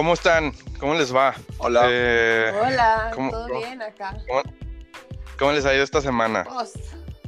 ¿Cómo 0.00 0.14
están? 0.14 0.54
¿Cómo 0.78 0.94
les 0.94 1.14
va? 1.14 1.34
Hola. 1.58 1.82
Eh, 1.90 2.50
Hola, 2.58 3.10
¿Cómo- 3.14 3.30
¿todo 3.30 3.48
cómo- 3.48 3.60
bien 3.60 3.82
acá? 3.82 4.16
¿cómo, 4.26 4.42
cómo 5.38 5.52
les 5.52 5.66
ha 5.66 5.74
ido 5.74 5.84
esta 5.84 6.00
semana? 6.00 6.42
Pues, 6.44 6.72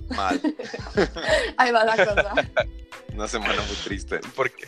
Mal. 0.09 0.41
ahí 1.59 1.71
va 1.71 1.85
la 1.85 1.93
cosa. 2.03 2.33
Una 3.15 3.29
semana 3.29 3.57
muy 3.61 3.77
triste. 3.85 4.21
Porque 4.35 4.67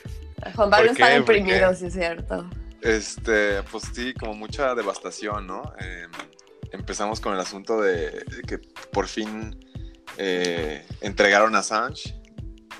Juan 0.54 0.68
Pablo 0.68 0.88
¿Por 0.88 1.00
está 1.00 1.06
qué? 1.14 1.20
¿Por 1.22 1.34
deprimido, 1.34 1.70
qué? 1.70 1.76
sí 1.76 1.86
es 1.86 1.94
cierto. 1.94 2.50
Este, 2.82 3.62
pues 3.62 3.84
sí, 3.94 4.12
como 4.12 4.34
mucha 4.34 4.74
devastación, 4.74 5.46
¿no? 5.46 5.72
Eh, 5.80 6.06
empezamos 6.72 7.20
con 7.20 7.32
el 7.32 7.40
asunto 7.40 7.80
de 7.80 8.22
que 8.46 8.58
por 8.58 9.08
fin 9.08 9.58
eh, 10.18 10.86
entregaron 11.00 11.56
a 11.56 11.60
Assange 11.60 12.14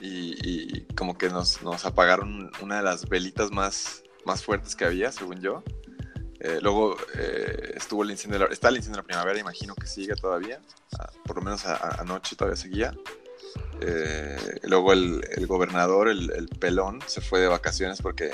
y, 0.02 0.36
y 0.82 0.86
como 0.94 1.16
que 1.16 1.30
nos, 1.30 1.62
nos 1.62 1.86
apagaron 1.86 2.50
una 2.60 2.76
de 2.76 2.82
las 2.82 3.08
velitas 3.08 3.50
más, 3.50 4.02
más 4.26 4.42
fuertes 4.42 4.74
que 4.76 4.84
había, 4.84 5.12
según 5.12 5.40
yo. 5.40 5.62
Eh, 6.40 6.58
luego 6.60 6.96
eh, 7.14 7.72
estuvo 7.76 8.02
el 8.02 8.10
incendio, 8.10 8.38
de 8.38 8.46
la- 8.46 8.52
está 8.52 8.68
el 8.68 8.76
incendio 8.76 8.96
de 8.98 9.02
la 9.02 9.06
primavera, 9.06 9.38
imagino 9.38 9.74
que 9.74 9.86
sigue 9.86 10.14
todavía, 10.14 10.60
Ah, 10.98 11.10
por 11.24 11.36
lo 11.36 11.42
menos 11.42 11.64
a- 11.66 11.74
a- 11.76 12.00
anoche 12.02 12.36
todavía 12.36 12.56
seguía. 12.56 12.94
Eh, 13.80 14.60
luego 14.64 14.92
el, 14.92 15.24
el 15.36 15.46
gobernador, 15.46 16.08
el, 16.08 16.30
el 16.32 16.48
pelón, 16.48 17.00
se 17.06 17.20
fue 17.20 17.40
de 17.40 17.48
vacaciones 17.48 18.00
porque 18.02 18.30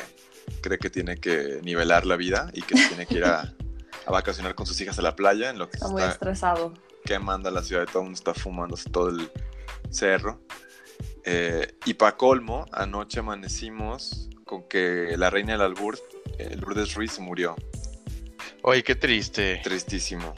cree 0.61 0.78
que 0.78 0.91
tiene 0.91 1.16
que 1.18 1.61
nivelar 1.62 2.05
la 2.06 2.16
vida 2.16 2.50
y 2.52 2.62
que 2.62 2.74
tiene 2.74 3.06
que 3.06 3.14
ir 3.18 3.24
a, 3.24 3.41
a 4.06 4.11
vacacionar 4.11 4.55
con 4.55 4.66
sus 4.66 4.80
hijas 4.80 4.98
a 4.98 5.02
la 5.02 5.14
playa, 5.16 5.50
en 5.50 5.58
lo 5.58 5.68
que 5.70 5.77
Está 5.77 5.88
muy 5.88 6.02
está 6.02 6.12
estresado. 6.14 6.74
quemando 7.05 7.50
la 7.50 7.62
ciudad, 7.62 7.86
todo 7.86 7.98
el 8.00 8.05
mundo 8.11 8.18
está 8.18 8.34
fumándose 8.34 8.91
todo 8.91 9.08
el 9.11 9.30
cerro. 9.90 10.40
Eh, 11.24 11.74
y 11.84 11.95
para 11.95 12.17
colmo, 12.17 12.67
anoche 12.73 13.20
amanecimos 13.20 14.29
con 14.50 14.64
que 14.64 15.14
la 15.16 15.30
reina 15.30 15.52
del 15.52 15.62
albur, 15.62 15.96
eh, 16.36 16.56
Lourdes 16.61 16.94
Ruiz, 16.94 17.20
murió. 17.20 17.55
Oye, 18.62 18.83
qué 18.83 18.96
triste. 18.96 19.61
Tristísimo. 19.62 20.34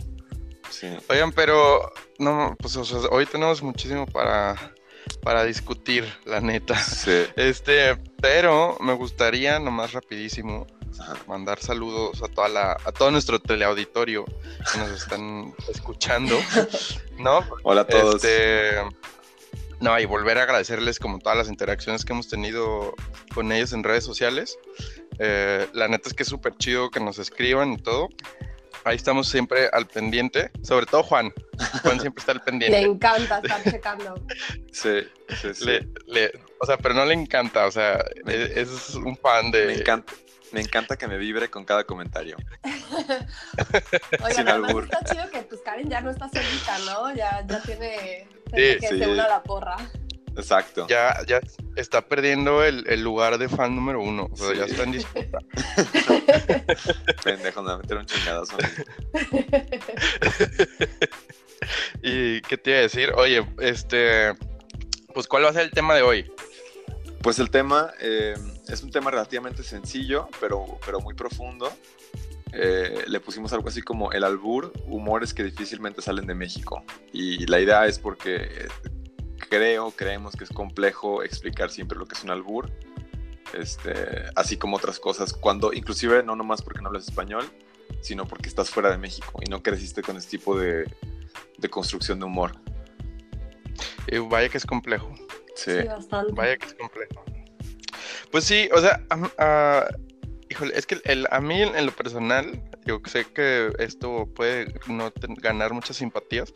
Sí. 0.68 0.88
Oigan, 1.08 1.32
pero 1.32 1.90
no, 2.18 2.54
pues 2.58 2.76
o 2.76 2.84
sea, 2.84 2.98
hoy 3.10 3.24
tenemos 3.24 3.62
muchísimo 3.62 4.04
para, 4.04 4.74
para 5.22 5.44
discutir, 5.44 6.04
la 6.26 6.42
neta. 6.42 6.78
Sí. 6.78 7.24
Este, 7.36 7.96
pero 8.20 8.76
me 8.80 8.92
gustaría 8.92 9.58
nomás 9.58 9.94
rapidísimo 9.94 10.66
Ajá. 11.00 11.16
mandar 11.26 11.58
saludos 11.60 12.22
a 12.22 12.28
toda 12.28 12.50
la, 12.50 12.72
a 12.84 12.92
todo 12.92 13.10
nuestro 13.10 13.40
teleauditorio 13.40 14.26
que 14.26 14.78
nos 14.78 14.90
están 14.90 15.54
escuchando, 15.70 16.38
¿no? 17.18 17.42
Hola 17.62 17.80
a 17.80 17.86
todos. 17.86 18.16
Este, 18.16 18.76
no, 19.82 19.98
y 20.00 20.04
volver 20.06 20.38
a 20.38 20.44
agradecerles 20.44 20.98
como 20.98 21.18
todas 21.18 21.36
las 21.36 21.48
interacciones 21.48 22.04
que 22.04 22.12
hemos 22.12 22.28
tenido 22.28 22.94
con 23.34 23.52
ellos 23.52 23.72
en 23.72 23.82
redes 23.84 24.04
sociales. 24.04 24.56
Eh, 25.18 25.66
la 25.74 25.88
neta 25.88 26.08
es 26.08 26.14
que 26.14 26.22
es 26.22 26.28
súper 26.28 26.56
chido 26.56 26.90
que 26.90 27.00
nos 27.00 27.18
escriban 27.18 27.72
y 27.72 27.76
todo. 27.78 28.08
Ahí 28.84 28.96
estamos 28.96 29.28
siempre 29.28 29.68
al 29.72 29.86
pendiente, 29.86 30.50
sobre 30.62 30.86
todo 30.86 31.02
Juan. 31.02 31.32
Juan 31.82 32.00
siempre 32.00 32.20
está 32.20 32.32
al 32.32 32.38
Le 32.38 32.44
pendiente. 32.44 32.80
encanta 32.80 33.38
estar 33.38 33.62
checando. 33.64 34.14
Sí, 34.72 35.00
sí, 35.40 35.54
sí. 35.54 35.64
Le- 35.66 35.86
le- 36.06 36.32
o 36.58 36.64
sea, 36.66 36.78
pero 36.78 36.94
no 36.94 37.04
le 37.04 37.12
encanta, 37.14 37.66
o 37.66 37.70
sea, 37.70 38.02
es, 38.26 38.56
es 38.56 38.94
un 38.94 39.16
fan 39.18 39.50
de... 39.50 39.66
Me 39.66 39.74
encanta. 39.74 40.12
Me 40.52 40.60
encanta 40.60 40.96
que 40.96 41.06
me 41.08 41.16
vibre 41.18 41.50
con 41.50 41.64
cada 41.64 41.84
comentario. 41.84 42.36
Oigan, 42.62 44.34
Sin 44.34 44.48
además 44.48 44.68
albur. 44.70 44.84
está 44.84 45.04
chido 45.04 45.30
que 45.30 45.42
pues 45.42 45.60
Karen 45.62 45.88
ya 45.88 46.00
no 46.00 46.10
está 46.10 46.28
solita, 46.28 46.78
¿no? 46.86 47.14
Ya, 47.14 47.44
ya 47.46 47.62
tiene 47.62 48.26
Sí, 48.54 48.56
gente 48.56 48.78
que 48.80 48.88
sí. 48.88 48.98
se 48.98 49.08
una 49.08 49.24
a 49.24 49.28
la 49.28 49.42
porra. 49.42 49.76
Exacto. 50.36 50.86
Ya, 50.88 51.14
ya 51.26 51.40
está 51.76 52.02
perdiendo 52.08 52.64
el, 52.64 52.86
el 52.88 53.02
lugar 53.02 53.36
de 53.38 53.48
fan 53.50 53.74
número 53.76 54.00
uno, 54.00 54.30
o 54.32 54.36
sea, 54.36 54.48
Sí. 54.52 54.56
ya 54.58 54.64
está 54.64 54.82
en 54.84 54.92
disputa. 54.92 55.38
Pendejo, 57.24 57.62
me 57.62 57.68
va 57.68 57.74
a 57.74 57.78
meter 57.78 57.96
un 57.98 58.06
chingadazo. 58.06 58.56
a 58.56 58.58
mí. 58.58 59.44
¿Y 62.02 62.40
qué 62.42 62.56
te 62.56 62.70
iba 62.70 62.78
a 62.78 62.82
decir? 62.82 63.12
Oye, 63.14 63.46
este, 63.60 64.32
pues 65.14 65.26
¿cuál 65.28 65.44
va 65.44 65.50
a 65.50 65.52
ser 65.52 65.62
el 65.62 65.70
tema 65.70 65.94
de 65.94 66.02
hoy? 66.02 66.30
Pues 67.22 67.38
el 67.38 67.50
tema 67.50 67.92
eh, 68.00 68.34
es 68.68 68.82
un 68.82 68.90
tema 68.90 69.10
relativamente 69.10 69.62
sencillo, 69.62 70.28
pero, 70.40 70.78
pero 70.84 71.00
muy 71.00 71.14
profundo. 71.14 71.72
Eh, 72.52 73.04
le 73.06 73.20
pusimos 73.20 73.52
algo 73.54 73.68
así 73.68 73.80
como 73.80 74.12
el 74.12 74.24
albur, 74.24 74.72
humores 74.86 75.32
que 75.32 75.42
difícilmente 75.42 76.02
salen 76.02 76.26
de 76.26 76.34
México. 76.34 76.84
Y 77.12 77.46
la 77.46 77.60
idea 77.60 77.86
es 77.86 77.98
porque 77.98 78.36
eh, 78.36 78.68
creo, 79.48 79.90
creemos 79.92 80.36
que 80.36 80.44
es 80.44 80.50
complejo 80.50 81.22
explicar 81.22 81.70
siempre 81.70 81.98
lo 81.98 82.06
que 82.06 82.14
es 82.14 82.24
un 82.24 82.30
albur, 82.30 82.70
este, 83.54 84.24
así 84.36 84.56
como 84.56 84.76
otras 84.76 84.98
cosas, 84.98 85.32
cuando 85.32 85.72
inclusive 85.72 86.22
no 86.22 86.36
nomás 86.36 86.62
porque 86.62 86.80
no 86.80 86.88
hablas 86.88 87.08
español, 87.08 87.44
sino 88.00 88.26
porque 88.26 88.48
estás 88.48 88.70
fuera 88.70 88.90
de 88.90 88.98
México 88.98 89.40
y 89.44 89.50
no 89.50 89.62
creciste 89.62 90.02
con 90.02 90.16
este 90.16 90.38
tipo 90.38 90.58
de, 90.58 90.84
de 91.58 91.68
construcción 91.68 92.18
de 92.18 92.26
humor. 92.26 92.52
Eh, 94.08 94.18
vaya 94.18 94.48
que 94.48 94.58
es 94.58 94.66
complejo, 94.66 95.10
Sí, 95.54 95.70
Sí, 95.80 95.86
bastante. 95.86 96.32
vaya 96.32 96.56
que 96.56 96.66
es 96.66 96.74
complejo. 96.74 97.24
Pues 98.32 98.44
sí, 98.44 98.68
o 98.74 98.80
sea, 98.80 99.04
ah, 99.38 99.86
híjole, 100.48 100.72
es 100.76 100.86
que 100.86 101.00
el, 101.04 101.28
a 101.30 101.40
mí 101.40 101.60
en 101.60 101.84
lo 101.84 101.92
personal, 101.92 102.62
yo 102.86 103.00
sé 103.04 103.26
que 103.26 103.70
esto 103.78 104.26
puede 104.34 104.74
no 104.88 105.12
ganar 105.36 105.74
muchas 105.74 105.96
simpatías, 105.98 106.54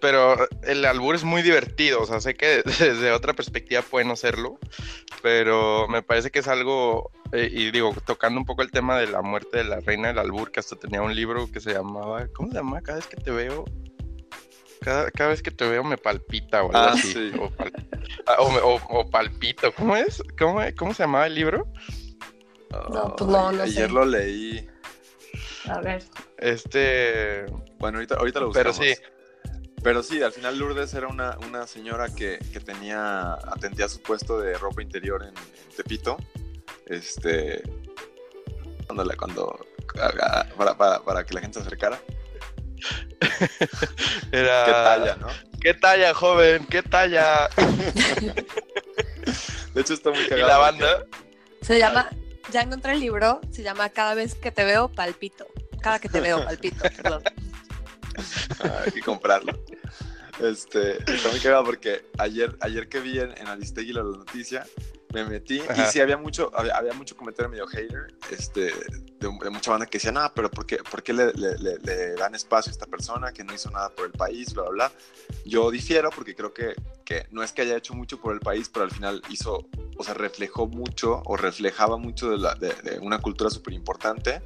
pero 0.00 0.36
el 0.62 0.82
albur 0.86 1.14
es 1.14 1.22
muy 1.22 1.42
divertido, 1.42 2.00
o 2.00 2.06
sea, 2.06 2.20
sé 2.20 2.34
que 2.34 2.62
desde 2.64 3.12
otra 3.12 3.34
perspectiva 3.34 3.82
puede 3.82 4.06
no 4.06 4.16
serlo, 4.16 4.58
pero 5.22 5.86
me 5.88 6.02
parece 6.02 6.30
que 6.30 6.38
es 6.38 6.48
algo, 6.48 7.10
eh, 7.32 7.50
y 7.52 7.70
digo, 7.70 7.94
tocando 8.06 8.40
un 8.40 8.46
poco 8.46 8.62
el 8.62 8.70
tema 8.70 8.98
de 8.98 9.06
la 9.06 9.20
muerte 9.20 9.58
de 9.58 9.64
la 9.64 9.80
reina 9.80 10.08
del 10.08 10.18
albur, 10.18 10.52
que 10.52 10.60
hasta 10.60 10.76
tenía 10.76 11.02
un 11.02 11.14
libro 11.14 11.50
que 11.52 11.60
se 11.60 11.74
llamaba, 11.74 12.28
¿cómo 12.34 12.48
se 12.48 12.56
llama? 12.56 12.80
Cada 12.80 12.96
vez 12.96 13.06
que 13.06 13.16
te 13.16 13.30
veo, 13.30 13.66
cada, 14.84 15.10
cada 15.10 15.30
vez 15.30 15.42
que 15.42 15.50
te 15.50 15.66
veo 15.68 15.82
me 15.82 15.96
palpita 15.96 16.62
o 16.62 16.66
algo 16.66 16.78
Ah, 16.78 16.92
así, 16.92 17.12
sí. 17.12 17.32
o, 17.40 17.50
pal- 17.50 17.72
ah, 18.26 18.36
o 18.40 18.50
me- 18.50 18.60
o- 18.60 19.00
o 19.00 19.10
palpito, 19.10 19.72
¿cómo 19.72 19.96
es? 19.96 20.22
¿Cómo, 20.38 20.60
¿Cómo 20.76 20.92
se 20.94 21.02
llamaba 21.04 21.26
el 21.26 21.34
libro? 21.34 21.66
No, 22.92 23.14
pues 23.16 23.30
no, 23.30 23.52
no 23.52 23.62
ayer 23.62 23.86
sé. 23.88 23.92
lo 23.94 24.04
leí. 24.04 24.68
A 25.68 25.80
ver. 25.80 26.02
Este, 26.38 27.46
Bueno, 27.78 27.98
ahorita, 27.98 28.16
ahorita 28.16 28.40
lo 28.40 28.50
Pero 28.52 28.70
buscamos. 28.70 28.96
sí. 28.96 29.02
Pero 29.82 30.02
sí, 30.02 30.22
al 30.22 30.32
final 30.32 30.58
Lourdes 30.58 30.92
era 30.94 31.08
una, 31.08 31.36
una 31.46 31.66
señora 31.66 32.08
que, 32.14 32.38
que 32.52 32.58
tenía, 32.60 33.34
atendía 33.34 33.88
su 33.88 34.00
puesto 34.02 34.40
de 34.40 34.56
ropa 34.58 34.82
interior 34.82 35.22
en, 35.22 35.28
en 35.28 35.76
Tepito. 35.76 36.16
Este. 36.86 37.62
Cuando, 38.86 39.04
la- 39.04 39.16
cuando 39.16 39.66
para, 40.56 40.76
para, 40.76 41.00
para 41.02 41.24
que 41.24 41.34
la 41.34 41.40
gente 41.42 41.60
se 41.60 41.66
acercara. 41.66 42.00
era... 44.32 44.64
Qué 44.64 44.72
talla, 44.72 45.16
¿no? 45.16 45.26
¿Qué 45.60 45.74
talla, 45.74 46.14
joven? 46.14 46.66
¿Qué 46.66 46.82
talla? 46.82 47.48
De 49.74 49.80
hecho, 49.80 49.94
está 49.94 50.10
muy 50.10 50.20
Y 50.24 50.28
cagado. 50.28 50.48
la 50.48 50.70
porque- 50.70 50.84
banda, 50.84 51.04
Se 51.62 51.78
llama 51.78 52.08
ya 52.52 52.60
encontré 52.60 52.92
el 52.92 53.00
libro, 53.00 53.40
se 53.50 53.62
llama 53.62 53.88
Cada 53.88 54.14
vez 54.14 54.34
que 54.34 54.50
te 54.50 54.64
veo, 54.64 54.88
palpito. 54.92 55.46
Cada 55.82 55.98
que 55.98 56.08
te 56.08 56.20
veo, 56.20 56.44
palpito, 56.44 56.76
perdón. 57.02 57.22
Ah, 58.62 58.80
hay 58.84 58.92
que 58.92 59.00
comprarlo. 59.00 59.58
Este, 60.40 60.98
está 61.12 61.30
muy 61.30 61.40
cagado 61.40 61.64
porque 61.64 62.04
ayer, 62.18 62.56
ayer 62.60 62.88
que 62.88 63.00
vi 63.00 63.18
en, 63.18 63.36
en 63.38 63.48
Aristegui 63.48 63.92
la 63.92 64.02
noticia, 64.02 64.66
me 65.14 65.24
metí 65.24 65.60
Ajá. 65.60 65.88
y 65.88 65.92
sí 65.92 66.00
había 66.00 66.16
mucho, 66.18 66.50
había, 66.54 66.76
había 66.76 66.92
mucho 66.92 67.16
comentario 67.16 67.48
medio 67.48 67.66
hater, 67.66 68.14
este, 68.30 68.62
de, 68.62 69.28
de 69.42 69.50
mucha 69.50 69.70
banda 69.70 69.86
que 69.86 69.96
decía, 69.98 70.12
no, 70.12 70.30
pero 70.34 70.50
¿por 70.50 70.66
qué, 70.66 70.78
por 70.78 71.02
qué 71.02 71.12
le, 71.12 71.32
le- 71.32 71.56
le- 71.58 71.78
le 71.78 72.14
dan 72.16 72.34
espacio 72.34 72.70
a 72.70 72.72
esta 72.72 72.86
persona 72.86 73.32
que 73.32 73.44
no 73.44 73.54
hizo 73.54 73.70
nada 73.70 73.88
por 73.90 74.06
el 74.06 74.12
país, 74.12 74.52
bla, 74.52 74.64
bla, 74.64 74.72
bla? 74.72 74.92
Yo 75.46 75.70
difiero 75.70 76.10
porque 76.10 76.34
creo 76.34 76.52
que, 76.52 76.74
que 77.04 77.26
no 77.30 77.42
es 77.42 77.52
que 77.52 77.62
haya 77.62 77.76
hecho 77.76 77.94
mucho 77.94 78.20
por 78.20 78.34
el 78.34 78.40
país, 78.40 78.68
pero 78.68 78.84
al 78.84 78.90
final 78.90 79.22
hizo, 79.30 79.66
o 79.96 80.04
sea, 80.04 80.14
reflejó 80.14 80.66
mucho 80.66 81.22
o 81.24 81.36
reflejaba 81.36 81.96
mucho 81.96 82.30
de, 82.30 82.38
la, 82.38 82.54
de, 82.56 82.74
de 82.82 82.98
una 82.98 83.20
cultura 83.20 83.48
súper 83.50 83.72
importante. 83.74 84.42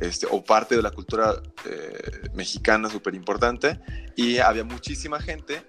Este, 0.00 0.28
o 0.30 0.44
parte 0.44 0.76
de 0.76 0.82
la 0.82 0.92
cultura 0.92 1.42
eh, 1.64 2.28
mexicana 2.32 2.88
súper 2.88 3.16
importante 3.16 3.80
y 4.14 4.38
había 4.38 4.62
muchísima 4.62 5.20
gente 5.20 5.68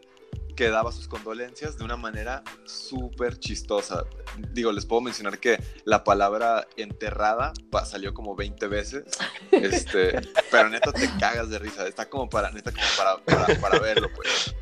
que 0.59 0.69
daba 0.69 0.91
sus 0.91 1.07
condolencias 1.07 1.77
de 1.77 1.85
una 1.85 1.95
manera 1.95 2.44
súper 2.65 3.39
chistosa. 3.39 4.03
Digo, 4.51 4.73
les 4.73 4.85
puedo 4.85 5.00
mencionar 5.00 5.39
que 5.39 5.57
la 5.85 6.03
palabra 6.03 6.67
enterrada 6.75 7.53
pa- 7.71 7.85
salió 7.85 8.13
como 8.13 8.35
20 8.35 8.67
veces, 8.67 9.06
este, 9.53 10.19
pero 10.51 10.67
neta 10.67 10.91
te 10.91 11.09
cagas 11.17 11.50
de 11.50 11.59
risa, 11.59 11.88
está 11.88 12.09
como 12.09 12.29
para, 12.29 12.51
neta 12.51 12.73
como 12.73 12.85
para, 12.97 13.23
para, 13.23 13.57
para 13.61 13.79
verlo, 13.79 14.11
pues. 14.13 14.53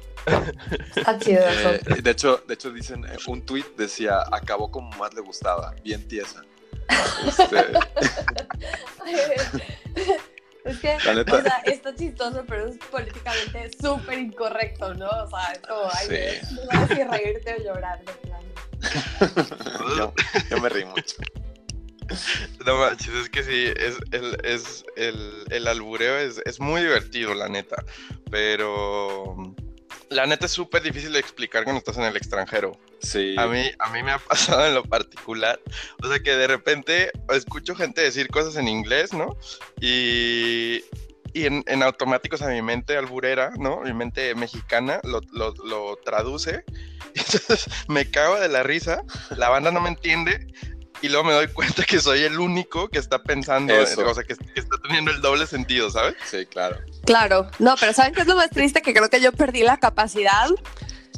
Eh, 1.87 2.01
de 2.03 2.11
hecho, 2.11 2.43
de 2.47 2.53
hecho 2.53 2.69
dicen, 2.69 3.03
eh, 3.05 3.17
un 3.25 3.43
tweet 3.43 3.65
decía, 3.75 4.21
acabó 4.31 4.69
como 4.69 4.95
más 4.99 5.15
le 5.15 5.21
gustaba, 5.21 5.73
bien 5.83 6.07
tiesa. 6.07 6.43
Este, 7.25 7.73
Es 10.67 10.79
que, 10.79 10.97
La 11.05 11.15
neta. 11.15 11.35
o 11.35 11.41
sea, 11.41 11.57
está 11.65 11.95
chistoso, 11.95 12.43
pero 12.47 12.67
es 12.67 12.77
políticamente 12.91 13.71
súper 13.81 14.19
incorrecto, 14.19 14.93
¿no? 14.93 15.07
O 15.07 15.29
sea, 15.29 15.53
es 15.53 15.59
como, 15.59 15.89
ay, 15.93 16.07
Sí. 16.41 16.55
no 16.55 16.61
sabes 16.71 16.97
si 16.97 17.03
reírte 17.03 17.55
o 17.59 17.63
llorar, 17.63 17.99
de 18.03 18.13
plano. 18.13 18.47
yo, 19.97 20.13
yo 20.49 20.61
me 20.61 20.69
reí 20.69 20.85
mucho. 20.85 21.15
No 22.65 22.77
manches, 22.77 23.13
es 23.13 23.29
que 23.29 23.43
sí, 23.43 23.65
es, 23.77 23.95
el, 24.11 24.37
es, 24.45 24.85
el, 24.95 25.43
el 25.49 25.67
albureo 25.67 26.17
es, 26.17 26.41
es 26.45 26.59
muy 26.59 26.81
divertido, 26.81 27.33
la 27.33 27.49
neta. 27.49 27.83
Pero 28.31 29.53
la 30.09 30.25
neta 30.25 30.45
es 30.45 30.51
súper 30.51 30.81
difícil 30.81 31.11
de 31.13 31.19
explicar 31.19 31.63
cuando 31.63 31.79
estás 31.79 31.97
en 31.97 32.03
el 32.03 32.15
extranjero. 32.15 32.77
Sí. 33.01 33.35
A 33.37 33.47
mí, 33.47 33.63
a 33.79 33.89
mí 33.91 34.03
me 34.03 34.11
ha 34.11 34.17
pasado 34.29 34.67
en 34.67 34.75
lo 34.75 34.83
particular. 34.83 35.59
O 36.03 36.07
sea 36.07 36.19
que 36.19 36.35
de 36.35 36.47
repente 36.47 37.11
escucho 37.33 37.75
gente 37.75 38.01
decir 38.01 38.27
cosas 38.29 38.55
en 38.55 38.67
inglés, 38.67 39.13
¿no? 39.13 39.37
Y, 39.81 40.83
y 41.33 41.45
en, 41.45 41.63
en 41.67 41.83
automático, 41.83 42.35
o 42.35 42.39
sea, 42.39 42.47
mi 42.49 42.61
mente 42.61 42.97
alburera, 42.97 43.51
¿no? 43.57 43.81
Mi 43.81 43.93
mente 43.93 44.33
mexicana 44.35 44.99
lo, 45.03 45.21
lo, 45.31 45.53
lo 45.65 45.95
traduce. 45.97 46.63
Entonces 47.15 47.67
me 47.87 48.09
cago 48.09 48.39
de 48.39 48.49
la 48.49 48.63
risa, 48.63 49.03
la 49.35 49.49
banda 49.49 49.71
no 49.71 49.81
me 49.81 49.89
entiende. 49.89 50.47
Y 51.01 51.09
luego 51.09 51.25
me 51.25 51.33
doy 51.33 51.47
cuenta 51.47 51.83
que 51.83 51.99
soy 51.99 52.23
el 52.23 52.39
único 52.39 52.89
que 52.89 52.99
está 52.99 53.21
pensando, 53.21 53.73
Eso. 53.73 54.05
o 54.05 54.13
sea, 54.13 54.23
que, 54.23 54.35
que 54.35 54.59
está 54.59 54.77
teniendo 54.81 55.11
el 55.11 55.21
doble 55.21 55.45
sentido, 55.45 55.89
¿sabes? 55.89 56.15
Sí, 56.29 56.45
claro. 56.45 56.77
Claro, 57.05 57.49
no, 57.59 57.75
pero 57.79 57.93
¿saben 57.93 58.13
qué 58.13 58.21
es 58.21 58.27
lo 58.27 58.35
más 58.35 58.49
triste? 58.49 58.81
Que 58.81 58.93
creo 58.93 59.09
que 59.09 59.21
yo 59.21 59.31
perdí 59.31 59.63
la 59.63 59.77
capacidad. 59.77 60.49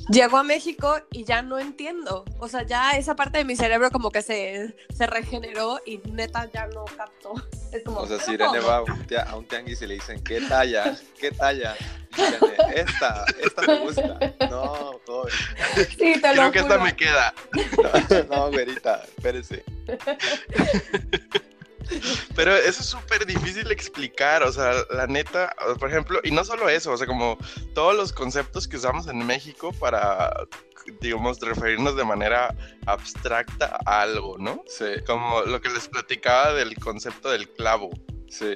Llego 0.09 0.37
a 0.37 0.43
México 0.43 0.97
y 1.11 1.23
ya 1.23 1.41
no 1.41 1.59
entiendo. 1.59 2.25
O 2.39 2.47
sea, 2.47 2.63
ya 2.63 2.91
esa 2.97 3.15
parte 3.15 3.37
de 3.37 3.45
mi 3.45 3.55
cerebro 3.55 3.91
como 3.91 4.09
que 4.11 4.21
se, 4.23 4.75
se 4.95 5.05
regeneró 5.07 5.79
y 5.85 5.99
neta 6.11 6.49
ya 6.51 6.65
no 6.67 6.85
capto. 6.85 7.33
Es 7.71 7.83
como, 7.83 7.99
O 7.99 8.07
sea, 8.07 8.17
si 8.19 8.31
¿pero 8.31 8.45
Irene 8.49 8.65
va 8.65 8.77
a 8.77 8.81
un, 8.83 9.05
tia- 9.05 9.23
a 9.29 9.35
un 9.35 9.45
tianguis 9.47 9.81
y 9.83 9.87
le 9.87 9.93
dicen, 9.95 10.23
¿qué 10.23 10.41
talla? 10.41 10.97
¿Qué 11.19 11.29
talla? 11.31 11.75
Irene, 12.17 12.55
esta, 12.75 13.23
esta 13.43 13.61
me 13.61 13.79
gusta. 13.81 14.19
No, 14.49 14.99
joven. 15.05 15.33
Sí, 15.97 16.13
te 16.19 16.27
lo 16.29 16.33
Creo 16.33 16.51
que 16.51 16.59
esta 16.59 16.77
me 16.79 16.95
queda. 16.95 17.33
No, 18.27 18.35
no, 18.35 18.49
güerita, 18.51 19.03
espérese. 19.15 19.63
Pero 22.35 22.55
eso 22.55 22.81
es 22.81 22.85
súper 22.87 23.25
difícil 23.25 23.63
de 23.65 23.73
explicar, 23.73 24.43
o 24.43 24.51
sea, 24.51 24.73
la 24.91 25.07
neta, 25.07 25.53
por 25.79 25.89
ejemplo, 25.89 26.19
y 26.23 26.31
no 26.31 26.43
solo 26.43 26.69
eso, 26.69 26.91
o 26.91 26.97
sea, 26.97 27.07
como 27.07 27.37
todos 27.73 27.95
los 27.95 28.13
conceptos 28.13 28.67
que 28.67 28.77
usamos 28.77 29.07
en 29.07 29.25
México 29.25 29.71
para, 29.79 30.31
digamos, 31.01 31.39
referirnos 31.39 31.95
de 31.95 32.03
manera 32.05 32.55
abstracta 32.85 33.77
a 33.85 34.01
algo, 34.01 34.37
¿no? 34.37 34.63
Sí, 34.67 34.85
Como 35.05 35.41
lo 35.41 35.61
que 35.61 35.69
les 35.69 35.87
platicaba 35.87 36.53
del 36.53 36.75
concepto 36.79 37.29
del 37.29 37.49
clavo. 37.49 37.89
sí. 38.29 38.55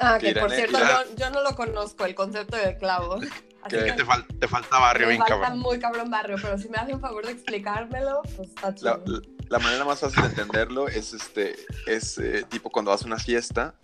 Ah, 0.00 0.18
que 0.18 0.34
por 0.34 0.50
cierto, 0.50 0.76
yo, 0.76 1.14
yo 1.16 1.30
no 1.30 1.40
lo 1.42 1.54
conozco, 1.54 2.04
el 2.04 2.16
concepto 2.16 2.56
del 2.56 2.76
clavo. 2.78 3.14
Así 3.62 3.76
¿Qué? 3.76 3.84
que 3.84 3.92
Te, 3.92 4.04
fal- 4.04 4.26
te 4.40 4.48
falta 4.48 4.78
barrio 4.80 5.06
me 5.06 5.12
bien 5.12 5.24
falta 5.24 5.40
cabrón. 5.40 5.60
muy 5.60 5.78
cabrón 5.78 6.10
barrio, 6.10 6.36
pero 6.42 6.58
si 6.58 6.68
me 6.68 6.78
hace 6.78 6.92
un 6.92 7.00
favor 7.00 7.24
de 7.24 7.30
explicármelo, 7.32 8.20
pues 8.36 8.48
está 8.48 8.74
chido. 8.74 9.02
La, 9.06 9.20
la 9.48 9.58
manera 9.58 9.84
más 9.84 10.00
fácil 10.00 10.22
de 10.22 10.28
entenderlo 10.28 10.88
es 10.88 11.12
este, 11.12 11.56
es 11.86 12.18
eh, 12.18 12.44
tipo 12.48 12.70
cuando 12.70 12.90
vas 12.90 13.02
a 13.02 13.06
una 13.06 13.18
fiesta, 13.18 13.74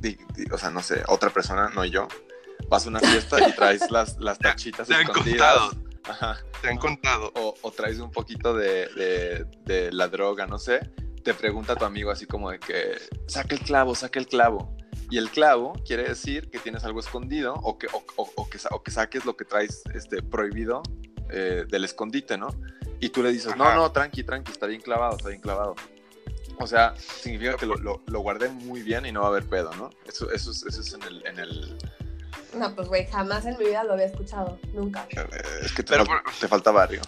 di- 0.00 0.18
di- 0.34 0.44
o 0.52 0.58
sea, 0.58 0.70
no 0.70 0.82
sé, 0.82 1.02
otra 1.08 1.30
persona, 1.30 1.70
no 1.74 1.84
yo, 1.84 2.08
vas 2.68 2.86
a 2.86 2.88
una 2.88 3.00
fiesta 3.00 3.48
y 3.48 3.52
traes 3.54 3.90
las, 3.90 4.16
las 4.18 4.38
tachitas 4.38 4.86
Te 4.88 4.94
han 4.94 5.02
escondidas. 5.02 5.58
contado, 5.70 5.88
Ajá. 6.04 6.38
te 6.62 6.68
han 6.68 6.78
contado. 6.78 7.32
o, 7.34 7.54
o 7.62 7.70
traes 7.72 7.98
un 7.98 8.10
poquito 8.10 8.54
de, 8.54 8.86
de- 8.94 9.46
de 9.64 9.92
la 9.92 10.08
droga, 10.08 10.46
no 10.46 10.58
sé, 10.58 10.90
te 11.24 11.34
pregunta 11.34 11.74
tu 11.76 11.84
amigo 11.84 12.10
así 12.10 12.26
como 12.26 12.50
de 12.50 12.58
que, 12.60 12.98
saca 13.26 13.54
el 13.54 13.60
clavo, 13.60 13.94
saca 13.94 14.18
el 14.18 14.26
clavo. 14.26 14.76
Y 15.10 15.16
el 15.16 15.30
clavo 15.30 15.72
quiere 15.86 16.02
decir 16.06 16.50
que 16.50 16.58
tienes 16.58 16.84
algo 16.84 17.00
escondido 17.00 17.54
o 17.54 17.78
que, 17.78 17.86
o, 17.92 18.46
que, 18.50 18.58
o 18.70 18.82
que 18.82 18.90
saques 18.90 19.24
lo 19.24 19.36
que 19.38 19.46
traes 19.46 19.82
este, 19.94 20.22
prohibido 20.22 20.82
eh, 21.30 21.64
del 21.66 21.84
escondite, 21.84 22.36
¿no? 22.36 22.48
Y 23.00 23.08
tú 23.10 23.22
le 23.22 23.30
dices, 23.32 23.56
no, 23.56 23.64
Ajá. 23.64 23.74
no, 23.76 23.92
tranqui, 23.92 24.24
tranqui, 24.24 24.50
está 24.52 24.66
bien 24.66 24.80
clavado, 24.80 25.16
está 25.16 25.28
bien 25.28 25.40
clavado. 25.40 25.76
O 26.58 26.66
sea, 26.66 26.94
significa 26.96 27.56
que 27.56 27.66
lo, 27.66 27.76
lo, 27.76 28.02
lo 28.06 28.20
guardé 28.20 28.48
muy 28.48 28.82
bien 28.82 29.06
y 29.06 29.12
no 29.12 29.20
va 29.20 29.26
a 29.26 29.30
haber 29.30 29.44
pedo, 29.44 29.70
¿no? 29.76 29.90
Eso, 30.06 30.30
eso, 30.32 30.50
es, 30.50 30.64
eso 30.64 30.80
es 30.80 30.92
en 30.94 31.02
el... 31.04 31.26
En 31.26 31.38
el 31.38 31.78
No, 32.54 32.74
pues 32.74 32.88
güey, 32.88 33.06
jamás 33.06 33.46
en 33.46 33.56
mi 33.58 33.66
vida 33.66 33.84
lo 33.84 33.92
había 33.92 34.06
escuchado, 34.06 34.58
nunca. 34.72 35.06
eh, 35.10 35.28
es 35.62 35.72
que 35.72 35.84
te, 35.84 35.92
Pero 35.92 36.04
fal- 36.04 36.22
te 36.40 36.48
falta 36.48 36.72
barrio. 36.72 37.00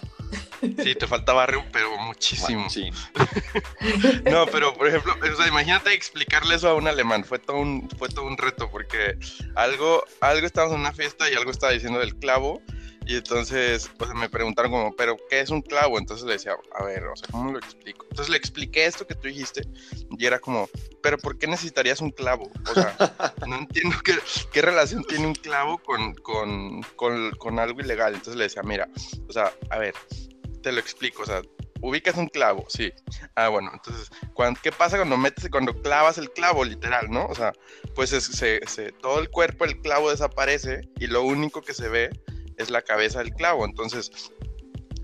Sí, 0.61 0.95
te 0.95 1.07
falta 1.07 1.33
barrio, 1.33 1.65
pero 1.73 1.97
muchísimo. 1.97 2.61
Machín. 2.61 2.93
No, 4.31 4.45
pero 4.45 4.73
por 4.75 4.87
ejemplo, 4.87 5.13
o 5.21 5.35
sea, 5.35 5.47
imagínate 5.47 5.93
explicarle 5.93 6.55
eso 6.55 6.69
a 6.69 6.75
un 6.75 6.87
alemán, 6.87 7.25
fue 7.25 7.39
todo 7.39 7.57
un, 7.57 7.89
fue 7.97 8.07
todo 8.09 8.25
un 8.25 8.37
reto, 8.37 8.69
porque 8.69 9.17
algo, 9.55 10.03
algo 10.21 10.45
estábamos 10.45 10.75
en 10.75 10.81
una 10.81 10.93
fiesta 10.93 11.29
y 11.29 11.33
algo 11.33 11.51
estaba 11.51 11.73
diciendo 11.73 11.99
del 11.99 12.15
clavo, 12.15 12.61
y 13.05 13.15
entonces 13.17 13.89
pues, 13.97 14.13
me 14.13 14.29
preguntaron 14.29 14.71
como, 14.71 14.95
¿pero 14.95 15.17
qué 15.29 15.39
es 15.41 15.49
un 15.49 15.61
clavo? 15.61 15.97
Entonces 15.97 16.25
le 16.25 16.33
decía, 16.33 16.55
a 16.75 16.83
ver, 16.83 17.03
o 17.05 17.15
sea, 17.15 17.27
¿cómo 17.31 17.51
lo 17.51 17.59
explico? 17.59 18.05
Entonces 18.09 18.29
le 18.29 18.37
expliqué 18.37 18.85
esto 18.85 19.07
que 19.07 19.15
tú 19.15 19.27
dijiste, 19.27 19.63
y 20.17 20.25
era 20.25 20.39
como, 20.39 20.69
¿pero 21.01 21.17
por 21.17 21.37
qué 21.37 21.47
necesitarías 21.47 21.99
un 22.01 22.11
clavo? 22.11 22.51
O 22.69 22.73
sea, 22.73 22.95
no 23.47 23.55
entiendo 23.57 23.95
qué, 24.03 24.13
qué 24.51 24.61
relación 24.61 25.03
tiene 25.03 25.25
un 25.27 25.35
clavo 25.35 25.77
con, 25.79 26.13
con, 26.15 26.81
con, 26.95 27.31
con 27.31 27.59
algo 27.59 27.79
ilegal. 27.81 28.13
Entonces 28.13 28.35
le 28.35 28.43
decía, 28.43 28.61
mira, 28.63 28.87
o 29.27 29.33
sea, 29.33 29.51
a 29.69 29.77
ver, 29.79 29.95
te 30.61 30.71
lo 30.71 30.79
explico, 30.79 31.23
o 31.23 31.25
sea, 31.25 31.41
ubicas 31.81 32.15
un 32.17 32.27
clavo, 32.27 32.65
sí. 32.69 32.93
Ah, 33.35 33.49
bueno, 33.49 33.71
entonces, 33.73 34.09
¿qué 34.61 34.71
pasa 34.71 34.97
cuando 34.97 35.17
metes, 35.17 35.49
cuando 35.49 35.73
clavas 35.81 36.19
el 36.19 36.29
clavo, 36.31 36.63
literal, 36.63 37.09
no? 37.09 37.25
O 37.25 37.33
sea, 37.33 37.51
pues 37.95 38.13
es- 38.13 38.25
se, 38.25 38.61
se- 38.67 38.91
todo 38.91 39.19
el 39.19 39.31
cuerpo 39.31 39.65
del 39.65 39.81
clavo 39.81 40.11
desaparece 40.11 40.81
y 40.99 41.07
lo 41.07 41.23
único 41.23 41.63
que 41.63 41.73
se 41.73 41.89
ve 41.89 42.11
es 42.57 42.69
la 42.69 42.81
cabeza 42.81 43.19
del 43.19 43.33
clavo. 43.33 43.65
Entonces, 43.65 44.11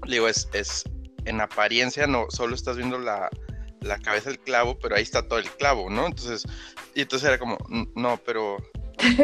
digo, 0.08 0.28
es, 0.28 0.48
es 0.54 0.84
en 1.26 1.42
apariencia 1.42 2.08
no 2.08 2.28
solo 2.30 2.56
estás 2.56 2.78
viendo 2.78 2.98
la, 3.00 3.30
la 3.82 3.98
cabeza 4.00 4.30
del 4.30 4.40
clavo, 4.40 4.78
pero 4.80 4.96
ahí 4.96 5.04
está 5.04 5.28
todo 5.28 5.40
el 5.40 5.50
clavo, 5.52 5.90
¿no? 5.90 6.06
Entonces, 6.08 6.44
y 6.96 7.02
entonces 7.02 7.28
era 7.28 7.38
como, 7.38 7.58
"N- 7.70 7.88
no, 7.96 8.20
pero, 8.26 8.58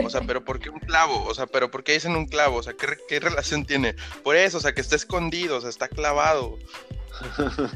o 0.04 0.10
sea, 0.10 0.22
pero 0.26 0.44
¿por 0.44 0.60
qué 0.60 0.70
un 0.70 0.80
clavo? 0.80 1.24
O 1.26 1.34
sea, 1.34 1.48
pero 1.48 1.70
¿por 1.72 1.84
qué 1.84 1.94
dicen 1.94 2.16
un 2.16 2.26
clavo? 2.28 2.58
O 2.58 2.64
sea, 2.64 2.74
¿qué, 2.74 2.88
re- 2.88 3.00
qué 3.08 3.20
relación 3.20 3.66
tiene? 3.66 3.96
Por 4.24 4.36
eso, 4.36 4.58
o 4.58 4.62
sea, 4.62 4.74
que 4.74 4.82
está 4.82 4.96
escondido, 4.96 5.58
o 5.58 5.62
sea, 5.62 5.70
está 5.70 5.88
clavado. 5.88 6.58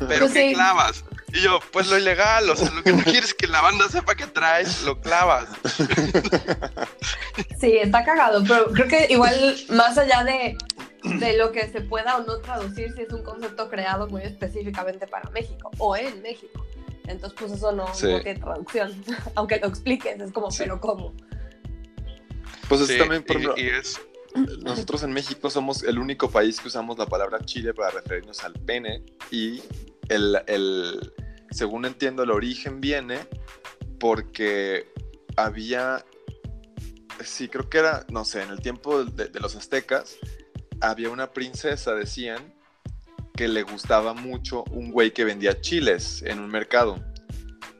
Pero 0.07 0.25
Pues 0.25 0.33
¿qué 0.33 0.49
sí. 0.49 0.53
clavas? 0.55 1.03
Y 1.31 1.41
yo, 1.41 1.59
pues 1.71 1.87
lo 1.87 1.97
ilegal, 1.97 2.49
o 2.49 2.55
sea, 2.55 2.71
lo 2.71 2.81
que 2.83 2.91
no 2.93 3.03
quieres 3.03 3.25
es 3.29 3.33
que 3.33 3.47
la 3.47 3.61
banda 3.61 3.87
sepa 3.89 4.15
que 4.15 4.25
traes, 4.27 4.81
lo 4.83 4.99
clavas. 4.99 5.47
Sí, 7.59 7.77
está 7.77 8.03
cagado, 8.03 8.43
pero 8.47 8.67
creo 8.71 8.87
que 8.87 9.07
igual 9.09 9.55
más 9.69 9.97
allá 9.97 10.23
de, 10.23 10.57
de 11.03 11.37
lo 11.37 11.51
que 11.51 11.67
se 11.69 11.81
pueda 11.81 12.17
o 12.17 12.23
no 12.23 12.37
traducir, 12.39 12.93
si 12.95 13.01
es 13.03 13.13
un 13.13 13.23
concepto 13.23 13.69
creado 13.69 14.07
muy 14.07 14.23
específicamente 14.23 15.07
para 15.07 15.29
México 15.31 15.69
o 15.77 15.95
en 15.95 16.21
México. 16.21 16.65
Entonces, 17.07 17.37
pues 17.39 17.51
eso 17.53 17.71
no, 17.71 17.93
Sí. 17.93 18.07
no 18.11 18.21
tiene 18.21 18.39
traducción. 18.39 19.03
Aunque 19.35 19.57
lo 19.59 19.67
expliques, 19.67 20.19
es 20.19 20.31
como, 20.31 20.51
Sí. 20.51 20.63
pero 20.63 20.79
¿cómo? 20.81 21.13
Pues 22.67 22.81
es 22.81 22.87
Sí, 22.87 22.97
también, 22.97 23.23
por 23.23 23.37
ejemplo, 23.37 23.57
y 23.61 23.67
es, 23.67 23.99
nosotros 24.63 25.03
en 25.03 25.11
México 25.11 25.49
somos 25.49 25.83
el 25.83 25.99
único 25.99 26.29
país 26.29 26.59
que 26.59 26.67
usamos 26.67 26.97
la 26.97 27.05
palabra 27.05 27.39
chile 27.45 27.73
para 27.73 27.91
referirnos 27.91 28.43
al 28.43 28.53
pene 28.53 29.03
y 29.31 29.61
el, 30.09 30.37
el 30.47 31.13
según 31.51 31.85
entiendo, 31.85 32.23
el 32.23 32.31
origen 32.31 32.81
viene 32.81 33.19
porque 33.99 34.91
había, 35.35 36.05
sí, 37.23 37.47
creo 37.47 37.69
que 37.69 37.79
era, 37.79 38.05
no 38.11 38.25
sé, 38.25 38.41
en 38.43 38.49
el 38.49 38.59
tiempo 38.59 39.03
de, 39.03 39.27
de 39.29 39.39
los 39.39 39.55
aztecas, 39.55 40.17
había 40.81 41.09
una 41.09 41.31
princesa, 41.31 41.95
decían, 41.95 42.53
que 43.35 43.47
le 43.47 43.63
gustaba 43.63 44.13
mucho 44.13 44.63
un 44.71 44.91
güey 44.91 45.11
que 45.11 45.23
vendía 45.23 45.59
chiles 45.61 46.21
en 46.23 46.39
un 46.39 46.49
mercado. 46.49 47.03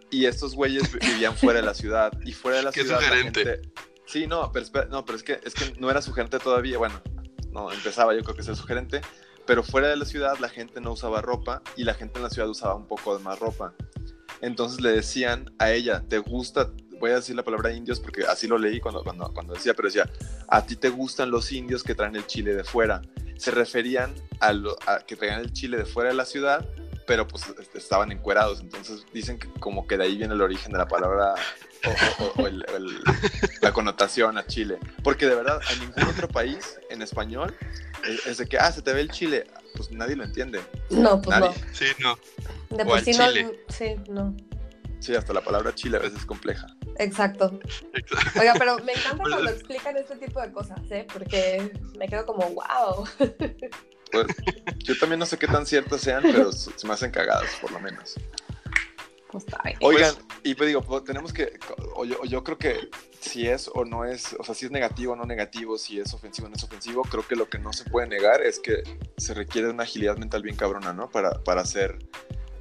Y 0.10 0.26
estos 0.26 0.56
güeyes 0.56 0.92
vivían 0.94 1.36
fuera 1.36 1.60
de 1.60 1.66
la 1.66 1.74
ciudad. 1.74 2.12
Y 2.24 2.32
fuera 2.32 2.58
de 2.58 2.64
la 2.64 2.72
Qué 2.74 2.82
ciudad. 2.84 3.02
la 3.02 3.16
gente- 3.18 3.62
Sí, 4.08 4.26
no, 4.26 4.52
pero, 4.52 4.66
no, 4.90 5.06
pero 5.06 5.18
es, 5.18 5.24
que, 5.24 5.40
es 5.44 5.54
que 5.54 5.74
no 5.80 5.92
era 5.92 6.02
su 6.02 6.14
gerente 6.14 6.40
todavía. 6.40 6.78
Bueno, 6.78 7.02
no, 7.52 7.72
empezaba 7.72 8.16
yo 8.16 8.24
creo 8.24 8.36
que 8.36 8.44
ser 8.44 8.56
su 8.56 8.64
gerente. 8.66 9.02
Pero 9.46 9.64
fuera 9.64 9.88
de 9.88 9.96
la 9.96 10.06
ciudad 10.06 10.38
la 10.40 10.50
gente 10.50 10.82
no 10.82 10.92
usaba 10.92 11.22
ropa 11.22 11.62
y 11.78 11.84
la 11.84 11.94
gente 11.94 12.18
en 12.20 12.24
la 12.24 12.30
ciudad 12.30 12.50
usaba 12.50 12.76
un 12.76 12.86
poco 12.88 13.18
de 13.18 13.24
más 13.24 13.40
ropa. 13.40 13.74
Entonces 14.42 14.82
le 14.82 14.92
decían 14.92 15.54
a 15.60 15.72
ella, 15.72 16.04
¿te 16.08 16.18
gusta? 16.20 16.70
Voy 17.00 17.12
a 17.12 17.16
decir 17.16 17.36
la 17.36 17.44
palabra 17.44 17.72
indios 17.72 18.00
porque 18.00 18.24
así 18.26 18.48
lo 18.48 18.58
leí 18.58 18.80
cuando, 18.80 19.04
cuando, 19.04 19.32
cuando 19.34 19.54
decía, 19.54 19.74
pero 19.74 19.88
decía, 19.88 20.10
a 20.48 20.66
ti 20.66 20.76
te 20.76 20.90
gustan 20.90 21.32
los 21.32 21.52
indios 21.52 21.84
que 21.84 21.96
traen 21.96 22.16
el 22.16 22.26
chile 22.28 22.56
de 22.56 22.64
fuera. 22.64 23.02
Se 23.38 23.52
referían 23.52 24.14
a, 24.40 24.52
lo- 24.52 24.76
a 24.86 25.00
que 25.00 25.16
traían 25.16 25.40
el 25.40 25.54
chile 25.54 25.78
de 25.78 25.86
fuera 25.86 26.10
de 26.10 26.16
la 26.16 26.26
ciudad, 26.26 26.68
pero 27.06 27.28
pues 27.28 27.46
este, 27.60 27.78
estaban 27.78 28.12
encuerados. 28.12 28.60
Entonces 28.60 29.06
dicen 29.14 29.38
que 29.40 29.48
como 29.60 29.88
que 29.88 29.96
de 29.98 30.04
ahí 30.06 30.18
viene 30.18 30.34
el 30.34 30.42
origen 30.42 30.72
de 30.72 30.78
la 30.80 30.88
palabra 30.88 31.36
o, 31.86 32.24
o- 32.24 32.42
o 32.44 32.48
el- 32.48 32.66
el- 32.76 33.00
la 33.62 33.72
connotación 33.72 34.38
a 34.38 34.46
Chile. 34.46 34.78
Porque 35.04 35.26
de 35.28 35.36
verdad, 35.36 35.60
en 35.74 35.80
ningún 35.82 36.04
otro 36.04 36.28
país 36.28 36.80
en 36.90 37.02
español 37.02 37.56
es, 38.08 38.26
es 38.26 38.38
de 38.38 38.48
que, 38.48 38.58
ah, 38.58 38.72
se 38.72 38.82
te 38.82 38.94
ve 38.94 39.02
el 39.02 39.10
chile. 39.12 39.46
Pues 39.76 39.92
nadie 39.92 40.16
lo 40.16 40.24
entiende. 40.24 40.62
No, 40.90 41.22
pues 41.22 41.40
Nadie. 41.40 41.56
Sí, 41.74 41.86
no. 42.00 42.18
no. 42.70 42.78
De 42.78 42.84
O 42.84 42.86
por 42.88 42.98
al 42.98 43.04
sí 43.06 43.12
no. 43.12 43.28
chile. 43.32 43.60
Sí, 43.70 43.96
no. 44.10 44.36
Sí, 45.00 45.16
hasta 45.16 45.32
la 45.34 45.42
palabra 45.42 45.74
chile 45.76 45.98
a 45.98 46.00
veces 46.02 46.20
es 46.20 46.26
compleja. 46.26 46.66
Exacto. 46.98 47.60
Exacto. 47.94 48.40
Oiga, 48.40 48.56
pero 48.58 48.78
me 48.80 48.94
encanta 48.94 49.18
cuando 49.30 49.50
explican 49.52 49.96
este 49.98 50.16
tipo 50.16 50.42
de 50.42 50.52
cosas, 50.52 50.80
¿eh? 50.90 51.06
Porque 51.14 51.72
me 51.98 52.08
quedo 52.08 52.26
como, 52.26 52.50
wow. 52.50 53.08
Pues, 54.12 54.26
yo 54.80 54.98
también 54.98 55.20
no 55.20 55.26
sé 55.26 55.38
qué 55.38 55.48
tan 55.48 55.66
ciertas 55.68 56.02
sean, 56.02 56.24
pero 56.24 56.52
se 56.52 56.72
se 56.76 56.88
me 56.88 56.94
hacen 56.94 57.12
cagadas, 57.12 57.52
por 57.62 57.72
lo 57.72 57.80
menos. 57.80 58.16
Pues 59.46 59.54
está 59.54 59.64
bien. 59.64 59.78
Oigan, 59.82 60.16
y 60.44 60.56
pues 60.56 60.68
digo, 60.68 60.82
pues, 60.82 61.04
tenemos 61.04 61.34
que, 61.34 61.60
o 61.96 62.06
yo, 62.06 62.44
creo 62.44 62.58
que 62.58 62.90
si 63.20 63.48
es 63.48 63.70
o 63.74 63.86
no 63.86 64.06
es, 64.06 64.36
o 64.40 64.44
sea, 64.44 64.56
si 64.56 64.66
es 64.66 64.72
negativo 64.72 65.14
o 65.14 65.16
no 65.16 65.26
negativo, 65.26 65.78
si 65.78 66.00
es 66.00 66.14
ofensivo 66.14 66.48
o 66.48 66.50
no 66.50 66.56
es 66.56 66.64
ofensivo, 66.64 67.02
creo 67.04 67.26
que 67.28 67.36
lo 67.36 67.50
que 67.50 67.60
no 67.60 67.74
se 67.74 67.86
puede 67.90 68.08
negar 68.08 68.42
es 68.42 68.60
que 68.60 68.84
se 69.18 69.34
requiere 69.34 69.70
una 69.70 69.84
agilidad 69.84 70.18
mental 70.18 70.42
bien 70.44 70.56
cabrona, 70.56 70.94
¿no? 70.94 71.10
Para, 71.10 71.44
para 71.44 71.66
ser 71.66 71.98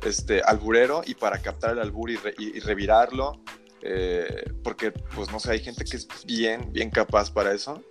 este, 0.04 0.40
alburero 0.42 1.02
y 1.06 1.14
para 1.14 1.40
captar 1.42 1.72
el 1.72 1.78
albur 1.80 2.10
y, 2.10 2.16
re- 2.16 2.34
y- 2.38 2.56
y 2.56 2.60
revirarlo, 2.60 3.40
eh, 3.82 4.50
porque, 4.64 4.90
pues 4.92 5.30
no 5.30 5.38
sé, 5.40 5.52
hay 5.52 5.60
gente 5.60 5.84
que 5.84 5.96
es 5.96 6.08
bien, 6.24 6.72
bien 6.72 6.90
capaz 6.90 7.30
para 7.32 7.52
eso. 7.52 7.82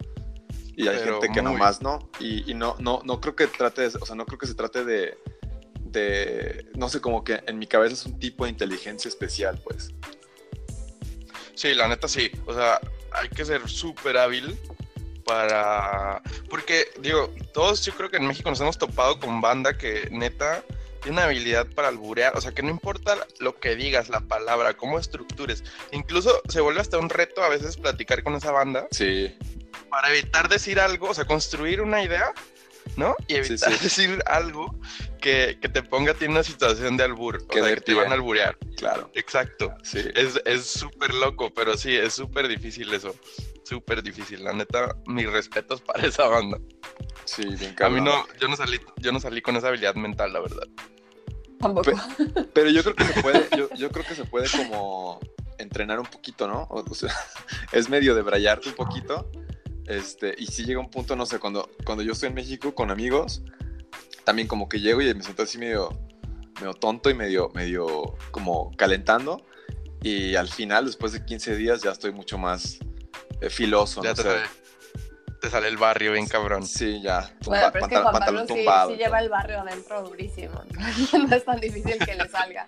Y 0.78 0.90
hay 0.90 0.98
Pero 0.98 1.22
gente 1.22 1.34
que 1.34 1.42
muy. 1.42 1.54
nomás 1.54 1.82
no. 1.82 2.10
Y, 2.20 2.52
y 2.52 2.54
no, 2.54 2.76
no, 2.80 3.00
no 3.06 3.22
creo 3.22 3.34
que 3.34 3.48
trate 3.48 3.84
de, 3.84 3.88
o 4.02 4.06
sea, 4.06 4.14
no 4.16 4.26
creo 4.26 4.38
que 4.38 4.48
se 4.48 4.56
trate 4.56 4.84
de, 4.84 5.18
no 6.76 6.90
sé, 6.90 7.02
como 7.02 7.24
que 7.24 7.42
en 7.48 7.60
mi 7.60 7.68
cabeza 7.68 7.94
es 7.94 8.06
un 8.06 8.20
tipo 8.20 8.46
de 8.46 8.52
inteligencia 8.52 9.10
especial, 9.10 9.60
pues. 9.64 9.92
Sí, 11.54 11.74
la 11.74 11.88
neta 11.88 12.08
sí. 12.08 12.32
O 12.46 12.54
sea, 12.54 12.80
hay 13.12 13.30
que 13.30 13.46
ser 13.46 13.68
súper 13.70 14.18
hábil 14.18 14.60
para... 15.26 16.22
Porque, 16.50 16.88
digo, 17.00 17.34
todos 17.54 17.86
yo 17.86 17.94
creo 17.94 18.10
que 18.10 18.18
en 18.18 18.28
México 18.28 18.50
nos 18.50 18.60
hemos 18.62 18.78
topado 18.78 19.20
con 19.20 19.42
banda 19.42 19.78
que 19.78 20.10
neta 20.12 20.64
tiene 21.02 21.18
una 21.18 21.26
habilidad 21.26 21.68
para 21.68 21.88
alburear. 21.88 22.36
O 22.36 22.42
sea, 22.42 22.52
que 22.52 22.64
no 22.64 22.70
importa 22.70 23.16
lo 23.40 23.60
que 23.60 23.76
digas, 23.76 24.10
la 24.10 24.22
palabra, 24.22 24.76
cómo 24.76 25.00
estructures. 25.00 25.64
Incluso 25.92 26.42
se 26.50 26.62
vuelve 26.62 26.82
hasta 26.82 26.98
un 26.98 27.10
reto 27.10 27.44
a 27.44 27.50
veces 27.50 27.78
platicar 27.78 28.24
con 28.24 28.36
esa 28.36 28.52
banda 28.52 28.88
Sí, 28.92 29.34
para 29.90 30.10
evitar 30.10 30.50
decir 30.50 30.80
algo, 30.80 31.10
o 31.10 31.14
sea, 31.14 31.26
construir 31.26 31.82
una 31.82 32.04
idea, 32.04 32.34
¿no? 32.98 33.16
Y 33.28 33.36
evitar 33.36 33.74
sí. 33.74 33.80
decir 33.84 34.24
algo 34.26 34.78
que, 35.20 35.58
que 35.62 35.70
te 35.70 35.84
ponga 35.84 36.12
a 36.12 36.16
ti 36.16 36.26
en 36.26 36.32
una 36.32 36.44
situación 36.44 36.98
de 36.98 37.04
albur. 37.04 37.38
O 37.50 37.54
sea, 37.54 37.76
que 37.76 37.82
te 37.82 37.94
van 37.94 38.12
a 38.12 38.16
alburear. 38.16 38.58
claro. 38.78 39.10
Exacto. 39.14 39.74
Sí. 39.84 40.00
Es 40.16 40.42
es 40.46 40.66
súper 40.66 41.14
loco, 41.14 41.54
pero 41.54 41.78
sí, 41.78 41.96
es 41.96 42.14
súper 42.14 42.48
difícil 42.48 42.94
eso. 42.94 43.16
Súper 43.64 44.04
difícil. 44.04 44.44
La 44.44 44.54
neta, 44.54 44.96
mis 45.08 45.30
respetos 45.30 45.82
para 45.82 46.06
esa 46.06 46.28
banda. 46.28 46.60
Sí, 47.26 47.44
bien 47.56 47.76
A 47.82 47.90
mí 47.90 48.00
no, 48.00 48.26
yo 48.40 48.48
no 48.48 48.56
salí, 48.56 48.80
yo 48.98 49.12
no 49.12 49.20
salí 49.20 49.42
con 49.42 49.56
esa 49.56 49.70
habilidad 49.70 49.96
mental, 49.96 50.34
la 50.34 50.40
verdad. 50.42 50.68
Tampoco. 51.60 51.92
Pero 52.54 52.70
yo 52.70 52.84
creo 52.84 52.96
que 52.96 53.04
se 53.06 53.22
puede, 53.22 53.48
yo, 53.58 53.70
yo 53.76 53.90
creo 53.90 54.06
que 54.06 54.16
se 54.16 54.26
puede 54.26 54.48
como 54.50 55.20
entrenar 55.58 56.00
un 56.00 56.06
poquito, 56.06 56.48
¿no? 56.48 56.64
O, 56.70 56.84
o 56.88 56.94
sea, 56.94 57.14
es 57.72 57.90
medio 57.90 58.14
de 58.14 58.22
brayarte 58.22 58.70
un 58.70 58.76
poquito. 58.76 59.30
Este, 59.88 60.34
y 60.38 60.48
si 60.48 60.66
llega 60.66 60.80
un 60.80 60.90
punto, 60.90 61.16
no 61.16 61.26
sé, 61.26 61.40
cuando, 61.40 61.70
cuando 61.86 62.04
yo 62.04 62.14
estoy 62.14 62.30
en 62.30 62.36
México 62.36 62.74
con 62.74 62.92
amigos, 62.92 63.44
también 64.24 64.48
como 64.48 64.68
que 64.68 64.80
llego 64.80 65.02
y 65.02 65.14
me 65.14 65.22
siento 65.24 65.44
así 65.44 65.58
medio, 65.58 65.90
medio 66.60 66.74
tonto 66.74 67.10
y 67.10 67.14
medio, 67.14 67.50
medio 67.54 68.16
como 68.32 68.72
calentando. 68.78 69.46
Y 70.02 70.36
al 70.36 70.48
final, 70.48 70.86
después 70.86 71.14
de 71.14 71.26
15 71.26 71.56
días, 71.56 71.82
ya 71.82 71.92
estoy 71.92 72.12
mucho 72.12 72.38
más 72.38 72.80
eh, 73.42 73.50
filoso, 73.50 74.02
Ya 74.04 74.10
no 74.10 74.16
te 74.16 74.22
sé. 74.24 74.30
sale, 74.30 74.42
te 75.42 75.50
sale 75.50 75.68
el 75.68 75.78
barrio 75.78 76.14
bien 76.14 76.28
cabrón. 76.28 76.66
Sí, 76.66 77.02
ya. 77.02 77.32
Bueno, 77.46 77.68
tumba- 77.68 77.72
pero 77.72 77.86
es 77.86 77.90
que 77.92 77.98
Juan 77.98 78.20
Pablo 78.20 78.42
sí, 78.42 78.48
tumbado. 78.48 78.92
sí 78.92 78.98
lleva 78.98 79.20
el 79.20 79.30
barrio 79.30 79.60
adentro 79.62 80.04
durísimo. 80.04 80.62
No 81.30 81.36
es 81.36 81.46
tan 81.46 81.60
difícil 81.60 81.98
que 82.06 82.16
le 82.16 82.28
salga. 82.30 82.68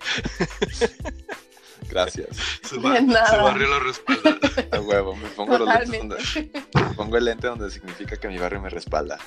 Gracias. 1.90 2.28
Su, 2.62 2.76
De 2.80 2.88
bar- 2.88 3.02
nada. 3.02 3.26
su 3.38 3.42
barrio 3.42 3.66
lo 3.68 3.80
respalda. 3.80 4.38
A 4.72 4.80
huevo, 4.80 5.16
me 5.16 5.28
pongo 5.30 5.58
los 5.58 5.68
lentes 5.68 5.98
donde, 6.34 6.50
me 6.74 6.94
pongo 6.94 7.16
el 7.16 7.24
lente 7.24 7.46
donde 7.48 7.70
significa 7.70 8.16
que 8.16 8.28
mi 8.28 8.38
barrio 8.38 8.60
me 8.60 8.70
respalda. 8.70 9.18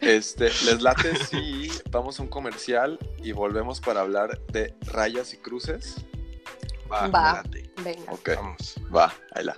Este, 0.00 0.44
les 0.64 0.82
late 0.82 1.16
si 1.16 1.70
vamos 1.90 2.20
a 2.20 2.22
un 2.22 2.28
comercial 2.28 2.98
y 3.22 3.32
volvemos 3.32 3.80
para 3.80 4.00
hablar 4.00 4.38
de 4.52 4.74
rayas 4.82 5.32
y 5.32 5.38
cruces. 5.38 5.96
Va, 6.92 7.08
Va. 7.08 7.42
Venga. 7.82 8.12
Ok, 8.12 8.30
Vamos. 8.36 8.74
va, 8.94 9.12
ahí 9.34 9.44
la. 9.44 9.56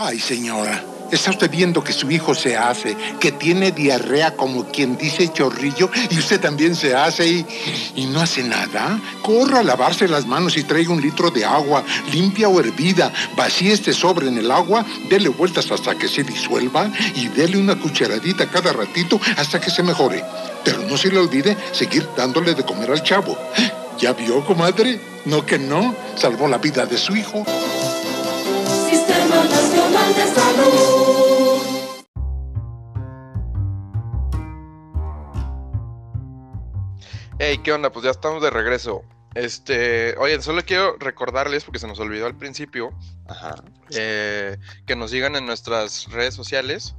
Ay, 0.00 0.20
señora, 0.20 0.84
está 1.10 1.30
usted 1.30 1.50
viendo 1.50 1.82
que 1.82 1.92
su 1.92 2.08
hijo 2.08 2.32
se 2.32 2.56
hace, 2.56 2.96
que 3.18 3.32
tiene 3.32 3.72
diarrea 3.72 4.36
como 4.36 4.66
quien 4.66 4.96
dice 4.96 5.32
chorrillo, 5.32 5.90
y 6.08 6.20
usted 6.20 6.40
también 6.40 6.76
se 6.76 6.94
hace 6.94 7.26
y, 7.26 7.46
y 7.96 8.06
no 8.06 8.20
hace 8.20 8.44
nada. 8.44 9.00
Corra 9.22 9.58
a 9.58 9.62
lavarse 9.64 10.06
las 10.06 10.24
manos 10.24 10.56
y 10.56 10.62
traiga 10.62 10.92
un 10.92 11.00
litro 11.00 11.32
de 11.32 11.44
agua, 11.44 11.82
limpia 12.12 12.48
o 12.48 12.60
hervida. 12.60 13.12
Vacíe 13.36 13.72
este 13.72 13.92
sobre 13.92 14.28
en 14.28 14.38
el 14.38 14.52
agua, 14.52 14.86
dele 15.10 15.30
vueltas 15.30 15.68
hasta 15.72 15.96
que 15.98 16.06
se 16.06 16.22
disuelva 16.22 16.88
y 17.16 17.26
dele 17.26 17.58
una 17.58 17.74
cucharadita 17.74 18.48
cada 18.48 18.72
ratito 18.72 19.20
hasta 19.36 19.60
que 19.60 19.72
se 19.72 19.82
mejore. 19.82 20.22
Pero 20.64 20.78
no 20.82 20.96
se 20.96 21.10
le 21.10 21.18
olvide 21.18 21.56
seguir 21.72 22.08
dándole 22.16 22.54
de 22.54 22.64
comer 22.64 22.92
al 22.92 23.02
chavo. 23.02 23.36
¿Ya 23.98 24.12
vio, 24.12 24.46
comadre? 24.46 25.00
No 25.24 25.44
que 25.44 25.58
no, 25.58 25.92
salvó 26.14 26.46
la 26.46 26.58
vida 26.58 26.86
de 26.86 26.96
su 26.96 27.16
hijo. 27.16 27.44
De 30.16 30.26
Salud. 30.26 31.88
Hey, 37.38 37.58
¿qué 37.62 37.72
onda? 37.72 37.90
Pues 37.92 38.04
ya 38.04 38.10
estamos 38.10 38.42
de 38.42 38.50
regreso. 38.50 39.02
Este, 39.34 40.16
oye, 40.18 40.40
solo 40.42 40.62
quiero 40.64 40.96
recordarles, 40.98 41.64
porque 41.64 41.78
se 41.78 41.86
nos 41.86 42.00
olvidó 42.00 42.26
al 42.26 42.36
principio, 42.36 42.90
Ajá. 43.28 43.54
eh, 43.90 44.56
que 44.86 44.96
nos 44.96 45.10
sigan 45.12 45.36
en 45.36 45.46
nuestras 45.46 46.06
redes 46.10 46.34
sociales, 46.34 46.94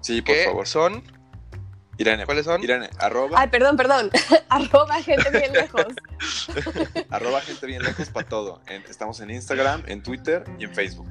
Sí, 0.00 0.22
por 0.22 0.34
que 0.34 0.44
favor. 0.46 0.66
son, 0.66 1.02
Irene, 1.98 2.26
¿cuáles 2.26 2.46
son? 2.46 2.62
Irene, 2.62 2.90
arroba, 2.98 3.40
Ay, 3.40 3.48
perdón, 3.48 3.76
perdón. 3.76 4.10
Arroba 4.48 5.02
gente 5.02 5.30
bien 5.30 5.52
lejos. 5.52 5.86
arroba 7.10 7.40
gente 7.40 7.66
bien 7.66 7.82
lejos 7.82 8.08
para 8.10 8.28
todo. 8.28 8.60
En- 8.66 8.84
estamos 8.88 9.20
en 9.20 9.30
Instagram, 9.30 9.82
en 9.86 10.02
Twitter 10.02 10.44
y 10.58 10.64
en 10.64 10.74
Facebook. 10.74 11.06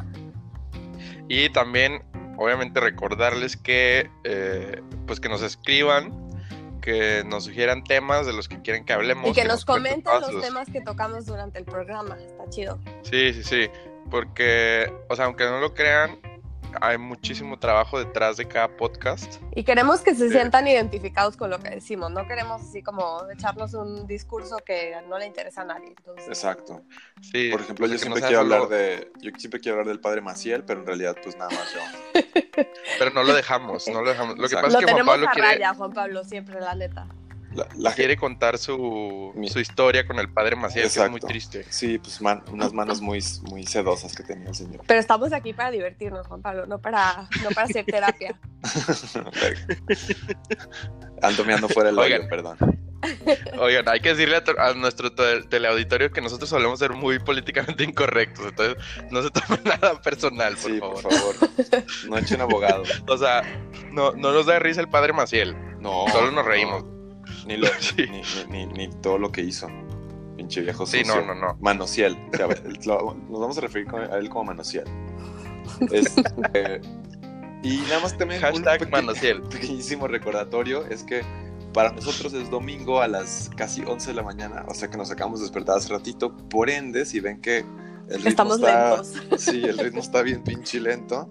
Y 1.27 1.49
también, 1.49 2.03
obviamente, 2.37 2.79
recordarles 2.79 3.57
que, 3.57 4.09
eh, 4.23 4.81
pues 5.07 5.19
que 5.19 5.29
nos 5.29 5.41
escriban, 5.41 6.25
que 6.81 7.23
nos 7.25 7.45
sugieran 7.45 7.83
temas 7.83 8.27
de 8.27 8.33
los 8.33 8.47
que 8.47 8.61
quieren 8.61 8.85
que 8.85 8.93
hablemos. 8.93 9.29
Y 9.29 9.33
que 9.33 9.45
nos 9.45 9.65
comenten 9.65 10.21
los 10.21 10.41
temas 10.41 10.69
que 10.69 10.81
tocamos 10.81 11.25
durante 11.25 11.57
el 11.59 11.65
programa. 11.65 12.15
Está 12.19 12.47
chido. 12.49 12.79
Sí, 13.01 13.33
sí, 13.33 13.43
sí. 13.43 13.69
Porque, 14.11 14.93
o 15.09 15.15
sea, 15.15 15.25
aunque 15.25 15.45
no 15.45 15.59
lo 15.59 15.73
crean, 15.73 16.19
hay 16.81 16.97
muchísimo 16.97 17.57
trabajo 17.59 17.99
detrás 17.99 18.37
de 18.37 18.47
cada 18.47 18.67
podcast. 18.67 19.41
Y 19.55 19.63
queremos 19.63 20.01
que 20.01 20.15
se 20.15 20.29
sientan 20.29 20.67
identificados 20.67 21.37
con 21.37 21.49
lo 21.49 21.59
que 21.59 21.69
decimos, 21.69 22.11
no 22.11 22.27
queremos 22.27 22.61
así 22.61 22.81
como 22.81 23.21
echarnos 23.31 23.73
un 23.73 24.07
discurso 24.07 24.57
que 24.65 24.95
no 25.07 25.17
le 25.17 25.25
interesa 25.25 25.61
a 25.61 25.65
nadie. 25.65 25.89
Entonces, 25.97 26.27
Exacto. 26.27 26.81
Sí, 27.21 27.49
Por 27.51 27.61
ejemplo, 27.61 27.87
yo 27.87 27.93
no 27.93 27.99
siempre 27.99 28.19
sea 28.21 28.29
quiero 28.29 28.41
hablar 28.41 28.67
de. 28.67 29.11
Yo 29.21 29.31
siempre 29.37 29.59
quiero 29.59 29.79
hablar 29.79 29.87
del 29.87 29.99
padre 29.99 30.21
Maciel, 30.21 30.63
pero 30.63 30.81
en 30.81 30.87
realidad, 30.87 31.15
pues 31.23 31.35
nada 31.37 31.49
más 31.51 31.73
yo. 31.73 31.79
Pero 32.97 33.11
no 33.11 33.23
lo 33.23 33.33
dejamos, 33.33 33.87
no 33.87 34.01
lo 34.01 34.09
dejamos. 34.09 34.37
Lo 34.37 34.47
que 34.47 34.55
Exacto. 34.55 34.67
pasa 34.67 34.73
lo 34.73 34.79
es 34.79 34.85
que 34.85 34.91
Juan 34.91 34.95
tenemos 34.95 35.13
Pablo 35.13 35.27
a 35.27 35.31
quiere, 35.31 35.47
raya, 35.49 35.73
Juan 35.73 35.93
Pablo, 35.93 36.23
siempre, 36.23 36.61
la 36.61 36.75
neta. 36.75 37.07
La, 37.77 37.93
quiere 37.93 38.17
contar 38.17 38.57
su, 38.57 39.31
Mi- 39.35 39.49
su 39.49 39.59
historia 39.59 40.05
con 40.05 40.19
el 40.19 40.31
padre 40.31 40.55
Maciel, 40.55 40.83
que 40.83 40.87
es 40.89 40.97
muy 40.97 41.05
Exacto. 41.17 41.27
triste. 41.27 41.65
Sí, 41.69 41.97
pues 41.99 42.21
man- 42.21 42.43
unas 42.51 42.73
manos 42.73 43.01
muy, 43.01 43.23
muy 43.49 43.65
sedosas 43.65 44.15
que 44.15 44.23
tenía 44.23 44.49
el 44.49 44.55
señor. 44.55 44.81
Pero 44.85 44.99
estamos 44.99 45.31
aquí 45.33 45.53
para 45.53 45.71
divertirnos, 45.71 46.27
Juan 46.27 46.41
Pablo, 46.41 46.65
no 46.65 46.79
para, 46.79 47.27
no 47.43 47.49
para 47.51 47.63
hacer 47.67 47.85
terapia. 47.85 48.37
Ando 51.21 51.45
meando 51.45 51.69
fuera 51.69 51.89
el 51.89 51.97
hoyo, 51.97 52.15
Oigan. 52.15 52.29
perdón. 52.29 52.57
Oigan, 53.59 53.87
hay 53.87 53.99
que 53.99 54.09
decirle 54.09 54.41
a, 54.57 54.73
nuestro 54.73 55.13
te- 55.13 55.43
teleauditorio 55.43 56.11
que 56.11 56.21
nosotros 56.21 56.49
solemos 56.49 56.79
ser 56.79 56.91
muy 56.93 57.19
políticamente 57.19 57.83
incorrectos, 57.83 58.47
entonces 58.47 58.77
no 59.11 59.21
se 59.21 59.29
tomen 59.29 59.61
nada 59.63 60.01
personal, 60.01 60.55
por 60.55 60.71
Sí, 60.71 60.79
favor. 60.79 61.01
por 61.03 61.13
favor. 61.13 61.35
No 62.09 62.17
echen 62.17 62.41
abogado. 62.41 62.83
O 63.07 63.17
sea, 63.17 63.43
no, 63.91 64.11
no 64.13 64.31
nos 64.31 64.47
da 64.47 64.57
risa 64.59 64.81
el 64.81 64.89
padre 64.89 65.13
Maciel, 65.13 65.55
No. 65.79 66.05
solo 66.11 66.31
nos 66.31 66.45
no. 66.45 66.51
Ni, 67.45 67.57
lo, 67.57 67.67
Sí. 67.79 68.05
ni, 68.09 68.21
ni- 68.49 68.65
ni- 68.65 68.87
ni 68.87 68.89
todo 69.01 69.17
lo 69.17 69.31
que 69.31 69.41
hizo. 69.41 69.67
Pinche 70.37 70.61
viejo 70.61 70.85
Sí, 70.85 70.99
sucio. 71.05 71.21
no, 71.25 71.33
no, 71.33 71.35
no. 71.35 71.57
Manociel. 71.61 72.17
O 72.33 72.37
sea, 72.37 72.47
lo- 72.85 73.15
nos 73.29 73.39
vamos 73.39 73.57
a 73.57 73.61
referir 73.61 73.87
a 73.95 74.17
él 74.17 74.29
como 74.29 74.45
Manociel. 74.45 74.85
Es, 75.91 76.13
eh, 76.53 76.81
y 77.63 77.77
nada 77.89 78.01
más 78.01 78.17
también 78.17 78.39
un 78.43 78.49
Hashtag 78.49 78.79
peque- 78.79 78.91
Manociel. 78.91 79.41
pequeñísimo 79.49 80.07
recordatorio 80.07 80.85
es 80.87 81.03
que 81.03 81.21
para 81.73 81.91
nosotros 81.91 82.33
es 82.33 82.49
domingo 82.49 83.01
a 83.01 83.07
las 83.07 83.49
casi 83.57 83.81
11 83.83 84.09
de 84.11 84.13
la 84.15 84.23
mañana, 84.23 84.63
o 84.69 84.73
sea 84.73 84.89
que 84.89 84.97
nos 84.97 85.11
acabamos 85.11 85.39
de 85.39 85.45
despertar 85.45 85.77
hace 85.77 85.89
ratito. 85.91 86.35
Por 86.49 86.69
ende, 86.69 87.05
si 87.05 87.19
ven 87.19 87.41
que 87.41 87.59
el 87.59 88.15
ritmo 88.17 88.29
Estamos 88.29 88.55
está, 88.57 88.89
lentos. 89.01 89.41
Sí, 89.41 89.61
el 89.63 89.77
ritmo 89.77 89.99
está 89.99 90.21
bien 90.21 90.43
pinche 90.43 90.79
lento. 90.79 91.29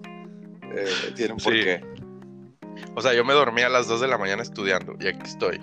Eh, 0.75 0.85
tiene 1.15 1.33
un 1.33 1.39
Sí. 1.39 1.45
porqué. 1.45 1.81
O 2.95 3.01
sea, 3.01 3.13
yo 3.13 3.23
me 3.25 3.33
dormí 3.33 3.61
a 3.61 3.69
las 3.69 3.87
2 3.87 4.01
de 4.01 4.07
la 4.07 4.17
mañana 4.17 4.43
estudiando 4.43 4.95
y 4.99 5.07
aquí 5.07 5.21
estoy, 5.23 5.59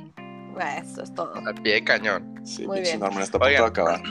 Eso 0.61 1.03
es 1.03 1.15
todo. 1.15 1.35
al 1.35 1.55
pie 1.63 1.75
de 1.75 1.85
cañón. 1.85 2.41
Sí, 2.45 2.67
Muy 2.67 2.81
bien. 2.81 3.01
Norman 3.01 3.23
está 3.23 3.39
a 3.39 3.41
punto 3.41 3.47
Oigan. 3.49 3.63
de 3.63 3.69
acabar. 3.69 4.03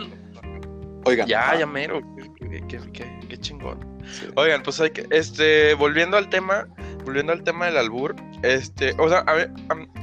Oigan, 1.06 1.28
Ya, 1.28 1.50
ah, 1.52 1.58
ya 1.60 1.66
mero. 1.66 2.02
Qué, 2.38 2.64
qué- 2.68 2.92
qué- 2.94 3.20
qué 3.28 3.38
chingón. 3.40 3.80
sí. 4.06 4.28
Oigan, 4.36 4.62
pues 4.64 4.80
hay 4.82 4.92
que, 4.92 5.08
este, 5.10 5.74
volviendo 5.74 6.16
al 6.18 6.30
tema, 6.30 6.68
volviendo 7.04 7.32
al 7.34 7.44
tema 7.44 7.66
del 7.66 7.78
albur, 7.78 8.16
este, 8.44 8.94
o 9.00 9.10
sea, 9.10 9.20
a 9.20 9.34
ver, 9.34 9.52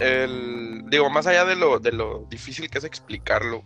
el, 0.00 0.84
digo, 0.88 1.08
más 1.10 1.26
allá 1.26 1.44
de 1.44 1.54
lo, 1.56 1.78
de 1.78 1.92
lo 1.92 2.26
difícil 2.30 2.68
que 2.70 2.78
es 2.78 2.84
explicarlo 2.84 3.62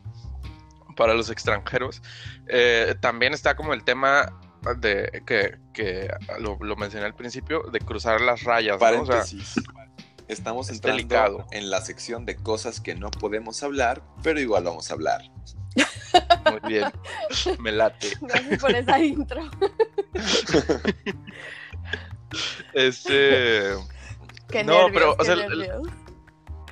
para 0.96 1.14
los 1.14 1.30
extranjeros, 1.30 2.02
eh, 2.48 2.94
también 3.00 3.32
está 3.32 3.56
como 3.56 3.72
el 3.72 3.82
tema 3.82 4.30
de 4.78 5.22
que, 5.26 5.56
que 5.72 6.08
lo, 6.38 6.58
lo 6.60 6.76
mencioné 6.76 7.06
al 7.06 7.14
principio, 7.14 7.62
de 7.72 7.80
cruzar 7.80 8.20
las 8.20 8.44
rayas, 8.44 8.78
¿no? 8.78 8.86
O 8.86 9.06
sea, 9.06 9.16
Paréntesis. 9.16 9.54
Estamos 10.32 10.68
es 10.68 10.76
entrando 10.76 10.96
delicado. 10.96 11.46
en 11.52 11.70
la 11.70 11.80
sección 11.80 12.24
de 12.24 12.36
cosas 12.36 12.80
que 12.80 12.94
no 12.94 13.10
podemos 13.10 13.62
hablar, 13.62 14.02
pero 14.22 14.40
igual 14.40 14.64
vamos 14.64 14.90
a 14.90 14.94
hablar. 14.94 15.22
muy 16.50 16.60
bien, 16.68 16.90
me 17.58 17.72
late. 17.72 18.08
Gracias 18.20 18.60
por 18.60 18.74
esa 18.74 18.98
intro. 18.98 19.50
Este, 22.74 23.74
Qué 24.48 24.64
No, 24.64 24.88
nervios, 24.88 24.92
pero, 24.92 25.16
o 25.18 25.24
sea, 25.24 25.36
nervios. 25.36 25.88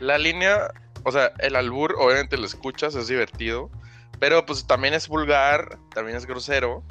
La 0.00 0.18
línea, 0.18 0.72
o 1.04 1.12
sea, 1.12 1.32
el 1.38 1.56
albur, 1.56 1.94
obviamente 1.98 2.36
lo 2.38 2.46
escuchas, 2.46 2.94
es 2.94 3.08
divertido, 3.08 3.70
pero 4.18 4.46
pues 4.46 4.66
también 4.66 4.94
es 4.94 5.08
vulgar, 5.08 5.78
también 5.94 6.16
es 6.16 6.26
grosero. 6.26 6.82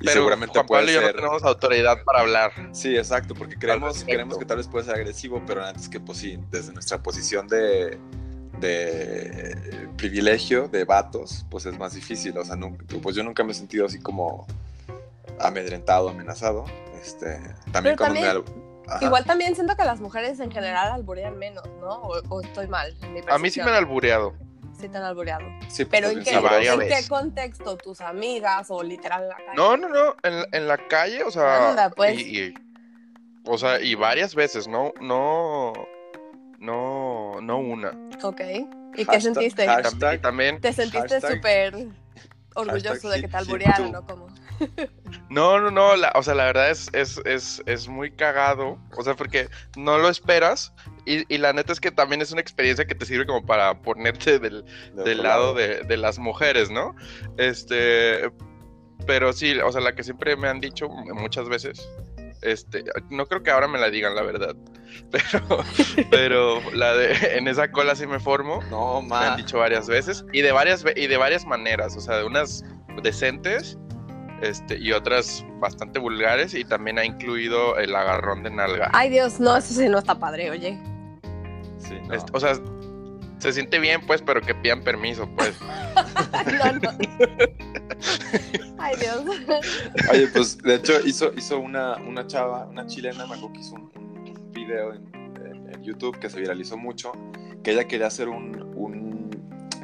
Y 0.00 0.04
pero 0.04 0.12
seguramente 0.12 0.52
Juan 0.54 0.66
Pablo 0.66 0.84
puede 0.86 0.92
y 0.92 0.94
yo 1.00 1.06
no 1.08 1.12
tenemos 1.14 1.42
autoridad 1.42 2.04
para 2.04 2.20
hablar. 2.20 2.52
Sí, 2.72 2.96
exacto, 2.96 3.34
porque 3.34 3.56
creemos, 3.56 4.04
creemos 4.04 4.38
que 4.38 4.44
tal 4.44 4.58
vez 4.58 4.68
puede 4.68 4.84
ser 4.84 4.94
agresivo, 4.94 5.42
pero 5.46 5.64
antes 5.64 5.88
que, 5.88 5.98
pues 5.98 6.18
sí, 6.18 6.38
desde 6.50 6.72
nuestra 6.72 6.98
posición 7.02 7.48
de, 7.48 7.98
de 8.60 9.88
privilegio, 9.96 10.68
de 10.68 10.84
vatos, 10.84 11.44
pues 11.50 11.66
es 11.66 11.76
más 11.78 11.94
difícil. 11.94 12.36
O 12.38 12.44
sea, 12.44 12.56
nunca- 12.56 12.84
pues 13.02 13.16
yo 13.16 13.22
nunca 13.24 13.42
me 13.44 13.52
he 13.52 13.54
sentido 13.54 13.86
así 13.86 13.98
como 14.00 14.46
amedrentado, 15.40 16.08
amenazado. 16.10 16.64
Este, 17.02 17.38
también 17.72 17.96
Pero 17.96 17.96
cuando 17.96 18.20
también- 18.20 18.44
me... 18.62 18.68
Ajá. 18.90 19.04
Igual 19.04 19.24
también 19.26 19.54
siento 19.54 19.76
que 19.76 19.84
las 19.84 20.00
mujeres 20.00 20.40
en 20.40 20.50
general 20.50 20.90
alburean 20.92 21.36
menos, 21.36 21.62
¿no? 21.78 21.90
O, 21.96 22.22
o 22.30 22.40
estoy 22.40 22.68
mal. 22.68 22.96
en 23.02 23.12
mi 23.12 23.20
A 23.28 23.36
mí 23.38 23.50
sí 23.50 23.60
me 23.60 23.66
han 23.68 23.74
albureado. 23.76 24.32
Sí 24.80 24.88
te 24.88 24.96
han 24.96 25.02
albureado. 25.04 25.44
Sí, 25.68 25.84
pues, 25.84 25.88
Pero 25.90 26.08
¿en 26.08 26.22
qué, 26.22 26.30
¿en 26.30 26.78
qué 26.80 27.08
contexto? 27.08 27.76
¿Tus 27.76 28.00
amigas 28.00 28.66
o 28.70 28.82
literal 28.82 29.22
en 29.24 29.28
la 29.28 29.36
calle? 29.36 29.50
No, 29.56 29.76
no, 29.76 29.88
no, 29.88 30.14
en, 30.22 30.44
en 30.52 30.68
la 30.68 30.76
calle, 30.88 31.24
o 31.24 31.30
sea, 31.30 31.70
Anda, 31.70 31.90
pues. 31.90 32.18
y, 32.20 32.40
y- 32.44 32.54
o 33.44 33.56
sea, 33.58 33.80
y 33.80 33.94
varias 33.94 34.34
veces, 34.34 34.68
no, 34.68 34.92
no, 35.00 35.72
no, 36.58 37.40
no 37.40 37.58
una. 37.58 37.90
Ok. 38.22 38.40
¿Y 38.94 39.04
qué 39.04 39.04
Hashtag- 39.04 39.20
sentiste? 39.20 39.66
hashtag- 39.66 40.20
También, 40.20 40.60
¿Te 40.60 40.72
sentiste 40.72 41.20
súper 41.20 41.74
orgulloso 42.54 43.08
hashtag 43.08 43.10
de 43.12 43.20
que 43.22 43.28
te 43.28 43.82
too. 43.90 43.98
o 43.98 44.06
cómo? 44.06 44.26
no, 45.30 45.60
no, 45.60 45.70
no, 45.70 45.96
la- 45.96 46.12
o 46.16 46.22
sea, 46.22 46.34
la 46.34 46.44
verdad 46.46 46.70
es, 46.70 46.90
es, 46.92 47.20
es, 47.24 47.62
es 47.66 47.88
muy 47.88 48.10
cagado, 48.10 48.78
o 48.96 49.02
sea, 49.04 49.14
porque 49.14 49.48
no 49.76 49.98
lo 49.98 50.08
esperas 50.08 50.72
y, 51.14 51.24
y 51.28 51.38
la 51.38 51.52
neta 51.52 51.72
es 51.72 51.80
que 51.80 51.90
también 51.90 52.20
es 52.20 52.32
una 52.32 52.40
experiencia 52.40 52.86
que 52.86 52.94
te 52.94 53.06
sirve 53.06 53.26
como 53.26 53.44
para 53.44 53.80
ponerte 53.82 54.38
del, 54.38 54.64
De 54.94 55.02
del 55.04 55.20
otro 55.20 55.22
lado 55.28 55.54
de, 55.54 55.82
de 55.82 55.96
las 55.96 56.18
mujeres, 56.18 56.70
¿no? 56.70 56.94
Este, 57.36 58.30
pero 59.06 59.32
sí, 59.32 59.56
o 59.58 59.72
sea, 59.72 59.80
la 59.80 59.94
que 59.94 60.02
siempre 60.04 60.36
me 60.36 60.48
han 60.48 60.60
dicho 60.60 60.88
muchas 60.88 61.48
veces, 61.48 61.88
este, 62.42 62.84
no 63.10 63.26
creo 63.26 63.42
que 63.42 63.50
ahora 63.50 63.66
me 63.68 63.78
la 63.78 63.90
digan, 63.90 64.14
la 64.14 64.22
verdad, 64.22 64.54
pero, 65.10 65.64
pero 66.10 66.60
la 66.72 66.94
de, 66.94 67.36
en 67.38 67.48
esa 67.48 67.70
cola 67.70 67.94
sí 67.94 68.06
me 68.06 68.20
formo, 68.20 68.62
No, 68.70 69.00
me 69.02 69.16
han 69.16 69.30
ma. 69.30 69.36
dicho 69.36 69.58
varias 69.58 69.86
veces, 69.88 70.24
y 70.32 70.42
de 70.42 70.52
varias, 70.52 70.84
y 70.94 71.06
de 71.06 71.16
varias 71.16 71.46
maneras, 71.46 71.96
o 71.96 72.00
sea, 72.00 72.16
de 72.18 72.24
unas 72.24 72.64
decentes, 73.02 73.78
este, 74.42 74.78
y 74.78 74.92
otras 74.92 75.44
bastante 75.58 75.98
vulgares, 75.98 76.54
y 76.54 76.64
también 76.64 76.98
ha 76.98 77.04
incluido 77.04 77.76
el 77.78 77.94
agarrón 77.94 78.42
de 78.42 78.50
nalga. 78.50 78.90
Ay, 78.92 79.10
Dios, 79.10 79.40
no, 79.40 79.56
eso 79.56 79.74
sí 79.74 79.88
no 79.88 79.98
está 79.98 80.18
padre, 80.18 80.50
oye. 80.50 80.78
Sí, 81.78 81.94
no. 82.06 82.14
Este, 82.14 82.30
o 82.34 82.40
sea, 82.40 82.52
se 83.38 83.52
siente 83.52 83.78
bien, 83.78 84.00
pues, 84.06 84.20
pero 84.22 84.40
que 84.40 84.54
pidan 84.54 84.82
permiso, 84.82 85.28
pues. 85.36 85.54
no, 85.62 86.72
no. 86.72 86.98
Ay, 88.78 88.96
Dios. 88.96 89.22
Oye, 90.12 90.28
pues 90.28 90.58
de 90.58 90.74
hecho 90.76 90.94
hizo, 91.04 91.32
hizo 91.36 91.58
una, 91.58 91.96
una 91.96 92.26
chava, 92.26 92.66
una 92.66 92.86
chilena, 92.86 93.26
me 93.26 93.34
acuerdo 93.34 93.52
que 93.52 93.60
hizo 93.60 93.74
un, 93.74 93.90
un 93.96 94.52
video 94.52 94.94
en, 94.94 95.06
en- 95.14 95.74
en 95.74 95.82
YouTube 95.82 96.18
que 96.18 96.30
se 96.30 96.40
viralizó 96.40 96.76
mucho, 96.76 97.12
que 97.62 97.72
ella 97.72 97.84
quería 97.86 98.06
hacer 98.06 98.28
un, 98.28 98.60
un- 98.76 99.30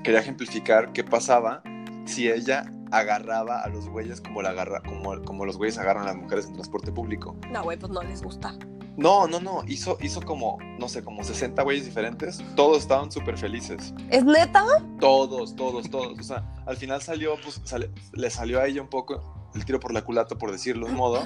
quería 0.02 0.20
ejemplificar 0.20 0.92
qué 0.92 1.02
pasaba 1.04 1.62
si 2.07 2.28
ella 2.28 2.70
agarraba 2.92 3.61
a 3.62 3.68
los 3.68 3.88
güeyes 3.88 4.20
como, 4.20 4.42
la 4.42 4.50
agarra, 4.50 4.80
como, 4.83 5.20
como 5.22 5.44
los 5.46 5.57
güeyes 5.57 5.78
agarran 5.78 6.04
a 6.04 6.07
las 6.09 6.16
mujeres 6.16 6.46
en 6.46 6.52
transporte 6.54 6.92
público. 6.92 7.37
No, 7.50 7.62
güey, 7.64 7.76
pues 7.78 7.90
no 7.90 8.02
les 8.02 8.22
gusta. 8.22 8.54
No, 8.96 9.26
no, 9.26 9.40
no, 9.40 9.62
hizo, 9.66 9.98
hizo 10.00 10.20
como, 10.22 10.59
no 10.78 10.88
sé, 10.88 11.02
como 11.02 11.24
60 11.24 11.62
güeyes 11.62 11.85
diferentes, 11.85 12.42
todos 12.54 12.78
estaban 12.78 13.11
súper 13.11 13.37
felices. 13.37 13.92
¿Es 14.11 14.24
neta? 14.24 14.64
Todos, 15.00 15.57
todos, 15.57 15.90
todos. 15.90 16.18
O 16.18 16.22
sea, 16.22 16.44
al 16.66 16.76
final 16.76 17.02
salió, 17.02 17.35
pues 17.42 17.61
sale- 17.64 17.90
le 18.12 18.30
salió 18.30 18.61
a 18.61 18.66
ella 18.66 18.80
un 18.83 18.88
poco 18.88 19.50
el 19.54 19.64
tiro 19.64 19.80
por 19.80 19.92
la 19.92 20.02
culata, 20.04 20.37
por 20.37 20.52
decirlo 20.52 20.87
de 20.87 20.92
un 20.92 20.98
modo, 20.98 21.22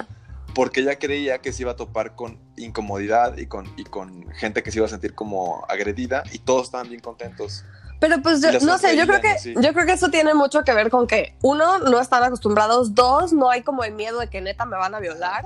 porque 0.55 0.79
ella 0.81 0.97
creía 0.97 1.39
que 1.39 1.53
se 1.53 1.61
iba 1.61 1.73
a 1.73 1.75
topar 1.75 2.15
con 2.15 2.39
incomodidad 2.57 3.37
y 3.37 3.45
con, 3.45 3.71
y 3.77 3.83
con 3.83 4.27
gente 4.31 4.63
que 4.63 4.71
se 4.71 4.79
iba 4.79 4.87
a 4.87 4.89
sentir 4.89 5.13
como 5.13 5.63
agredida 5.69 6.23
y 6.31 6.39
todos 6.39 6.63
estaban 6.65 6.89
bien 6.89 7.01
contentos. 7.01 7.63
Pero 7.99 8.21
pues 8.23 8.41
yo, 8.41 8.51
no 8.65 8.77
sé, 8.77 8.95
yo 8.97 9.05
creo 9.05 9.19
que 9.21 9.37
sí. 9.37 9.53
yo 9.61 9.73
creo 9.73 9.85
que 9.85 9.91
eso 9.91 10.09
tiene 10.09 10.33
mucho 10.33 10.63
que 10.63 10.73
ver 10.73 10.89
con 10.89 11.05
que 11.05 11.35
uno 11.43 11.79
no 11.79 11.99
están 11.99 12.23
acostumbrados, 12.23 12.95
dos 12.95 13.33
no 13.33 13.49
hay 13.49 13.61
como 13.61 13.83
el 13.83 13.93
miedo 13.93 14.19
de 14.19 14.27
que 14.29 14.41
neta 14.41 14.65
me 14.65 14.77
van 14.77 14.95
a 14.95 14.99
violar. 14.99 15.45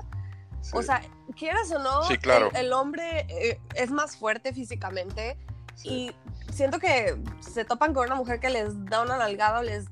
Sí. 0.62 0.72
O 0.76 0.82
sea, 0.84 1.02
quieras 1.34 1.72
o 1.72 1.80
no, 1.80 2.04
Sí, 2.04 2.18
claro. 2.18 2.50
el, 2.54 2.66
el 2.68 2.74
hombre 2.74 3.26
eh, 3.30 3.60
es 3.76 3.92
más 3.92 4.16
fuerte 4.18 4.54
físicamente 4.54 5.38
Sí. 5.76 5.90
y 6.50 6.52
siento 6.54 6.78
que 6.80 7.18
se 7.40 7.66
topan 7.66 7.94
con 7.96 8.06
una 8.06 8.16
mujer 8.16 8.40
que 8.40 8.50
les 8.52 8.86
da 8.86 9.02
una 9.02 9.18
nalgada 9.18 9.60
o 9.60 9.64
les 9.64 9.86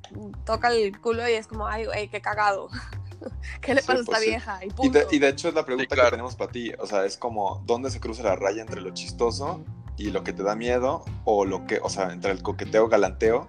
toca 0.45 0.69
el 0.71 0.99
culo 1.01 1.27
y 1.27 1.33
es 1.33 1.47
como, 1.47 1.67
ay, 1.67 1.85
güey, 1.85 2.07
qué 2.09 2.21
cagado. 2.21 2.69
¿Qué 3.61 3.73
le 3.73 3.81
Sí, 3.81 3.87
pasa 3.87 4.01
a 4.01 4.05
pues 4.05 4.07
esta 4.17 4.19
sí. 4.19 4.29
vieja? 4.29 4.59
Y 4.63 4.67
Y 4.67 4.71
punto. 4.71 4.99
de, 4.99 5.07
y 5.11 5.19
de 5.19 5.29
hecho 5.29 5.49
es 5.49 5.53
la 5.55 5.65
pregunta 5.65 5.93
claro. 5.95 6.09
que 6.09 6.11
tenemos 6.17 6.35
para 6.35 6.51
ti. 6.51 6.71
O 6.79 6.85
sea, 6.87 7.05
es 7.05 7.17
como, 7.17 7.63
¿dónde 7.65 7.89
se 7.91 7.99
cruza 7.99 8.23
la 8.23 8.35
raya 8.35 8.61
entre 8.61 8.81
lo 8.81 8.91
chistoso 8.91 9.63
y 9.97 10.11
lo 10.11 10.23
que 10.23 10.33
te 10.33 10.43
da 10.43 10.55
miedo? 10.55 11.03
O 11.25 11.45
lo 11.45 11.65
que, 11.65 11.79
o 11.81 11.89
sea, 11.89 12.11
entre 12.11 12.31
el 12.31 12.41
coqueteo, 12.43 12.87
galanteo 12.87 13.47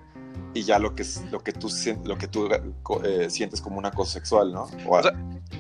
y 0.55 0.63
ya 0.65 0.79
lo 0.79 0.95
que 0.95 1.03
es 1.03 1.23
lo 1.31 1.41
que 1.41 1.53
tú 1.53 1.69
sien- 1.69 2.03
lo 2.05 2.17
que 2.19 2.29
tú 2.29 2.49
eh, 3.05 3.29
sientes 3.31 3.61
como 3.61 3.77
un 3.79 3.87
acoso 3.87 4.13
sexual, 4.13 4.53
¿no? 4.53 4.63
O, 4.87 4.97
O 4.99 5.03
sea, 5.03 5.13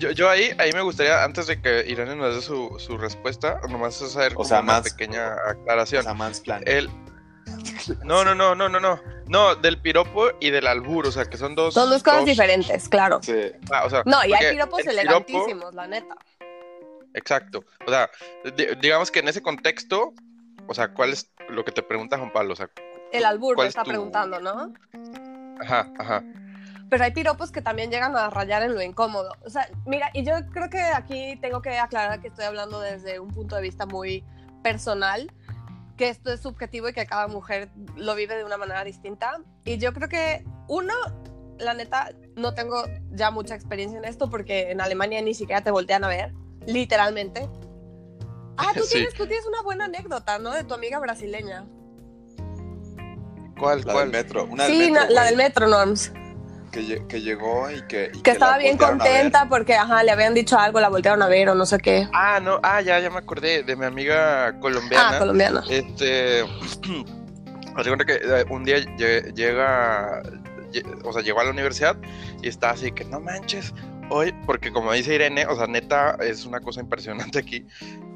yo, 0.03 0.11
yo 0.11 0.29
ahí, 0.29 0.51
ahí 0.59 0.73
me 0.73 0.81
gustaría, 0.83 1.23
antes 1.25 1.47
de 1.47 1.61
que 1.61 1.85
Irene 1.88 2.17
nos 2.17 2.35
dé 2.35 2.43
su, 2.43 2.75
su 2.79 2.99
respuesta, 2.99 3.61
nomás 3.69 4.01
hacer 4.03 4.33
O 4.37 4.45
sea, 4.45 4.61
una 4.61 4.73
más- 4.75 4.83
pequeña 4.91 5.35
O 5.35 5.51
aclaración. 5.51 6.03
sea, 6.03 6.15
mansplain. 6.15 6.62
El... 6.67 6.91
No, 8.05 8.25
no, 8.25 8.35
no, 8.35 8.55
no, 8.55 8.69
no, 8.69 8.81
no. 8.81 9.01
No, 9.29 9.55
del 9.55 9.81
piropo 9.81 10.31
y 10.41 10.51
del 10.51 10.67
albur, 10.67 11.07
o 11.07 11.12
sea, 11.12 11.25
que 11.27 11.37
son 11.37 11.55
dos. 11.55 11.75
Son 11.75 11.88
dos 11.91 12.03
cosas 12.03 12.25
diferentes, 12.25 12.88
claro. 12.88 13.21
Sí. 13.23 13.35
Ah, 13.73 13.85
o 13.87 13.91
sea, 13.91 14.03
No, 14.05 14.25
y 14.25 14.33
hay 14.33 14.53
piropos 14.55 14.81
el 14.81 14.87
piropo- 14.87 14.91
elegantísimos, 15.01 15.75
la 15.75 15.87
neta. 15.87 16.17
Exacto. 17.15 17.65
O 17.87 17.91
sea, 17.91 18.11
di- 18.57 18.67
digamos 18.81 19.11
que 19.11 19.21
en 19.21 19.29
ese 19.29 19.43
contexto, 19.43 20.12
o 20.67 20.75
sea, 20.75 20.88
¿cuál 20.95 21.11
es 21.12 21.31
lo 21.49 21.65
que 21.65 21.73
te 21.73 21.83
pregunta 21.83 22.19
Juan 22.19 22.33
Pablo? 22.33 22.53
O 22.55 22.57
sea, 22.57 22.69
El 23.12 23.25
albur 23.25 23.55
¿Cuál 23.55 23.67
me 23.67 23.69
es 23.69 23.73
está 23.73 23.83
tu- 23.85 23.91
preguntando, 23.91 24.41
¿no? 24.41 24.73
ajá, 25.61 25.91
ajá. 25.99 26.23
Pero 26.93 27.05
hay 27.05 27.11
piropos 27.13 27.51
que 27.51 27.63
también 27.63 27.91
llegan 27.91 28.15
a 28.19 28.29
rayar 28.29 28.63
en 28.65 28.75
lo 28.75 28.83
incómodo. 28.83 29.33
O 29.47 29.49
sea, 29.49 29.67
mira, 29.87 30.11
y 30.13 30.27
yo 30.27 30.35
creo 30.53 30.69
que 30.69 30.79
aquí 30.79 31.39
tengo 31.41 31.63
que 31.63 31.79
aclarar 31.79 32.21
que 32.21 32.29
estoy 32.29 32.45
hablando 32.45 32.81
desde 32.81 33.19
un 33.19 33.29
punto 33.31 33.57
de 33.57 33.63
vista 33.63 33.87
muy 33.87 34.23
personal, 34.63 35.33
que 35.97 36.11
esto 36.11 36.31
es 36.31 36.41
subjetivo 36.41 36.91
y 36.91 36.93
que 36.93 37.07
cada 37.07 37.29
mujer 37.29 37.71
lo 37.97 38.15
vive 38.15 38.37
de 38.37 38.45
una 38.45 38.59
manera 38.59 38.85
distinta. 38.85 39.39
Y 39.65 39.79
yo 39.79 39.95
creo 39.95 40.11
que, 40.11 40.45
uno, 40.69 40.93
la 41.59 41.73
neta, 41.73 42.11
no 42.37 42.53
tengo 42.53 42.85
ya 43.13 43.31
mucha 43.31 43.55
experiencia 43.55 43.97
en 43.99 44.05
esto 44.05 44.29
porque 44.29 44.71
en 44.71 44.83
Alemania 44.83 45.23
ni 45.23 45.33
siquiera 45.33 45.63
te 45.65 45.71
voltean 45.71 46.05
a 46.05 46.09
ver, 46.09 46.35
literalmente. 46.67 47.49
Ah, 48.59 48.73
tú, 48.75 48.83
Sí. 48.85 48.97
tienes, 48.97 49.15
tú 49.15 49.27
tienes 49.27 49.47
una 49.47 49.63
buena 49.63 49.87
anécdota, 49.87 50.39
¿no? 50.39 50.51
De 50.53 50.63
tu 50.65 50.75
amiga 50.75 50.99
brasileña. 50.99 51.65
¿Cuál, 53.59 53.81
La 53.87 53.93
cuál? 53.95 54.11
del 54.11 54.23
metro. 54.23 54.45
Una 54.45 54.65
del 54.65 54.73
sí, 54.75 54.91
metro, 54.91 55.05
na- 55.07 55.11
la 55.11 55.25
del 55.25 55.37
metro, 55.37 55.69
Norms. 55.69 56.13
Que, 56.73 57.03
que 57.07 57.21
llegó 57.21 57.71
y 57.71 57.83
que. 57.83 58.11
y 58.15 58.23
Que 58.23 58.31
la 58.31 58.35
estaba 58.35 58.59
bien 58.59 58.79
contenta 58.79 59.47
porque, 59.49 59.75
ajá, 59.75 60.03
le 60.03 60.11
habían 60.11 60.33
dicho 60.33 60.59
algo, 60.59 60.81
la 60.81 60.89
voltearon 60.89 61.23
a 61.23 61.29
ver 61.29 61.51
o 61.51 61.55
no 61.55 61.67
sé 61.67 61.77
qué. 61.79 62.09
Ah, 62.15 62.41
no, 62.43 62.59
ah, 62.63 62.81
ya, 62.81 62.99
ya 62.99 63.11
me 63.11 63.19
acordé 63.19 63.63
de 63.63 63.77
mi 63.77 63.85
amiga 63.85 64.59
colombiana. 64.59 65.11
Ah, 65.17 65.19
colombiana. 65.19 65.63
Este, 65.69 66.45
que 68.07 68.15
eh, 68.15 68.45
un 68.51 68.65
día 68.65 68.79
lle- 68.79 69.33
llega, 69.35 70.23
lle- 70.73 71.01
o 71.05 71.13
sea, 71.13 71.23
llegó 71.23 71.41
a 71.41 71.45
la 71.45 71.51
universidad 71.51 71.97
y 72.43 72.49
está 72.49 72.71
así 72.71 72.91
que 72.93 73.05
no 73.05 73.21
manches. 73.21 73.75
Hoy, 74.11 74.35
porque 74.47 74.73
como 74.73 74.93
dice 74.93 75.15
Irene, 75.15 75.47
o 75.47 75.57
sea, 75.57 75.67
neta, 75.67 76.17
es 76.21 76.45
una 76.45 76.61
cosa 76.61 76.81
impresionante 76.81 77.39
aquí, 77.39 77.67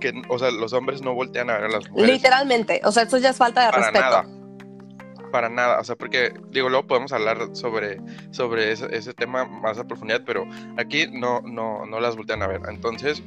que, 0.01 0.13
o 0.29 0.39
sea, 0.39 0.51
los 0.51 0.73
hombres 0.73 1.01
no 1.01 1.15
voltean 1.15 1.49
a 1.49 1.55
ver 1.55 1.65
a 1.65 1.69
las 1.69 1.89
mujeres. 1.89 2.17
Literalmente, 2.17 2.81
o 2.85 2.93
sea, 2.93 3.05
esto 3.05 3.17
ya 3.19 3.31
es 3.31 3.37
falta 3.37 3.65
de 3.67 3.71
para 3.71 3.83
respeto. 3.91 4.05
nada. 4.05 4.27
Para 5.31 5.49
nada, 5.49 5.81
o 5.81 5.85
sea, 5.85 5.97
porque, 5.97 6.33
digo, 6.51 6.69
luego 6.69 6.87
podemos 6.87 7.13
hablar 7.13 7.39
sobre, 7.53 7.99
sobre 8.31 8.73
ese, 8.73 9.15
tema 9.15 9.45
más 9.45 9.79
a 9.79 9.85
profundidad, 9.85 10.23
pero 10.25 10.47
aquí 10.77 11.07
no, 11.11 11.41
no, 11.43 11.85
no 11.87 12.01
las 12.01 12.17
voltean 12.17 12.43
a 12.43 12.47
ver. 12.47 12.61
Entonces, 12.69 13.23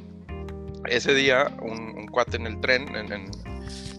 ese 0.86 1.14
día, 1.14 1.52
un, 1.60 2.06
cuate 2.08 2.36
en 2.36 2.46
el 2.46 2.60
tren, 2.60 2.94
en, 2.96 3.12
en, 3.12 3.30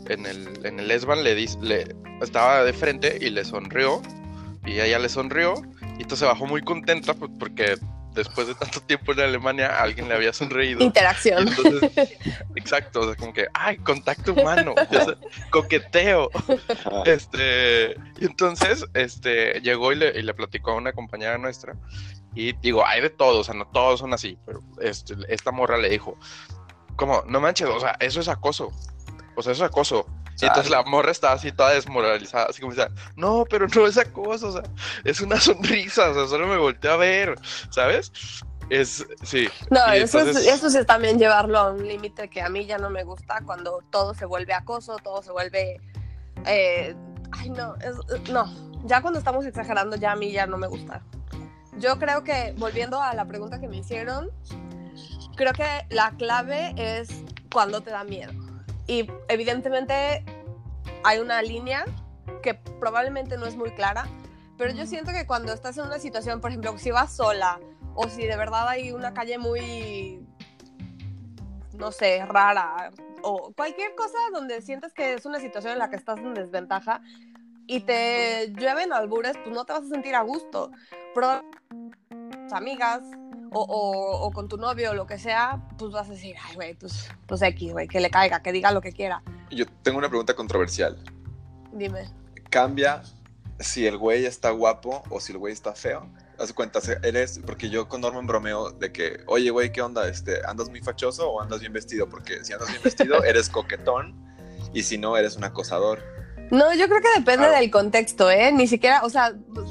en 0.10 0.26
el, 0.26 0.66
en 0.66 0.80
el 0.80 0.92
S-Bahn, 0.92 1.24
le, 1.24 1.36
le 1.62 1.96
estaba 2.22 2.64
de 2.64 2.74
frente 2.74 3.18
y 3.22 3.30
le 3.30 3.46
sonrió, 3.46 4.02
y 4.66 4.80
ella 4.80 5.00
le 5.00 5.10
sonrió, 5.10 5.54
y 5.98 6.04
entonces 6.04 6.20
se 6.20 6.26
bajó 6.26 6.46
muy 6.46 6.62
contenta 6.62 7.14
pues, 7.14 7.32
porque 7.40 7.76
después 8.13 8.47
de 8.47 8.56
tanto 8.56 8.82
tiempo 8.82 9.13
en 9.13 9.21
Alemania 9.21 9.82
alguien 9.82 10.08
le 10.08 10.15
había 10.15 10.34
sonreído. 10.34 10.82
Interacción. 10.82 11.47
Entonces, 11.47 12.17
exacto, 12.56 13.02
o 13.02 13.06
sea, 13.06 13.15
como 13.15 13.34
que, 13.34 13.47
ay, 13.54 13.78
contacto 13.78 14.34
humano, 14.34 14.74
sea, 14.89 15.17
coqueteo. 15.50 16.30
Este, 17.06 17.95
y 18.19 18.26
entonces, 18.26 18.86
este, 18.93 19.62
llegó 19.62 19.91
y 19.91 19.95
le, 19.95 20.19
y 20.19 20.21
le 20.21 20.34
platicó 20.34 20.71
a 20.71 20.76
una 20.76 20.93
compañera 20.93 21.38
nuestra. 21.38 21.76
Y 22.34 22.54
digo, 22.54 22.86
hay 22.86 23.02
de 23.02 23.10
todos, 23.10 23.38
o 23.38 23.43
sea, 23.43 23.54
no 23.54 23.67
todos 23.67 24.00
son 24.00 24.13
así, 24.13 24.38
pero 24.45 24.62
este, 24.82 25.15
esta 25.28 25.52
morra 25.52 25.78
le 25.78 25.89
dijo, 25.89 26.17
como, 26.95 27.24
no 27.28 27.41
manches, 27.41 27.67
o 27.67 27.80
sea, 27.80 27.97
eso 28.00 28.19
es 28.19 28.28
acoso. 28.28 28.71
O 29.36 29.41
sea, 29.41 29.54
eso 29.54 29.65
es 29.65 29.69
acoso. 29.69 30.06
Y 30.39 30.46
entonces 30.46 30.72
la 30.72 30.84
morra 30.84 31.12
estaba 31.12 31.34
así 31.34 31.52
toda 31.52 31.72
desmoralizada, 31.72 32.46
así 32.50 32.62
como 32.62 32.74
decía, 32.74 32.89
no, 33.15 33.46
pero 33.50 33.67
no 33.67 33.86
es 33.88 33.98
acoso, 33.98 34.48
o 34.48 34.52
sea, 34.54 34.63
es 35.04 35.22
una 35.22 35.39
sonrisa, 35.39 36.10
o 36.10 36.13
sea, 36.13 36.28
solo 36.28 36.48
me 36.48 36.58
volteé 36.58 36.89
a 36.91 36.96
ver, 36.96 37.36
¿sabes? 37.70 38.12
Es, 38.70 39.06
sí. 39.24 39.48
No, 39.70 39.86
eso, 39.88 40.20
es, 40.20 40.28
entonces- 40.28 40.48
eso 40.48 40.70
sí 40.70 40.78
es 40.78 40.86
también 40.86 41.20
llevarlo 41.20 41.60
a 41.60 41.72
un 41.72 41.86
límite 41.86 42.30
que 42.30 42.41
a 42.41 42.50
mí 42.50 42.65
ya 42.65 42.78
no 42.78 42.89
me 42.89 43.04
gusta 43.04 43.41
cuando 43.46 43.84
todo 43.91 44.13
se 44.13 44.26
vuelve 44.26 44.54
acoso, 44.54 44.96
todo 45.04 45.22
se 45.22 45.32
vuelve... 45.32 45.82
eh, 46.46 46.96
ay, 47.34 47.50
no, 47.50 47.76
es- 47.76 48.30
no, 48.30 48.46
ya 48.86 49.02
cuando 49.02 49.20
estamos 49.20 49.46
exagerando 49.46 49.96
ya 49.98 50.13
a 50.13 50.15
mí 50.15 50.32
ya 50.32 50.48
no 50.48 50.58
me 50.58 50.67
gusta. 50.67 51.02
Yo 51.78 52.00
creo 52.00 52.24
que, 52.24 52.54
volviendo 52.58 53.02
a 53.02 53.13
la 53.13 53.26
pregunta 53.26 53.60
que 53.60 53.67
me 53.67 53.78
hicieron, 53.78 54.30
creo 55.36 55.54
que 55.54 55.65
la 55.89 56.12
clave 56.17 56.74
es 56.78 57.10
cuando 57.52 57.82
te 57.82 57.91
da 57.91 58.04
miedo. 58.04 58.32
Y 58.91 59.10
evidentemente 59.30 60.25
hay 61.06 61.19
una 61.19 61.41
línea 61.41 61.86
que 62.43 62.56
probablemente 62.56 63.38
no 63.38 63.45
es 63.45 63.56
muy 63.56 63.71
clara, 63.71 64.06
pero 64.58 64.73
yo 64.73 64.86
siento 64.86 65.13
que 65.13 65.25
cuando 65.25 65.54
estás 65.54 65.77
en 65.77 65.86
una 65.86 65.97
situación, 65.97 66.41
por 66.41 66.51
ejemplo, 66.51 66.77
si 66.77 66.91
vas 66.91 67.15
sola 67.15 67.62
o 67.95 68.10
si 68.10 68.27
de 68.27 68.36
verdad 68.36 68.67
hay 68.67 68.91
una 68.91 69.13
calle 69.13 69.38
muy, 69.38 70.27
no 71.77 71.93
sé, 71.93 72.25
rara 72.25 72.91
o 73.23 73.54
cualquier 73.54 73.95
cosa 73.95 74.17
donde 74.34 74.62
sientes 74.62 74.91
que 74.91 75.13
es 75.13 75.25
una 75.25 75.39
situación 75.39 75.71
en 75.71 75.80
la 75.80 75.89
que 75.89 75.95
estás 75.95 76.19
en 76.19 76.34
desventaja 76.34 76.99
y 77.67 77.80
te 77.80 78.51
llueven 78.58 78.91
albures, 78.91 79.38
pues 79.38 79.56
no 79.56 79.63
te 79.63 79.71
vas 79.71 79.84
a 79.84 79.88
sentir 79.88 80.15
a 80.15 80.21
gusto. 80.21 80.69
Pero 81.15 81.45
amigas 82.51 83.04
o, 83.52 83.60
o- 83.62 84.26
o 84.28 84.32
con 84.32 84.48
tu 84.48 84.58
novio 84.58 84.92
o 84.92 84.94
lo 84.94 85.06
que 85.06 85.18
sea, 85.20 85.62
pues 85.78 85.92
vas 85.92 86.08
a 86.08 86.12
decir, 86.12 86.36
ay, 86.48 86.56
güey, 86.56 86.74
pues, 86.74 87.10
pues 87.28 87.42
X, 87.42 87.72
güey, 87.74 87.88
que 87.88 88.00
le 88.00 88.10
caiga, 88.10 88.42
que 88.42 88.52
diga 88.52 88.72
lo 88.72 88.82
que 88.82 88.92
quiera. 88.94 89.22
Yo 89.50 89.66
tengo 89.84 89.98
una 89.98 90.08
pregunta 90.10 90.34
controversial. 90.36 90.98
Dime. 91.74 92.10
¿Cambia 92.50 93.02
si 93.60 93.86
el 93.86 93.98
güey 93.98 94.26
está 94.26 94.50
guapo 94.52 95.04
o 95.10 95.20
si 95.20 95.32
el 95.34 95.38
güey 95.38 95.54
está 95.54 95.74
feo? 95.74 96.08
Haz 96.40 96.54
cuenta, 96.54 96.80
eres, 97.04 97.40
porque 97.46 97.70
yo 97.70 97.88
con 97.88 98.02
Norman 98.02 98.26
bromeo 98.26 98.72
de 98.72 98.92
que, 98.92 99.20
oye, 99.28 99.52
güey, 99.52 99.72
¿qué 99.72 99.82
onda? 99.82 100.08
Este, 100.08 100.42
¿Andas 100.48 100.70
muy 100.70 100.82
fachoso 100.82 101.30
o 101.30 101.42
andas 101.42 101.60
bien 101.60 101.72
vestido? 101.72 102.10
Porque 102.10 102.44
si 102.44 102.54
andas 102.54 102.70
bien 102.70 102.82
vestido, 102.84 103.24
eres 103.24 103.48
coquetón 103.50 104.16
y 104.74 104.84
si 104.84 104.98
no, 104.98 105.16
eres 105.18 105.36
un 105.36 105.44
acosador. 105.44 106.02
No, 106.50 106.74
yo 106.74 106.88
creo 106.88 107.00
que 107.02 107.10
depende 107.20 107.46
Claro. 107.46 107.54
del 107.62 107.70
contexto, 107.70 108.32
¿eh? 108.32 108.52
Ni 108.52 108.66
siquiera, 108.68 109.04
o 109.04 109.10
sea, 109.10 109.34
pues, 109.54 109.70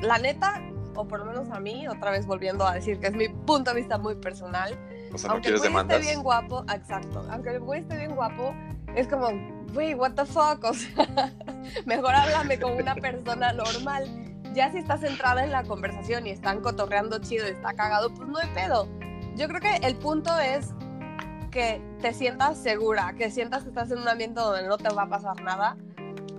la 0.00 0.18
neta, 0.18 0.62
o 0.94 1.06
por 1.06 1.20
lo 1.20 1.24
menos 1.26 1.50
a 1.50 1.60
mí, 1.60 1.86
otra 1.88 2.10
vez 2.10 2.26
volviendo 2.26 2.66
a 2.66 2.74
decir 2.74 2.98
que 3.00 3.06
es 3.08 3.14
mi 3.14 3.28
punto 3.28 3.70
de 3.72 3.76
vista 3.80 3.98
muy 3.98 4.14
personal, 4.16 4.76
O 5.12 5.18
sea, 5.18 5.28
no 5.28 5.34
aunque 5.34 5.48
el 5.48 5.54
quieres 5.54 5.60
güey 5.60 5.70
demandas. 5.70 5.98
esté 5.98 6.10
bien 6.12 6.22
guapo, 6.22 6.64
exacto, 6.72 7.26
aunque 7.30 7.50
el 7.50 7.60
güey 7.60 7.80
esté 7.80 7.96
bien 7.96 8.14
guapo, 8.14 8.54
es 8.94 9.08
como, 9.08 9.28
güey, 9.72 9.94
what 9.94 10.12
the 10.12 10.24
fuck, 10.24 10.62
o 10.64 10.74
sea, 10.74 11.32
mejor 11.86 12.14
háblame 12.14 12.58
como 12.60 12.76
una 12.76 12.94
persona 12.94 13.52
normal. 13.52 14.04
Ya 14.54 14.70
si 14.70 14.78
estás 14.78 15.00
centrada 15.00 15.44
en 15.44 15.50
la 15.50 15.62
conversación 15.64 16.26
y 16.26 16.30
están 16.30 16.60
cotorreando 16.60 17.18
chido 17.20 17.46
y 17.48 17.52
está 17.52 17.72
cagado, 17.72 18.12
pues 18.12 18.28
no 18.28 18.38
hay 18.38 18.48
pedo. 18.54 18.86
Yo 19.34 19.48
creo 19.48 19.60
que 19.62 19.76
el 19.76 19.96
punto 19.96 20.38
es 20.38 20.74
que 21.50 21.80
te 22.02 22.12
sientas 22.12 22.58
segura, 22.58 23.14
que 23.16 23.30
sientas 23.30 23.62
que 23.62 23.70
estás 23.70 23.90
en 23.90 23.98
un 23.98 24.08
ambiente 24.08 24.40
donde 24.40 24.66
no 24.68 24.76
te 24.76 24.90
va 24.92 25.04
a 25.04 25.08
pasar 25.08 25.40
nada. 25.42 25.76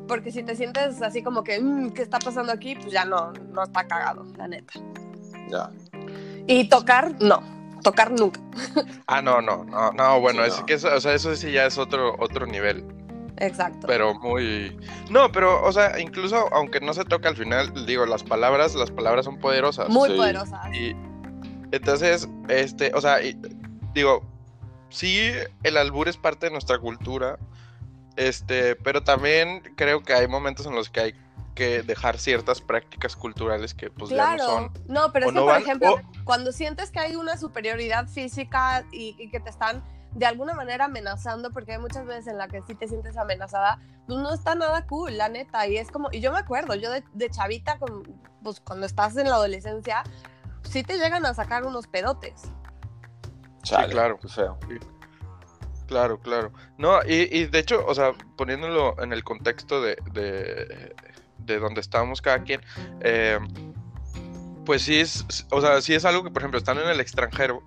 Porque 0.07 0.31
si 0.31 0.43
te 0.43 0.55
sientes 0.55 1.01
así 1.01 1.23
como 1.23 1.43
que, 1.43 1.59
"Mm, 1.61 1.91
¿qué 1.91 2.01
está 2.01 2.19
pasando 2.19 2.51
aquí? 2.51 2.75
Pues 2.75 2.91
ya 2.91 3.05
no, 3.05 3.31
no 3.51 3.63
está 3.63 3.85
cagado, 3.87 4.25
la 4.37 4.47
neta. 4.47 4.73
Ya. 5.49 5.69
Y 6.47 6.67
tocar, 6.69 7.15
no. 7.21 7.41
Tocar 7.83 8.11
nunca. 8.11 8.39
Ah, 9.07 9.21
no, 9.21 9.41
no, 9.41 9.63
no, 9.65 9.91
no, 9.91 10.19
bueno, 10.21 10.43
Sí, 10.43 10.49
es 10.49 10.59
no. 10.59 10.65
que 10.65 10.73
eso, 10.75 10.93
o 10.95 10.99
sea, 11.01 11.13
eso 11.13 11.35
sí 11.35 11.51
ya 11.51 11.65
es 11.65 11.77
otro, 11.77 12.15
otro 12.19 12.45
nivel. 12.45 12.85
Exacto. 13.37 13.87
pero 13.87 14.13
muy 14.19 14.77
no 15.09 15.31
pero 15.31 15.63
o 15.63 15.71
sea 15.73 15.99
incluso 15.99 16.47
aunque 16.53 16.79
no 16.79 16.93
se 16.93 17.03
toca 17.03 17.27
al 17.29 17.35
final 17.35 17.73
digo 17.87 18.05
las 18.05 18.23
palabras 18.23 18.75
las 18.75 18.91
palabras 18.91 19.25
son 19.25 19.39
poderosas 19.39 19.89
Muy 19.89 20.11
sí. 20.11 20.15
poderosas. 20.15 20.73
y 20.73 20.95
entonces 21.71 22.29
este 22.47 22.91
o 22.93 23.01
sea 23.01 23.23
y- 23.23 23.35
digo 23.95 24.21
sí 24.89 25.31
el 25.63 25.77
albur 25.77 26.07
es 26.09 26.15
parte 26.15 26.45
de 26.45 26.51
nuestra 26.51 26.77
cultura 26.77 27.39
este 28.15 28.75
pero 28.75 29.03
también 29.03 29.61
creo 29.75 30.03
que 30.03 30.13
hay 30.13 30.27
momentos 30.27 30.65
en 30.65 30.75
los 30.75 30.89
que 30.89 30.99
hay 30.99 31.13
que 31.55 31.83
dejar 31.83 32.17
ciertas 32.17 32.61
prácticas 32.61 33.15
culturales 33.15 33.73
que 33.73 33.89
pues 33.91 34.09
ya 34.11 34.31
no 34.31 34.35
Claro, 34.37 34.43
son 34.45 34.71
no, 34.87 35.11
pero 35.11 35.25
es 35.27 35.31
que, 35.31 35.35
no 35.39 35.43
por 35.45 35.53
van, 35.53 35.61
ejemplo, 35.61 35.93
o- 35.93 36.01
cuando 36.23 36.51
sientes 36.51 36.89
que 36.91 36.99
hay 36.99 37.15
una 37.15 37.37
superioridad 37.37 38.07
física 38.07 38.83
y, 38.91 39.15
y 39.19 39.29
que 39.29 39.39
te 39.39 39.49
están 39.49 39.83
de 40.13 40.25
alguna 40.27 40.53
manera 40.53 40.85
amenazando, 40.85 41.51
porque 41.51 41.71
hay 41.73 41.79
muchas 41.79 42.05
veces 42.05 42.27
en 42.27 42.37
la 42.37 42.47
que 42.47 42.61
sí 42.67 42.75
te 42.75 42.87
sientes 42.87 43.17
amenazada, 43.17 43.79
pues 44.05 44.19
no 44.19 44.31
está 44.31 44.53
nada 44.53 44.85
cool, 44.85 45.17
la 45.17 45.27
neta, 45.27 45.65
y 45.67 45.77
es 45.77 45.89
como, 45.89 46.09
y 46.11 46.19
yo 46.19 46.31
me 46.31 46.37
acuerdo, 46.37 46.75
yo 46.75 46.91
de, 46.91 47.03
de 47.13 47.29
chavita, 47.31 47.79
con, 47.79 48.03
pues 48.43 48.59
cuando 48.59 48.85
estás 48.85 49.17
en 49.17 49.27
la 49.27 49.35
adolescencia, 49.37 50.03
sí 50.61 50.83
te 50.83 50.99
llegan 50.99 51.25
a 51.25 51.33
sacar 51.33 51.65
unos 51.65 51.87
pedotes. 51.87 52.43
Chale, 53.63 53.91
claro. 53.91 54.19
qué 54.19 54.27
feo. 54.27 54.57
Claro, 55.93 56.17
claro. 56.19 56.51
No, 56.79 57.01
y, 57.07 57.29
y 57.37 57.45
de 57.45 57.59
hecho, 57.59 57.85
o 57.85 57.93
sea, 57.93 58.13
poniéndolo 58.35 58.95
en 58.99 59.13
el 59.13 59.23
contexto 59.23 59.79
de, 59.79 59.95
de, 60.11 60.95
de 61.37 61.59
donde 61.59 61.81
estábamos 61.81 62.19
cada 62.19 62.41
quien, 62.41 62.61
eh, 63.01 63.37
pues 64.65 64.81
sí 64.81 64.99
es, 64.99 65.23
o 65.51 65.61
sea, 65.61 65.79
sí 65.81 65.93
es 65.93 66.03
algo 66.03 66.23
que, 66.23 66.31
por 66.31 66.41
ejemplo, 66.41 66.57
están 66.57 66.79
en 66.79 66.87
el 66.89 66.99
extranjero 66.99 67.61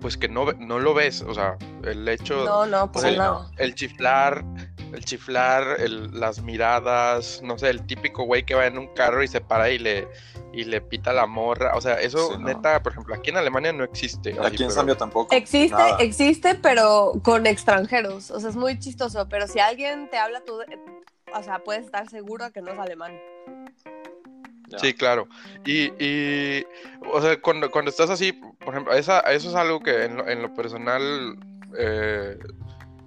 pues 0.00 0.16
que 0.16 0.28
no, 0.28 0.46
no 0.54 0.80
lo 0.80 0.92
ves, 0.92 1.22
o 1.22 1.32
sea, 1.32 1.56
el 1.84 2.08
hecho, 2.08 2.44
No, 2.44 2.66
no, 2.66 2.90
pues, 2.90 3.04
el, 3.04 3.18
nada. 3.18 3.48
el 3.58 3.76
chiflar, 3.76 4.44
el 4.92 5.04
chiflar, 5.04 5.76
el- 5.78 6.18
las 6.18 6.42
miradas, 6.42 7.40
no 7.44 7.56
sé, 7.58 7.70
el 7.70 7.86
típico 7.86 8.24
güey 8.24 8.42
que 8.44 8.56
va 8.56 8.66
en 8.66 8.76
un 8.76 8.88
carro 8.88 9.22
y 9.22 9.28
se 9.28 9.40
para 9.40 9.70
y 9.70 9.78
le, 9.78 10.08
y 10.52 10.64
le 10.64 10.80
pita 10.80 11.10
a 11.10 11.14
la 11.14 11.26
morra, 11.26 11.74
o 11.76 11.80
sea, 11.80 11.94
eso 11.94 12.28
Sí, 12.32 12.38
no. 12.38 12.46
neta, 12.46 12.82
por 12.82 12.92
ejemplo, 12.92 13.14
aquí 13.14 13.30
en 13.30 13.38
Alemania 13.38 13.72
no 13.72 13.84
existe. 13.84 14.32
así, 14.32 14.54
Aquí 14.54 14.62
en 14.64 14.70
Zambia 14.70 14.96
tampoco. 14.96 15.34
Existe, 15.34 15.74
nada. 15.76 15.96
existe, 15.98 16.54
pero 16.56 17.12
con 17.22 17.46
extranjeros. 17.46 18.30
O 18.30 18.38
sea, 18.40 18.50
es 18.50 18.56
muy 18.56 18.78
chistoso. 18.78 19.28
Pero 19.28 19.46
si 19.46 19.58
alguien 19.60 20.08
te 20.10 20.18
habla, 20.18 20.42
tú, 20.44 20.58
o 21.34 21.42
sea, 21.42 21.60
puedes 21.60 21.86
estar 21.86 22.08
seguro 22.10 22.52
que 22.52 22.60
no 22.60 22.70
es 22.72 22.78
alemán. 22.78 23.18
Sí, 24.78 24.94
claro. 24.94 25.28
Y, 25.66 25.92
y, 26.02 26.64
o 27.12 27.20
sea, 27.20 27.38
cuando, 27.40 27.70
cuando 27.70 27.90
estás 27.90 28.08
así, 28.08 28.32
por 28.32 28.70
ejemplo, 28.74 28.94
esa, 28.94 29.20
eso 29.20 29.50
es 29.50 29.54
algo 29.54 29.80
que 29.80 30.04
en 30.04 30.16
lo, 30.16 30.26
en 30.28 30.40
lo 30.40 30.54
personal 30.54 31.36
eh, 31.78 32.38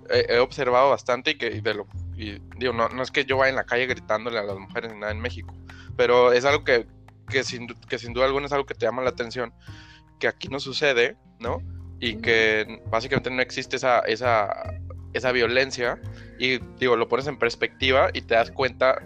he, 0.09 0.33
he 0.35 0.39
observado 0.39 0.91
bastante 0.91 1.31
y 1.31 1.37
que 1.39 1.47
y 1.47 1.61
de 1.61 1.73
lo, 1.73 1.87
y 2.15 2.39
digo, 2.57 2.71
no, 2.71 2.89
no 2.89 3.01
es 3.01 3.09
que 3.09 3.25
yo 3.25 3.37
vaya 3.37 3.49
en 3.49 3.55
la 3.55 3.63
calle 3.65 3.87
gritándole 3.87 4.37
a 4.37 4.43
las 4.43 4.57
mujeres 4.59 4.93
ni 4.93 4.99
nada 4.99 5.11
en 5.11 5.19
México, 5.19 5.55
pero 5.97 6.33
es 6.33 6.45
algo 6.45 6.63
que, 6.63 6.85
que, 7.29 7.43
sin, 7.43 7.67
que 7.67 7.97
sin 7.97 8.13
duda 8.13 8.25
alguna 8.25 8.45
es 8.47 8.51
algo 8.51 8.65
que 8.65 8.75
te 8.75 8.85
llama 8.85 9.01
la 9.01 9.09
atención, 9.09 9.53
que 10.19 10.27
aquí 10.27 10.47
no 10.47 10.59
sucede, 10.59 11.17
¿no? 11.39 11.57
Y 11.99 12.17
que 12.17 12.81
básicamente 12.89 13.29
no 13.31 13.41
existe 13.41 13.75
esa, 13.77 13.99
esa, 13.99 14.49
esa 15.13 15.31
violencia 15.31 15.99
y 16.39 16.59
digo, 16.79 16.95
lo 16.95 17.07
pones 17.07 17.27
en 17.27 17.37
perspectiva 17.39 18.09
y 18.13 18.21
te 18.21 18.35
das 18.35 18.51
cuenta, 18.51 19.01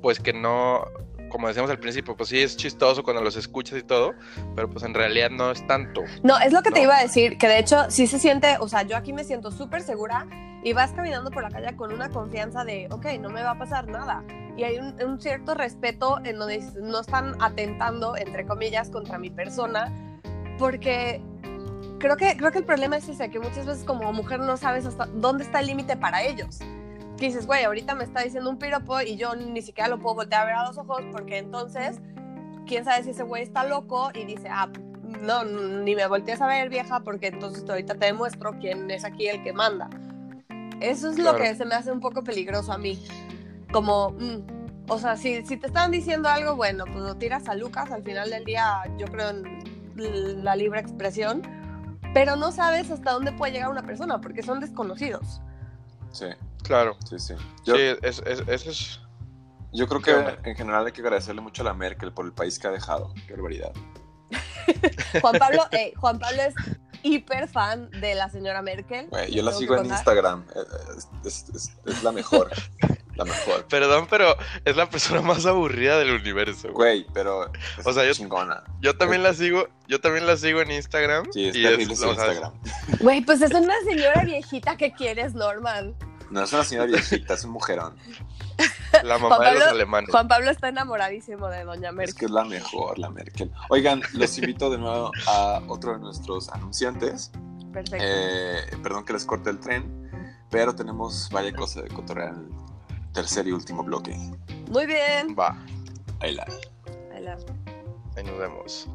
pues 0.00 0.20
que 0.20 0.32
no, 0.32 0.84
como 1.28 1.48
decíamos 1.48 1.70
al 1.70 1.80
principio, 1.80 2.16
pues 2.16 2.28
sí 2.28 2.40
es 2.40 2.56
chistoso 2.56 3.02
cuando 3.02 3.20
los 3.22 3.36
escuchas 3.36 3.78
y 3.78 3.82
todo, 3.82 4.14
pero 4.54 4.70
pues 4.70 4.84
en 4.84 4.94
realidad 4.94 5.30
no 5.30 5.50
es 5.50 5.66
tanto. 5.66 6.02
No, 6.22 6.38
es 6.38 6.52
lo 6.52 6.62
que 6.62 6.70
te 6.70 6.78
No. 6.80 6.84
iba 6.84 6.96
a 6.98 7.02
decir, 7.02 7.36
que 7.36 7.48
de 7.48 7.58
hecho 7.58 7.90
sí 7.90 8.06
se 8.06 8.18
siente, 8.18 8.56
o 8.60 8.68
sea, 8.68 8.82
yo 8.82 8.96
aquí 8.96 9.12
me 9.12 9.24
siento 9.24 9.50
súper 9.50 9.82
segura 9.82 10.26
y 10.62 10.72
vas 10.72 10.92
caminando 10.92 11.30
por 11.30 11.42
la 11.42 11.50
calle 11.50 11.76
con 11.76 11.92
una 11.92 12.08
confianza 12.10 12.64
de, 12.64 12.86
ok, 12.90 13.06
no 13.20 13.28
me 13.28 13.42
va 13.42 13.50
a 13.52 13.58
pasar 13.58 13.88
nada. 13.88 14.22
Y 14.56 14.62
hay 14.64 14.78
un, 14.78 14.94
un 15.02 15.20
cierto 15.20 15.54
respeto 15.54 16.18
en 16.24 16.38
donde 16.38 16.60
no 16.80 17.00
están 17.00 17.34
atentando, 17.42 18.16
entre 18.16 18.46
comillas, 18.46 18.88
contra 18.90 19.18
mi 19.18 19.30
persona, 19.30 19.92
porque 20.58 21.20
creo 21.98 22.16
que, 22.16 22.36
creo 22.36 22.52
que 22.52 22.58
el 22.58 22.64
problema 22.64 22.96
es 22.96 23.08
ese, 23.08 23.30
que 23.30 23.40
muchas 23.40 23.66
veces 23.66 23.84
como 23.84 24.12
mujer 24.12 24.40
no 24.40 24.56
sabes 24.56 24.86
hasta 24.86 25.06
dónde 25.06 25.44
está 25.44 25.60
el 25.60 25.66
límite 25.66 25.96
para 25.96 26.22
ellos. 26.22 26.58
Que 27.16 27.26
dices, 27.26 27.46
güey, 27.46 27.64
ahorita 27.64 27.94
me 27.94 28.04
está 28.04 28.22
diciendo 28.22 28.50
un 28.50 28.58
piropo 28.58 29.00
y 29.00 29.16
yo 29.16 29.34
ni 29.34 29.62
siquiera 29.62 29.88
lo 29.88 29.98
puedo 29.98 30.16
voltear 30.16 30.42
a 30.42 30.44
ver 30.46 30.54
a 30.54 30.66
los 30.66 30.78
ojos 30.78 31.02
porque 31.12 31.38
entonces, 31.38 32.00
quién 32.66 32.84
sabe 32.84 33.02
si 33.04 33.10
ese 33.10 33.22
güey 33.22 33.42
está 33.42 33.64
loco 33.64 34.10
y 34.14 34.24
dice, 34.24 34.48
ah, 34.50 34.68
no, 35.22 35.44
ni 35.44 35.94
me 35.94 36.06
voltees 36.06 36.40
a 36.40 36.46
ver, 36.46 36.68
vieja, 36.68 37.00
porque 37.00 37.28
entonces 37.28 37.64
ahorita 37.68 37.94
te 37.94 38.06
demuestro 38.06 38.52
quién 38.58 38.90
es 38.90 39.04
aquí 39.04 39.28
el 39.28 39.42
que 39.42 39.52
manda. 39.52 39.88
Eso 40.80 41.08
es 41.08 41.16
Claro. 41.16 41.38
lo 41.38 41.44
que 41.44 41.54
se 41.54 41.64
me 41.64 41.74
hace 41.76 41.90
un 41.92 42.00
poco 42.00 42.22
peligroso 42.22 42.72
a 42.72 42.78
mí. 42.78 43.00
Como, 43.74 44.10
mm, 44.12 44.86
o 44.88 44.98
sea, 45.00 45.16
si, 45.16 45.44
si 45.44 45.56
te 45.56 45.66
están 45.66 45.90
diciendo 45.90 46.28
algo, 46.28 46.54
bueno, 46.54 46.84
pues 46.84 46.98
lo 46.98 47.16
tiras 47.16 47.48
a 47.48 47.56
Lucas, 47.56 47.90
al 47.90 48.04
final 48.04 48.30
del 48.30 48.44
día 48.44 48.82
yo 48.98 49.06
creo 49.06 49.30
en 49.30 50.44
la 50.44 50.54
libre 50.54 50.78
expresión, 50.78 51.42
pero 52.14 52.36
no 52.36 52.52
sabes 52.52 52.88
hasta 52.92 53.10
dónde 53.10 53.32
puede 53.32 53.52
llegar 53.52 53.70
una 53.70 53.82
persona, 53.82 54.20
porque 54.20 54.44
son 54.44 54.60
desconocidos. 54.60 55.40
Sí, 56.12 56.26
Claro. 56.62 56.96
sí, 57.10 57.18
sí. 57.18 57.34
Yo, 57.64 57.74
Sí, 57.74 57.80
es, 58.02 58.22
es, 58.24 58.44
eso 58.46 58.70
es... 58.70 59.00
yo 59.72 59.88
creo 59.88 60.00
¿Qué 60.00 60.38
que 60.44 60.50
en 60.50 60.56
general 60.56 60.86
hay 60.86 60.92
que 60.92 61.00
agradecerle 61.00 61.40
mucho 61.40 61.62
a 61.62 61.64
la 61.64 61.74
Merkel 61.74 62.12
por 62.12 62.26
el 62.26 62.32
país 62.32 62.60
que 62.60 62.68
ha 62.68 62.70
dejado. 62.70 63.12
Qué 63.26 63.32
barbaridad. 63.34 63.72
Juan 65.20 65.36
Pablo, 65.36 65.64
eh, 65.72 65.92
Juan 65.96 66.20
Pablo 66.20 66.42
es 66.42 66.54
hiper 67.02 67.48
fan 67.48 67.90
de 67.90 68.14
la 68.14 68.28
señora 68.30 68.62
Merkel. 68.62 69.08
Yo 69.30 69.42
la 69.42 69.52
sigo 69.52 69.76
en. 69.76 69.86
Instagram. 69.86 70.44
eh, 70.54 70.60
Es, 70.96 71.08
es- 71.24 71.48
es- 71.54 71.76
es 71.86 72.02
la 72.04 72.12
mejor. 72.12 72.50
la 73.16 73.24
mejor. 73.24 73.66
Perdón, 73.68 74.06
pero 74.10 74.36
es 74.64 74.76
la 74.76 74.88
persona 74.90 75.20
más 75.22 75.46
aburrida 75.46 75.98
del 75.98 76.10
universo. 76.14 76.72
güey. 76.72 77.02
Güey, 77.02 77.06
pero 77.12 77.52
es 77.78 77.86
O 77.86 77.92
sea, 77.92 78.04
yo- 78.04 78.12
chingona. 78.12 78.64
Yo 78.80 78.96
también 78.96 79.22
la 79.22 79.34
sigo, 79.34 79.68
yo 79.88 80.00
también 80.00 80.26
la 80.26 80.36
sigo 80.36 80.60
en 80.60 80.70
Instagram. 80.72 81.26
Sí, 81.32 81.48
es 81.48 81.56
y 81.56 81.62
terrible 81.62 81.96
su 81.96 82.08
o 82.08 82.14
sea, 82.14 82.26
Instagram. 82.26 82.52
Güey, 83.00 83.20
pues 83.22 83.40
es 83.42 83.52
una 83.52 83.74
señora 83.86 84.22
viejita 84.24 84.76
que 84.76 84.92
quieres, 84.92 85.34
Norman. 85.34 85.94
No 86.30 86.42
es 86.42 86.52
una 86.52 86.64
señora 86.64 86.86
viejita, 86.86 87.34
es 87.34 87.44
un 87.44 87.50
mujerón. 87.52 87.96
la 89.02 89.18
mamá 89.18 89.36
Juan 89.36 89.48
de 89.48 89.54
los 89.54 89.64
Pablo- 89.64 89.74
alemanes. 89.76 90.10
Juan 90.10 90.28
Pablo 90.28 90.50
está 90.50 90.68
enamoradísimo 90.68 91.48
de 91.48 91.64
Doña 91.64 91.88
Es 91.90 91.94
Merkel. 91.94 92.14
que 92.16 92.24
es 92.26 92.30
la 92.30 92.44
mejor, 92.44 92.98
la 92.98 93.10
Merkel. 93.10 93.50
Oigan, 93.68 94.02
los 94.12 94.38
invito 94.38 94.70
de 94.70 94.78
nuevo 94.78 95.10
a 95.26 95.60
otro 95.68 95.92
de 95.92 95.98
nuestros 95.98 96.48
anunciantes. 96.50 97.30
Perfecto. 97.72 98.04
Eh, 98.06 98.60
perdón 98.82 99.04
que 99.04 99.12
les 99.12 99.24
corte 99.24 99.50
el 99.50 99.58
tren, 99.58 100.10
pero 100.50 100.74
tenemos 100.74 101.28
vaya 101.32 101.52
cosa 101.52 101.82
de 101.82 101.88
cotorrear 101.88 102.28
en 102.28 102.34
el 102.44 102.48
tercer 103.14 103.46
y 103.48 103.52
último 103.52 103.82
bloque. 103.82 104.14
Muy 104.70 104.84
bien. 104.86 105.34
Va, 105.38 105.56
Ahí 106.20 106.34
la. 106.34 106.46
Ahí 107.14 107.22
la- 107.22 107.38
ahí 108.16 108.24
nos 108.24 108.38
vemos. 108.38 108.88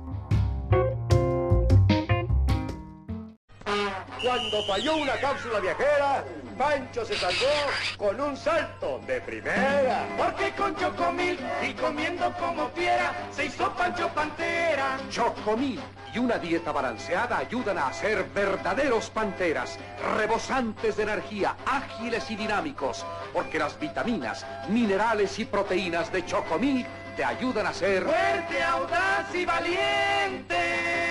Cuando 4.29 4.63
falló 4.63 4.97
una 4.97 5.13
cápsula 5.13 5.59
viajera, 5.59 6.23
Pancho 6.55 7.03
se 7.03 7.15
salvó 7.15 7.97
con 7.97 8.21
un 8.21 8.37
salto 8.37 9.01
de 9.07 9.19
primera. 9.21 10.05
Porque 10.15 10.51
con 10.51 10.75
Chocomil 10.75 11.39
y 11.67 11.73
comiendo 11.73 12.31
como 12.33 12.69
fiera, 12.69 13.11
se 13.31 13.45
hizo 13.45 13.73
Pancho 13.73 14.07
Pantera. 14.09 14.99
Chocomil 15.09 15.79
y 16.13 16.19
una 16.19 16.37
dieta 16.37 16.71
balanceada 16.71 17.39
ayudan 17.39 17.79
a 17.79 17.91
ser 17.91 18.23
verdaderos 18.25 19.09
panteras, 19.09 19.79
rebosantes 20.15 20.97
de 20.97 21.03
energía, 21.03 21.55
ágiles 21.65 22.29
y 22.29 22.35
dinámicos. 22.35 23.03
Porque 23.33 23.57
las 23.57 23.79
vitaminas, 23.79 24.45
minerales 24.67 25.39
y 25.39 25.45
proteínas 25.45 26.11
de 26.11 26.23
Chocomil 26.27 26.85
te 27.17 27.23
ayudan 27.23 27.65
a 27.65 27.73
ser 27.73 28.03
fuerte, 28.03 28.61
audaz 28.61 29.33
y 29.33 29.43
valiente. 29.43 31.08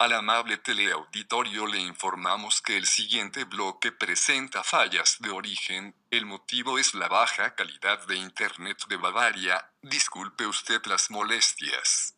Al 0.00 0.12
amable 0.12 0.58
teleauditorio 0.58 1.66
le 1.66 1.80
informamos 1.80 2.62
que 2.62 2.76
el 2.76 2.86
siguiente 2.86 3.42
bloque 3.42 3.90
presenta 3.90 4.62
fallas 4.62 5.16
de 5.18 5.30
origen. 5.30 5.92
El 6.12 6.24
motivo 6.24 6.78
es 6.78 6.94
la 6.94 7.08
baja 7.08 7.56
calidad 7.56 8.06
de 8.06 8.14
Internet 8.14 8.78
de 8.88 8.96
Bavaria. 8.96 9.72
Disculpe 9.82 10.46
usted 10.46 10.80
las 10.86 11.10
molestias. 11.10 12.14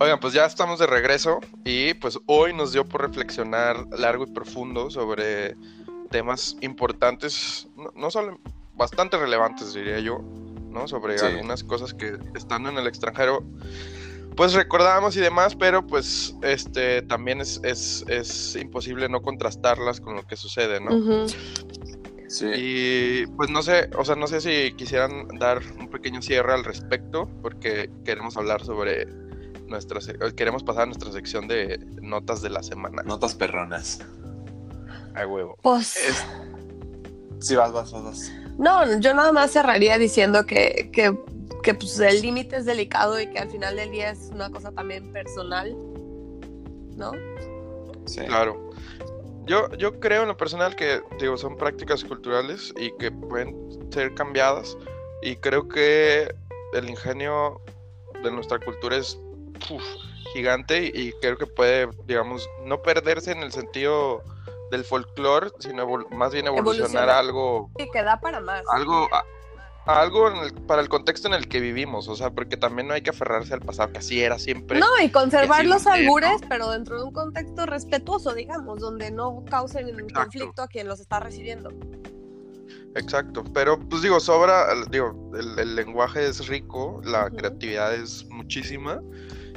Oigan, 0.00 0.18
pues 0.18 0.32
ya 0.32 0.44
estamos 0.44 0.80
de 0.80 0.88
regreso 0.88 1.38
y 1.64 1.94
pues 1.94 2.18
hoy 2.26 2.52
nos 2.52 2.72
dio 2.72 2.84
por 2.84 3.02
reflexionar 3.02 3.86
largo 3.92 4.24
y 4.24 4.32
profundo 4.32 4.90
sobre 4.90 5.54
temas 6.10 6.56
importantes, 6.62 7.68
no, 7.76 7.92
no 7.94 8.10
solo 8.10 8.40
bastante 8.74 9.16
relevantes 9.18 9.72
diría 9.72 10.00
yo, 10.00 10.24
¿no? 10.70 10.88
Sobre 10.88 11.18
Sí. 11.18 11.26
algunas 11.26 11.64
cosas 11.64 11.92
que 11.94 12.16
estando 12.34 12.68
en 12.70 12.78
el 12.78 12.86
extranjero 12.86 13.44
pues 14.36 14.54
recordamos 14.54 15.16
y 15.16 15.20
demás, 15.20 15.54
pero 15.56 15.86
pues 15.86 16.34
este 16.42 17.02
también 17.02 17.40
es, 17.40 17.60
es, 17.64 18.04
es 18.08 18.56
imposible 18.56 19.08
no 19.08 19.20
contrastarlas 19.22 20.00
con 20.00 20.14
lo 20.14 20.26
que 20.26 20.36
sucede, 20.36 20.80
¿no? 20.80 21.26
Sí. 22.28 22.46
Y 22.54 23.26
pues 23.36 23.50
no 23.50 23.60
sé, 23.62 23.90
o 23.98 24.04
sea, 24.04 24.14
no 24.14 24.28
sé 24.28 24.40
si 24.40 24.72
quisieran 24.76 25.26
dar 25.38 25.60
un 25.78 25.88
pequeño 25.88 26.22
cierre 26.22 26.54
al 26.54 26.64
respecto, 26.64 27.28
porque 27.42 27.90
queremos 28.04 28.36
hablar 28.36 28.64
sobre 28.64 29.06
nuestra, 29.66 29.98
queremos 30.36 30.62
pasar 30.62 30.84
a 30.84 30.86
nuestra 30.86 31.10
sección 31.12 31.48
de 31.48 31.78
notas 32.00 32.40
de 32.40 32.50
la 32.50 32.62
semana. 32.62 33.02
Notas 33.02 33.34
perronas. 33.34 33.98
A 35.16 35.26
huevo. 35.26 35.56
Pues, 35.60 35.96
Es- 35.96 36.24
Sí, 37.40 37.56
vas, 37.56 37.72
vas, 37.72 37.90
vas, 37.92 38.04
vas. 38.04 38.32
No, 38.60 39.00
yo 39.00 39.14
nada 39.14 39.32
más 39.32 39.52
cerraría 39.52 39.96
diciendo 39.96 40.44
que, 40.44 40.90
que, 40.92 41.18
que, 41.62 41.72
pues, 41.72 41.98
el 41.98 42.20
límite 42.20 42.56
es 42.56 42.66
delicado 42.66 43.18
y 43.18 43.26
que 43.26 43.38
al 43.38 43.50
final 43.50 43.74
del 43.74 43.90
día 43.90 44.10
es 44.10 44.28
una 44.34 44.50
cosa 44.50 44.70
también 44.70 45.10
personal, 45.14 45.74
¿no? 46.94 47.12
Sí. 48.04 48.20
Claro. 48.26 48.70
Yo, 49.46 49.66
yo 49.78 49.98
creo 49.98 50.22
en 50.22 50.28
lo 50.28 50.36
personal 50.36 50.76
que, 50.76 51.00
digo, 51.18 51.38
son 51.38 51.56
prácticas 51.56 52.04
culturales 52.04 52.74
y 52.78 52.92
que 52.98 53.10
pueden 53.10 53.56
ser 53.90 54.14
cambiadas. 54.14 54.76
Y 55.22 55.36
creo 55.36 55.66
que 55.66 56.30
el 56.74 56.90
ingenio 56.90 57.62
de 58.22 58.30
nuestra 58.30 58.58
cultura 58.58 58.98
es 58.98 59.18
uf, 59.70 59.82
gigante 60.34 60.92
y 60.94 61.12
creo 61.22 61.38
que 61.38 61.46
puede, 61.46 61.88
digamos, 62.06 62.46
no 62.66 62.82
perderse 62.82 63.32
en 63.32 63.38
el 63.38 63.52
sentido 63.52 64.22
del 64.70 64.84
folclore, 64.84 65.50
sino 65.58 65.86
más 66.10 66.32
bien 66.32 66.46
evolucionar 66.46 66.80
Evolucionar. 66.82 67.10
a 67.10 67.18
algo 67.18 67.70
Y 67.78 67.90
que 67.90 68.02
da 68.02 68.20
para 68.20 68.40
más. 68.40 68.62
algo 68.72 69.08
a, 69.12 69.24
algo 70.00 70.28
en 70.28 70.36
el- 70.36 70.54
para 70.54 70.82
el 70.82 70.88
contexto 70.88 71.26
en 71.28 71.34
el 71.34 71.48
que 71.48 71.58
vivimos, 71.60 72.06
o 72.08 72.14
sea, 72.14 72.30
porque 72.30 72.56
también 72.56 72.86
no 72.88 72.94
hay 72.94 73.02
que 73.02 73.10
aferrarse 73.10 73.54
al 73.54 73.60
pasado, 73.60 73.92
que 73.92 73.98
así 73.98 74.22
era 74.22 74.38
siempre. 74.38 74.78
No, 74.78 74.86
y 75.02 75.10
conservar 75.10 75.64
los 75.64 75.86
albures, 75.86 76.40
pero 76.48 76.70
dentro 76.70 76.98
de 76.98 77.04
un 77.04 77.12
contexto 77.12 77.66
respetuoso, 77.66 78.34
digamos, 78.34 78.78
donde 78.78 79.10
no 79.10 79.42
causen 79.50 79.88
Exacto. 79.88 80.14
conflicto 80.14 80.62
a 80.62 80.68
quien 80.68 80.86
los 80.86 81.00
está 81.00 81.18
recibiendo. 81.18 81.70
Exacto, 82.94 83.44
pero 83.54 83.78
pues 83.78 84.02
digo, 84.02 84.18
sobra, 84.20 84.66
digo, 84.90 85.30
el, 85.38 85.58
el 85.58 85.76
lenguaje 85.76 86.26
es 86.26 86.48
rico, 86.48 87.00
la 87.04 87.30
creatividad 87.30 87.94
es 87.94 88.26
muchísima 88.28 89.00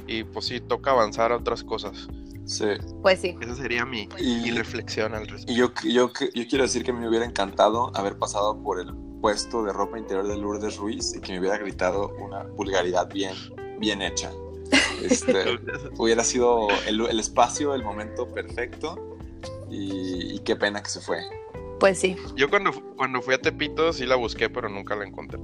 y 0.08 0.24
pues 0.24 0.46
sí, 0.48 0.60
toca 0.62 0.92
avanzar 0.92 1.32
a 1.32 1.38
otras 1.38 1.64
cosas. 1.64 2.08
Sí. 2.46 2.66
Pues 3.02 3.20
sí. 3.22 3.36
Esa 3.42 3.56
sería 3.56 3.86
mi, 3.86 4.08
Y- 4.20 4.42
mi 4.42 4.52
reflexión 4.52 5.14
al 5.16 5.28
respecto. 5.28 5.52
Y 5.52 5.56
yo, 5.56 5.72
yo, 5.84 6.12
yo 6.34 6.48
quiero 6.48 6.64
decir 6.64 6.84
que 6.84 6.92
me 6.94 7.08
hubiera 7.08 7.26
encantado 7.26 7.92
haber 7.96 8.18
pasado 8.18 8.62
por 8.62 8.80
el 8.80 8.94
puesto 9.22 9.64
de 9.64 9.72
ropa 9.72 9.98
interior 9.98 10.28
de 10.28 10.36
Lourdes 10.38 10.76
Ruiz 10.78 11.16
y 11.16 11.22
que 11.22 11.32
me 11.34 11.40
hubiera 11.40 11.58
gritado 11.58 12.10
una 12.20 12.44
vulgaridad 12.44 13.10
bien, 13.12 13.34
bien 13.80 14.02
hecha. 14.02 14.32
Este, 15.04 15.60
hubiera 15.98 16.24
sido 16.24 16.68
el, 16.88 17.02
el 17.06 17.20
espacio, 17.20 17.74
el 17.76 17.84
momento 17.84 18.28
perfecto 18.32 19.18
y, 19.70 20.36
y 20.36 20.40
qué 20.40 20.56
pena 20.56 20.82
que 20.82 20.90
se 20.90 21.02
fue. 21.02 21.20
Pues 21.80 22.00
sí. 22.00 22.16
Yo 22.38 22.50
cuando, 22.50 22.72
cuando 22.96 23.22
fui 23.22 23.34
a 23.34 23.42
Tepito 23.42 23.92
sí 23.92 24.06
la 24.06 24.16
busqué, 24.16 24.50
pero 24.50 24.70
nunca 24.70 24.96
la 24.96 25.06
encontré. 25.06 25.40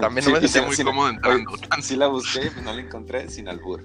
También 0.00 0.24
Sí, 0.24 0.32
no 0.32 0.40
me 0.40 0.44
y 0.46 0.48
sentía 0.48 0.62
sí- 0.62 0.66
muy 0.66 0.76
sí- 0.76 0.84
cómodo 0.84 1.08
entrando. 1.10 1.50
Sí 1.82 1.96
la 1.96 2.06
busqué, 2.06 2.50
pues 2.50 2.64
no 2.64 2.72
la 2.72 2.80
encontré 2.80 3.28
sin 3.28 3.48
albur. 3.48 3.82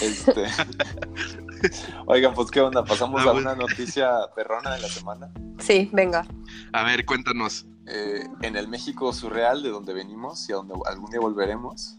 Este... 0.00 0.44
Oigan, 2.06 2.34
pues 2.34 2.50
qué 2.50 2.60
onda, 2.60 2.84
pasamos 2.84 3.22
Ah, 3.26 3.30
a 3.30 3.32
una 3.32 3.54
noticia 3.54 4.10
perrona 4.34 4.74
de 4.74 4.80
la 4.82 4.88
semana. 4.88 5.30
Sí, 5.58 5.88
venga. 5.92 6.26
A 6.72 6.84
ver, 6.84 7.04
cuéntanos. 7.06 7.66
eh, 7.86 8.26
en 8.42 8.56
el 8.56 8.68
México 8.68 9.12
surreal 9.12 9.62
de 9.62 9.70
donde 9.70 9.92
venimos 9.94 10.48
y 10.48 10.52
a 10.52 10.56
donde 10.56 10.74
algún 10.86 11.10
día 11.10 11.20
volveremos, 11.20 11.98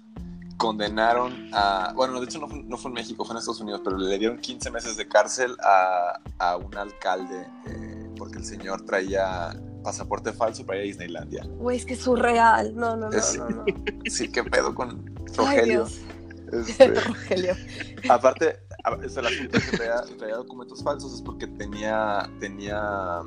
condenaron 0.57 1.49
a, 1.53 1.93
bueno, 1.95 2.19
de 2.19 2.25
hecho 2.25 2.39
no 2.39 2.47
fue, 2.47 2.63
no 2.63 2.77
fue 2.77 2.89
en 2.89 2.95
México, 2.95 3.25
fue 3.25 3.33
en 3.33 3.39
Estados 3.39 3.59
Unidos, 3.61 3.81
pero 3.83 3.97
le 3.97 4.17
dieron 4.17 4.37
15 4.39 4.71
meses 4.71 4.97
de 4.97 5.07
cárcel 5.07 5.55
a, 5.63 6.19
a 6.39 6.57
un 6.57 6.75
alcalde 6.77 7.45
eh, 7.67 8.09
porque 8.17 8.37
el 8.37 8.45
señor 8.45 8.81
traía 8.85 9.55
pasaporte 9.83 10.31
falso 10.33 10.65
para 10.65 10.79
ir 10.79 10.83
a 10.83 10.85
Disneylandia. 10.87 11.43
Güey, 11.57 11.77
es 11.77 11.85
que 11.85 11.93
es 11.93 11.99
surreal. 12.01 12.75
No, 12.75 12.95
no, 12.95 13.09
no, 13.09 13.17
Es- 13.17 13.37
no, 13.37 13.49
no. 13.49 13.65
Sí, 14.09 14.31
qué 14.31 14.43
pedo 14.43 14.73
con 14.73 15.13
Ay, 15.27 15.35
Rogelio. 15.35 15.65
Dios. 15.85 15.99
Este, 16.61 16.87
Rogelio. 17.01 17.55
aparte, 18.09 18.59
a- 18.83 18.95
es 19.05 19.17
el 19.17 19.25
asunto 19.25 19.57
de 19.57 19.65
que 19.65 19.77
traía, 19.77 20.01
traía 20.17 20.35
documentos 20.37 20.83
falsos 20.83 21.13
es 21.13 21.21
porque 21.21 21.47
tenía, 21.47 22.29
tenía, 22.39 23.21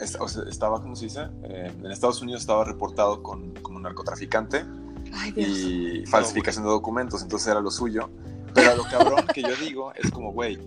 es- 0.00 0.16
o 0.20 0.28
sea, 0.28 0.42
estaba, 0.48 0.80
¿cómo 0.82 0.96
se 0.96 1.04
dice? 1.06 1.28
Eh, 1.44 1.72
en 1.82 1.90
Estados 1.90 2.20
Unidos 2.22 2.42
estaba 2.42 2.64
reportado 2.64 3.22
con, 3.22 3.52
como 3.62 3.76
un 3.76 3.82
narcotraficante 3.84 4.64
Ay, 5.12 5.32
Dios. 5.32 5.48
y 5.48 6.06
falsificación 6.06 6.64
de 6.64 6.70
documentos, 6.70 7.22
entonces 7.22 7.48
era 7.48 7.60
lo 7.60 7.70
suyo. 7.70 8.10
Pero 8.54 8.74
lo 8.74 8.84
cabrón 8.84 9.26
que 9.34 9.42
yo 9.42 9.54
digo 9.56 9.92
es 9.96 10.10
como, 10.10 10.32
güey, 10.32 10.58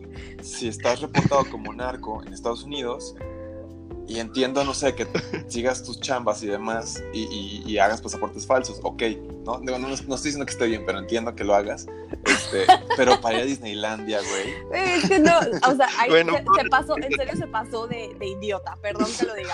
si 0.43 0.67
estás 0.67 1.01
reportado 1.01 1.43
como 1.49 1.73
narco 1.73 2.21
en 2.23 2.33
Estados 2.33 2.63
Unidos 2.63 3.15
y 4.09 4.19
entiendo, 4.19 4.63
no 4.63 4.73
sé, 4.73 4.95
que 4.95 5.07
sigas 5.47 5.83
tus 5.83 5.99
chambas 6.01 6.41
y 6.43 6.47
demás 6.47 7.01
y, 7.13 7.21
y- 7.23 7.63
y 7.65 7.77
hagas 7.77 8.01
pasaportes 8.01 8.45
falsos, 8.47 8.79
ok, 8.83 9.01
¿no? 9.45 9.59
Digo, 9.61 9.77
no, 9.79 9.87
no 9.87 9.93
estoy 9.93 10.15
diciendo 10.15 10.45
que 10.45 10.51
esté 10.51 10.65
bien, 10.67 10.83
pero 10.85 10.99
entiendo 10.99 11.35
que 11.35 11.43
lo 11.43 11.53
hagas. 11.55 11.85
Este, 12.25 12.65
pero 12.97 13.21
para 13.21 13.37
ir 13.37 13.43
a 13.43 13.45
Disneylandia, 13.45 14.19
güey. 14.19 14.63
Güey, 14.67 14.91
Es 14.99 15.07
que 15.09 15.19
no, 15.19 15.37
o 15.39 15.75
sea, 15.75 15.87
ahí 15.99 16.09
Bueno, 16.09 16.33
se, 16.33 16.63
se 16.63 16.69
pasó, 16.69 16.97
en 16.97 17.11
serio 17.15 17.35
se 17.37 17.47
pasó 17.47 17.87
de, 17.87 18.15
de 18.19 18.25
idiota, 18.27 18.75
perdón 18.81 19.07
que 19.19 19.25
lo 19.25 19.35
diga. 19.35 19.53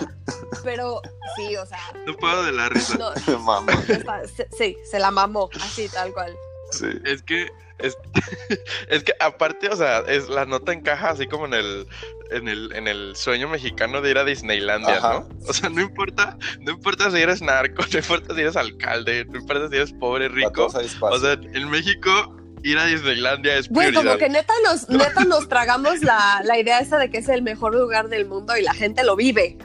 Pero 0.63 1.01
sí, 1.35 1.55
o 1.57 1.65
sea, 1.65 1.79
No 2.07 2.15
puedo 2.15 2.43
de 2.43 2.51
la 2.53 2.69
risa. 2.69 2.97
no, 2.97 3.11
se- 4.35 4.47
sí, 4.57 4.77
se 4.89 4.99
la 4.99 5.11
mamó, 5.11 5.49
así 5.61 5.87
tal 5.89 6.13
cual. 6.13 6.33
Sí. 6.71 6.87
Es 7.05 7.21
que, 7.21 7.47
es, 7.79 7.97
es 8.89 9.03
que 9.03 9.13
aparte, 9.19 9.69
o 9.69 9.75
sea, 9.75 9.99
es, 10.07 10.29
la 10.29 10.45
nota 10.45 10.73
encaja 10.73 11.09
así 11.09 11.27
como 11.27 11.45
en 11.45 11.53
el, 11.53 11.87
en 12.31 12.47
el, 12.47 12.71
en 12.73 12.87
el 12.87 13.15
sueño 13.15 13.47
mexicano 13.49 14.01
de 14.01 14.11
ir 14.11 14.17
a 14.17 14.23
Disneylandia, 14.23 14.97
Ajá. 14.97 15.13
¿no? 15.13 15.29
O 15.47 15.53
sea, 15.53 15.69
no 15.69 15.81
importa, 15.81 16.37
no 16.59 16.71
importa 16.71 17.11
si 17.11 17.17
eres 17.17 17.41
narco, 17.41 17.83
no 17.91 17.99
importa 17.99 18.33
si 18.33 18.41
eres 18.41 18.55
alcalde, 18.55 19.25
no 19.25 19.39
importa 19.39 19.69
si 19.69 19.75
eres 19.75 19.93
pobre, 19.93 20.29
rico. 20.29 20.67
O 21.01 21.19
sea, 21.19 21.33
en 21.33 21.69
México 21.69 22.35
ir 22.63 22.79
a 22.79 22.85
Disneylandia 22.85 23.57
es 23.57 23.69
Güey, 23.69 23.89
prioridad. 23.89 24.13
como 24.13 24.17
que 24.19 24.29
neta 24.29 24.53
nos, 24.63 24.89
neta 24.89 25.23
nos 25.25 25.47
tragamos 25.47 26.01
la, 26.01 26.41
la 26.43 26.59
idea 26.59 26.79
esa 26.79 26.97
de 26.97 27.09
que 27.09 27.19
es 27.19 27.29
el 27.29 27.43
mejor 27.43 27.75
lugar 27.75 28.09
del 28.09 28.25
mundo 28.25 28.57
y 28.57 28.63
la 28.63 28.73
gente 28.73 29.03
lo 29.03 29.15
vive. 29.15 29.57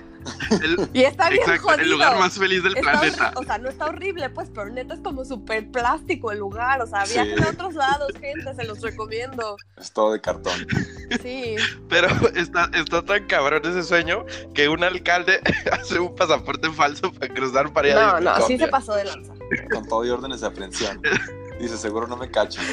El- 0.63 0.89
Y 0.93 1.03
está 1.05 1.29
bien 1.31 1.43
exacto, 1.43 1.63
jodido. 1.69 1.83
el 1.83 1.91
lugar 1.91 2.19
más 2.19 2.39
feliz 2.39 2.63
del 2.63 2.77
Está 2.77 2.91
planeta. 2.93 3.33
o 3.37 3.43
sea, 3.45 3.59
no 3.59 3.69
está 3.69 3.87
horrible, 3.87 4.29
pues, 4.31 4.51
pero 4.55 4.69
neta 4.71 4.95
es 4.95 5.01
como 5.01 5.25
súper 5.25 5.71
plástico 5.71 6.31
el 6.33 6.39
lugar. 6.39 6.81
O 6.83 6.87
sea, 6.87 7.07
Sí. 7.07 7.15
viajen 7.15 7.43
a 7.45 7.49
otros 7.51 7.75
lados, 7.75 8.13
gente, 8.21 8.55
se 8.55 8.65
los 8.65 8.81
recomiendo. 8.81 9.57
es 9.79 9.93
todo 9.93 10.13
de 10.13 10.21
cartón. 10.21 10.67
Sí. 11.23 11.57
Pero 11.89 12.09
está, 12.37 12.71
está 12.75 13.03
tan 13.05 13.27
cabrón 13.27 13.63
ese 13.65 13.83
sueño 13.83 14.25
que 14.55 14.69
un 14.69 14.85
alcalde 14.85 15.41
hace 15.73 15.99
un 15.99 16.15
pasaporte 16.15 16.71
falso 16.71 17.13
para 17.13 17.33
cruzar 17.35 17.73
para 17.73 17.89
ir 17.89 17.95
a 17.97 18.13
No, 18.13 18.21
no, 18.21 18.35
sí 18.47 18.55
Disneylandia. 18.55 18.67
se 18.67 18.71
pasó 18.71 18.95
de 18.95 19.05
lanza. 19.05 19.33
Con 19.73 19.89
todo 19.89 20.05
y 20.05 20.11
órdenes 20.11 20.41
de 20.43 20.47
aprehensión. 20.47 21.01
Dice, 21.59 21.77
seguro 21.77 22.07
no 22.07 22.17
me 22.17 22.31
cachan. 22.31 22.65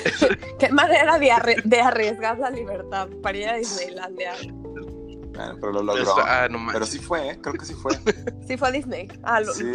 Qué 0.59 0.69
manera 0.69 1.17
de, 1.17 1.31
arre- 1.31 1.61
de 1.63 1.81
arriesgar 1.81 2.37
la 2.39 2.49
libertad 2.51 3.07
para 3.23 3.37
ir 3.37 3.49
a 3.49 3.55
Disneylandia. 3.55 4.33
Pero 5.59 5.71
lo 5.71 5.83
logró. 5.83 6.15
Ah, 6.25 6.47
no. 6.49 6.59
Pero 6.71 6.85
sí 6.85 6.99
fue, 6.99 7.29
¿eh? 7.31 7.39
creo 7.41 7.53
que 7.55 7.65
sí 7.65 7.73
fue. 7.73 7.93
Sí 8.47 8.57
fue 8.57 8.67
a 8.67 8.71
Disney. 8.71 9.07
Ah, 9.23 9.39
lo, 9.41 9.53
Sí. 9.53 9.71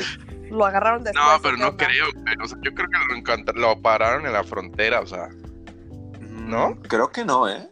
lo 0.51 0.65
agarraron 0.67 1.05
después. 1.05 1.25
No, 1.25 1.37
¿o 1.37 1.43
pero 1.43 1.57
no 1.57 1.69
onda? 1.69 1.87
creo. 1.87 2.07
O 2.43 2.49
sea, 2.49 2.59
yo 2.63 2.73
creo 2.75 2.89
que 2.89 3.53
lo, 3.55 3.61
lo 3.61 3.83
pararon 3.83 4.27
en 4.27 4.33
la 4.33 4.45
frontera, 4.45 5.01
o 5.01 5.07
sea. 5.07 5.29
¿No? 6.31 6.71
Mm, 6.71 6.83
Creo 6.89 7.11
que 7.11 7.25
no, 7.25 7.49
¿eh? 7.49 7.69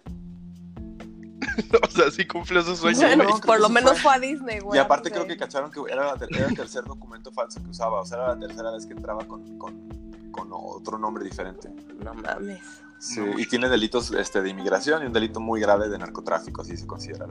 O 1.83 1.91
sea, 1.91 2.11
sí 2.11 2.27
cumplió 2.27 2.63
su 2.63 2.77
sueño. 2.77 2.99
Bueno, 3.01 3.25
no, 3.25 3.41
por 3.41 3.61
lo 3.61 3.67
sí 3.69 3.73
menos 3.73 3.93
fue. 3.93 4.01
fue 4.03 4.15
a 4.15 4.19
Disney, 4.19 4.61
güey. 4.61 4.79
y 4.79 4.81
aparte 4.81 5.11
no 5.11 5.15
creo 5.17 5.27
que 5.27 5.37
cacharon 5.37 5.71
que 5.71 5.81
era, 5.91 6.07
la 6.07 6.17
ter- 6.17 6.29
era 6.35 6.47
el 6.47 6.55
tercer 6.57 6.85
documento 6.85 7.33
falso 7.33 7.63
que 7.63 7.71
usaba. 7.71 8.01
O 8.01 8.07
sea, 8.07 8.19
era 8.19 8.29
la 8.35 8.39
tercera 8.39 8.71
vez 8.71 8.87
que 8.87 8.93
entraba 8.93 9.25
con, 9.27 9.59
con, 9.59 10.31
con 10.31 10.49
otro 10.53 10.99
nombre 10.99 11.25
diferente. 11.25 11.69
No 12.05 12.15
mames. 12.15 12.61
Sí, 12.99 13.21
y 13.39 13.47
tiene 13.47 13.69
delitos 13.71 14.11
este, 14.13 14.43
de 14.43 14.51
inmigración 14.51 15.03
y 15.03 15.07
un 15.07 15.13
delito 15.15 15.41
muy 15.41 15.59
grave 15.61 15.89
de 15.89 15.99
narcotráfico, 15.99 16.61
así 16.61 16.77
se 16.77 16.87
considera. 16.87 17.27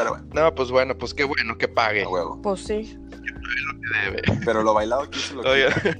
Pero 0.00 0.10
bueno, 0.10 0.28
No, 0.34 0.54
pues 0.54 0.70
bueno, 0.70 0.96
pues 0.96 1.14
qué 1.14 1.24
bueno 1.24 1.56
que 1.58 1.68
pague. 1.68 2.02
a 2.04 2.08
huevo. 2.08 2.40
Pues 2.42 2.60
sí. 2.60 2.96
Debe. 4.04 4.22
Pero 4.44 4.62
lo 4.62 4.74
bailado 4.74 5.02
aquí 5.02 5.18
se 5.18 5.34
lo 5.34 5.42
Oye. 5.42 5.66
quita. 5.74 5.96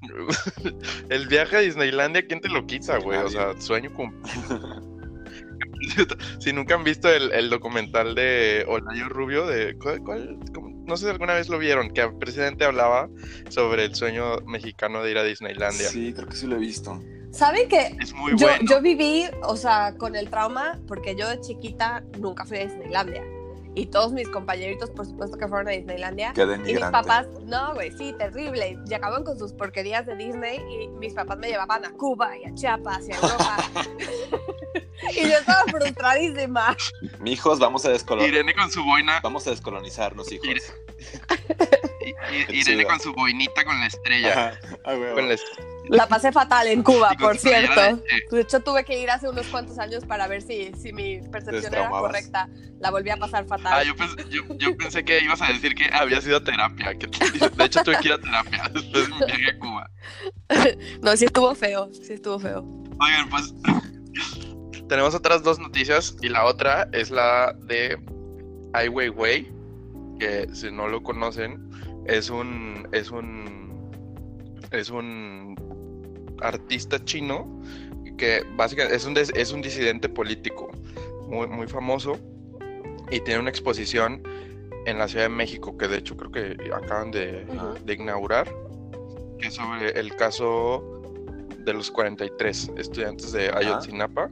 El 1.10 1.26
viaje 1.28 1.56
a 1.56 1.60
Disneylandia, 1.60 2.26
¿quién 2.26 2.40
te 2.40 2.48
lo 2.48 2.66
quita, 2.66 2.98
güey? 2.98 3.18
O 3.18 3.28
sea, 3.28 3.58
sueño 3.60 3.92
cumplido. 3.92 4.82
si 6.40 6.52
nunca 6.52 6.74
han 6.74 6.84
visto 6.84 7.08
el, 7.08 7.32
el 7.32 7.50
documental 7.50 8.14
de 8.14 8.64
Olayo 8.68 9.08
Rubio, 9.08 9.46
de 9.46 9.76
¿cuál, 9.78 10.00
cuál? 10.00 10.38
¿Cómo? 10.54 10.70
no 10.86 10.96
sé 10.96 11.04
si 11.06 11.10
alguna 11.10 11.34
vez 11.34 11.48
lo 11.48 11.58
vieron, 11.58 11.90
que 11.90 12.00
el 12.02 12.16
presidente 12.16 12.64
hablaba 12.64 13.08
sobre 13.48 13.84
el 13.84 13.94
sueño 13.94 14.38
mexicano 14.46 15.02
de 15.02 15.10
ir 15.10 15.18
a 15.18 15.24
Disneylandia. 15.24 15.88
Sí, 15.88 16.12
creo 16.14 16.28
que 16.28 16.36
sí 16.36 16.46
lo 16.46 16.56
he 16.56 16.60
visto. 16.60 17.00
¿Saben 17.36 17.68
que 17.68 17.94
Es 18.00 18.14
muy 18.14 18.32
yo, 18.36 18.46
bueno. 18.46 18.64
yo 18.68 18.80
viví, 18.80 19.24
o 19.42 19.56
sea, 19.56 19.94
con 19.98 20.16
el 20.16 20.30
trauma, 20.30 20.80
porque 20.88 21.14
yo 21.14 21.28
de 21.28 21.38
chiquita 21.40 22.02
nunca 22.18 22.46
fui 22.46 22.56
a 22.56 22.60
Disneylandia. 22.66 23.22
Y 23.74 23.86
todos 23.86 24.12
mis 24.12 24.26
compañeritos, 24.30 24.88
por 24.88 25.04
supuesto, 25.04 25.36
que 25.36 25.46
fueron 25.46 25.68
a 25.68 25.72
Disneylandia. 25.72 26.32
Qué 26.32 26.44
Y 26.44 26.72
mis 26.72 26.80
papás, 26.80 27.26
no, 27.44 27.74
güey, 27.74 27.92
sí, 27.92 28.14
terrible. 28.18 28.78
Y 28.88 28.94
acaban 28.94 29.22
con 29.22 29.38
sus 29.38 29.52
porquerías 29.52 30.06
de 30.06 30.16
Disney 30.16 30.60
y 30.70 30.88
mis 30.88 31.12
papás 31.12 31.36
me 31.36 31.48
llevaban 31.48 31.84
a 31.84 31.90
Cuba 31.90 32.38
y 32.38 32.46
a 32.46 32.54
Chiapas 32.54 33.06
y 33.06 33.12
a 33.12 33.16
Europa. 33.16 33.56
y 35.12 35.28
yo 35.28 35.36
estaba 35.36 35.64
frustradísima. 35.64 36.74
Mijos, 37.20 37.58
vamos 37.58 37.84
a 37.84 37.90
descolonizar. 37.90 38.34
Irene 38.34 38.54
con 38.54 38.70
su 38.70 38.82
boina. 38.82 39.20
Vamos 39.22 39.46
a 39.46 39.50
descolonizarnos, 39.50 40.32
hijos. 40.32 40.72
Irene 42.50 42.84
con 42.84 42.98
su 43.00 43.12
boinita 43.12 43.64
con 43.64 43.78
la 43.78 43.86
estrella. 43.86 44.58
Ajá. 44.82 44.94
Con 45.14 45.28
la 45.28 45.36
La 45.88 46.06
pasé 46.08 46.32
fatal 46.32 46.66
en 46.68 46.82
Cuba, 46.82 47.10
por 47.18 47.36
cierto. 47.38 47.80
de- 47.80 48.02
De 48.30 48.40
hecho, 48.40 48.60
tuve 48.60 48.84
que 48.84 48.98
ir 49.00 49.10
hace 49.10 49.28
unos 49.28 49.46
cuantos 49.46 49.78
años 49.78 50.04
para 50.04 50.26
ver 50.26 50.42
si, 50.42 50.72
si 50.74 50.92
mi 50.92 51.20
percepción 51.28 51.72
era 51.74 51.88
correcta. 51.88 52.48
La 52.80 52.90
volví 52.90 53.10
a 53.10 53.16
pasar 53.16 53.46
fatal. 53.46 53.72
Ah, 53.74 53.82
yo 53.82 53.96
pensé, 53.96 54.16
yo, 54.30 54.42
yo 54.58 54.76
pensé 54.76 55.04
que 55.04 55.20
ibas 55.20 55.40
a 55.40 55.46
decir 55.48 55.74
que 55.74 55.88
había 55.92 56.20
sido 56.20 56.42
terapia. 56.42 56.94
Que, 56.98 57.06
de 57.06 57.64
hecho, 57.64 57.82
tuve 57.82 57.98
que 58.00 58.08
ir 58.08 58.14
a 58.14 58.18
terapia 58.18 58.62
después 58.72 59.08
de 59.08 59.14
mi 59.14 59.18
viaje 59.24 59.50
a 59.50 59.58
Cuba. 59.58 59.90
No, 61.02 61.16
sí 61.16 61.24
estuvo 61.24 61.54
feo, 61.54 61.90
sí 61.92 62.12
estuvo 62.14 62.38
feo. 62.38 62.64
Oigan, 63.00 63.28
pues 63.30 63.52
tenemos 64.88 65.14
otras 65.14 65.42
dos 65.42 65.58
noticias 65.58 66.16
y 66.22 66.28
la 66.28 66.44
otra 66.44 66.88
es 66.92 67.10
la 67.10 67.52
de 67.64 67.98
Ai 68.72 68.88
Weiwei, 68.88 69.50
que 70.18 70.46
si 70.52 70.70
no 70.70 70.88
lo 70.88 71.02
conocen 71.02 71.68
es 72.08 72.30
un 72.30 72.88
es 72.92 73.10
un 73.10 73.90
es 74.72 74.90
un 74.90 75.54
artista 76.40 77.02
chino 77.04 77.60
que 78.18 78.42
básicamente 78.56 78.96
es 78.96 79.04
un 79.06 79.14
des- 79.14 79.32
es 79.34 79.52
un 79.52 79.62
disidente 79.62 80.08
político 80.08 80.70
muy 81.28 81.46
muy 81.46 81.66
famoso 81.66 82.18
y 83.10 83.20
tiene 83.20 83.40
una 83.40 83.50
exposición 83.50 84.22
en 84.86 84.98
la 84.98 85.08
Ciudad 85.08 85.24
de 85.24 85.30
México 85.34 85.76
que 85.76 85.88
de 85.88 85.98
hecho 85.98 86.16
creo 86.16 86.30
que 86.30 86.56
acaban 86.72 87.10
de, 87.10 87.44
inaugurar 87.92 88.52
que 89.38 89.48
es 89.48 89.54
sobre 89.54 89.90
el 89.98 90.14
caso 90.16 91.02
de 91.64 91.72
los 91.72 91.90
43 91.90 92.70
estudiantes 92.76 93.32
de 93.32 93.50
Ayotzinapa. 93.52 94.30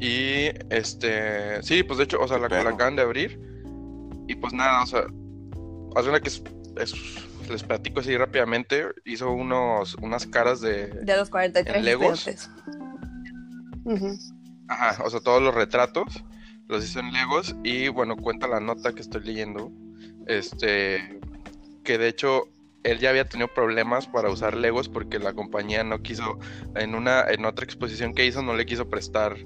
Y 0.00 0.48
este, 0.70 1.62
sí, 1.62 1.82
pues 1.82 1.98
de 1.98 2.04
hecho, 2.04 2.18
o 2.20 2.26
sea, 2.28 2.38
la, 2.38 2.48
la 2.48 2.70
acaban 2.70 2.96
de 2.96 3.02
abrir. 3.02 3.38
Y 4.28 4.34
pues 4.34 4.52
nada, 4.52 4.82
o 4.82 4.86
sea, 4.86 5.04
una 6.04 6.20
que 6.20 6.28
es, 6.28 6.42
es- 6.78 6.94
les 7.48 7.62
platico 7.62 8.00
así 8.00 8.16
rápidamente. 8.16 8.84
Hizo 9.04 9.30
unos, 9.30 9.94
unas 10.02 10.26
caras 10.26 10.60
de, 10.60 10.88
De 10.88 11.16
los 11.16 11.30
43 11.30 11.76
¿En 11.76 11.84
Legos? 11.84 12.28
Ajá, 14.68 15.02
o 15.04 15.10
sea, 15.10 15.20
todos 15.20 15.40
los 15.42 15.54
retratos 15.54 16.24
los 16.68 16.84
hizo 16.84 16.98
en 16.98 17.12
Legos 17.12 17.54
y 17.62 17.88
bueno, 17.88 18.16
cuenta 18.16 18.48
la 18.48 18.58
nota 18.58 18.92
que 18.92 19.00
estoy 19.00 19.22
leyendo, 19.22 19.70
este, 20.26 21.20
que 21.84 21.96
de 21.98 22.08
hecho 22.08 22.48
él 22.82 22.98
ya 22.98 23.10
había 23.10 23.28
tenido 23.28 23.46
problemas 23.54 24.08
para 24.08 24.28
usar 24.28 24.56
Legos 24.56 24.88
porque 24.88 25.20
la 25.20 25.32
compañía 25.32 25.84
no 25.84 26.02
quiso, 26.02 26.38
en 26.74 26.96
una, 26.96 27.22
en 27.28 27.44
otra 27.44 27.64
exposición 27.64 28.12
que 28.14 28.26
hizo, 28.26 28.42
no 28.42 28.54
le 28.54 28.66
quiso 28.66 28.88
prestar, 28.90 29.36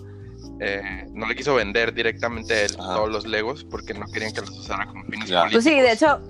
eh, 0.61 1.05
no 1.12 1.26
le 1.26 1.36
quiso 1.36 1.55
vender 1.55 1.92
directamente 1.92 2.55
a 2.55 2.62
él 2.64 2.76
Ajá. 2.78 2.94
todos 2.94 3.11
los 3.11 3.26
Legos 3.26 3.64
porque 3.64 3.92
no 3.92 4.07
querían 4.07 4.32
que 4.32 4.40
los 4.40 4.51
usara 4.59 4.86
como 4.86 5.05
fines 5.05 5.28
Ya. 5.28 5.46
Pues 5.53 5.64
sí, 5.64 5.78
de 5.78 5.92
hecho, 5.92 6.22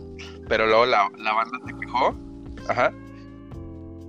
pero 0.50 0.66
luego 0.66 0.84
la, 0.84 1.08
la 1.16 1.32
banda 1.32 1.58
se 1.64 1.72
quejó, 1.80 2.14
ajá, 2.68 2.92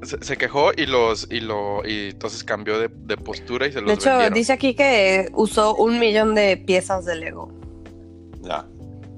se, 0.02 0.22
se 0.24 0.38
quejó 0.38 0.72
y 0.76 0.88
los, 0.88 1.28
y 1.32 1.40
lo, 1.40 1.88
y 1.88 2.10
entonces 2.10 2.44
cambió 2.44 2.78
de, 2.80 2.90
de 2.90 3.16
postura 3.18 3.68
y 3.68 3.72
se 3.72 3.80
los 3.80 3.88
de 3.88 3.94
hecho, 3.94 4.10
vendieron. 4.10 4.34
dice 4.34 4.52
aquí 4.54 4.74
que 4.76 5.30
usó 5.34 5.76
un 5.76 6.00
millón 6.00 6.34
de 6.36 6.58
piezas 6.58 7.06
de 7.06 7.16
Lego. 7.16 7.50
Ya. 8.42 8.66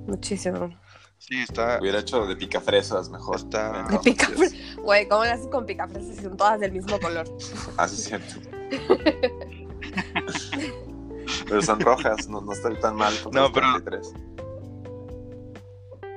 Muchísimo. 0.05 0.69
Sí, 1.17 1.39
está, 1.41 1.79
Hubiera 1.79 1.99
hecho 1.99 2.25
de 2.25 2.35
picafresas 2.35 3.09
mejor. 3.09 3.37
Está- 3.37 3.83
De 3.89 3.97
picafre- 3.99 4.75
Güey, 4.83 5.07
¿cómo 5.07 5.23
le 5.23 5.31
haces 5.31 5.47
con 5.47 5.65
picafresas 5.65 6.17
si 6.17 6.23
son 6.23 6.35
todas 6.35 6.59
del 6.59 6.73
mismo 6.73 6.99
color? 6.99 7.25
Así 7.77 7.95
es 7.95 8.03
cierto. 8.03 8.35
pero 11.47 11.61
son 11.61 11.79
rojas, 11.79 12.27
no, 12.27 12.41
no 12.41 12.51
está 12.51 12.77
tan 12.79 12.97
mal. 12.97 13.13
con 13.23 13.31
No, 13.33 13.49
pero- 13.53 13.67
43. 13.81 14.13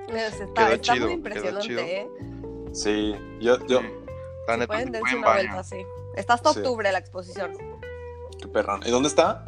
Es- 0.09 0.40
Está, 0.40 0.66
Quedó 0.66 0.74
está 0.74 0.94
chido, 0.94 1.07
muy 1.09 1.16
quedó 1.22 1.28
impresionante, 1.28 1.66
chido. 1.66 1.80
¿eh? 1.82 2.09
Sí, 2.72 3.14
yo, 3.40 3.59
yo, 3.66 3.80
Sí. 3.80 3.86
La 4.48 4.57
neta, 4.57 4.66
Pueden 4.68 4.92
darse 4.92 5.00
buen 5.00 5.18
una 5.18 5.32
vuelta 5.32 5.59
así. 5.59 5.84
Está 6.14 6.34
hasta 6.34 6.52
Sí. 6.52 6.61
octubre 6.61 6.90
la 6.92 6.98
exposición. 6.98 7.52
qué 8.40 8.48
perrón. 8.48 8.80
¿Y 8.84 8.90
dónde 8.90 9.09
está? 9.09 9.44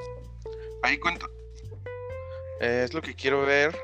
Ahí 0.83 0.99
cuento. 0.99 1.27
Eh, 2.61 2.83
es 2.85 2.95
lo 2.95 3.03
que 3.03 3.15
quiero 3.15 3.43
ver. 3.43 3.77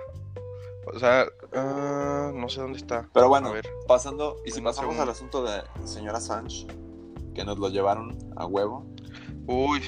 O 0.93 0.99
sea, 0.99 1.27
ah, 1.55 2.33
no 2.35 2.49
sé 2.49 2.61
dónde 2.61 2.79
está. 2.79 3.09
Pero 3.12 3.27
A 3.27 3.29
bueno, 3.29 3.53
ver. 3.53 3.68
pasando, 3.87 4.39
y 4.47 4.51
si 4.51 4.61
pasamos 4.62 4.77
segundo. 4.95 5.03
al 5.03 5.09
asunto 5.11 5.45
de 5.45 5.62
señora 5.87 6.20
Sánchez, 6.20 6.66
que 7.35 7.45
nos 7.45 7.59
lo 7.59 7.68
llevaron 7.68 8.16
a 8.37 8.47
huevo. 8.47 8.87
Uy, 9.47 9.81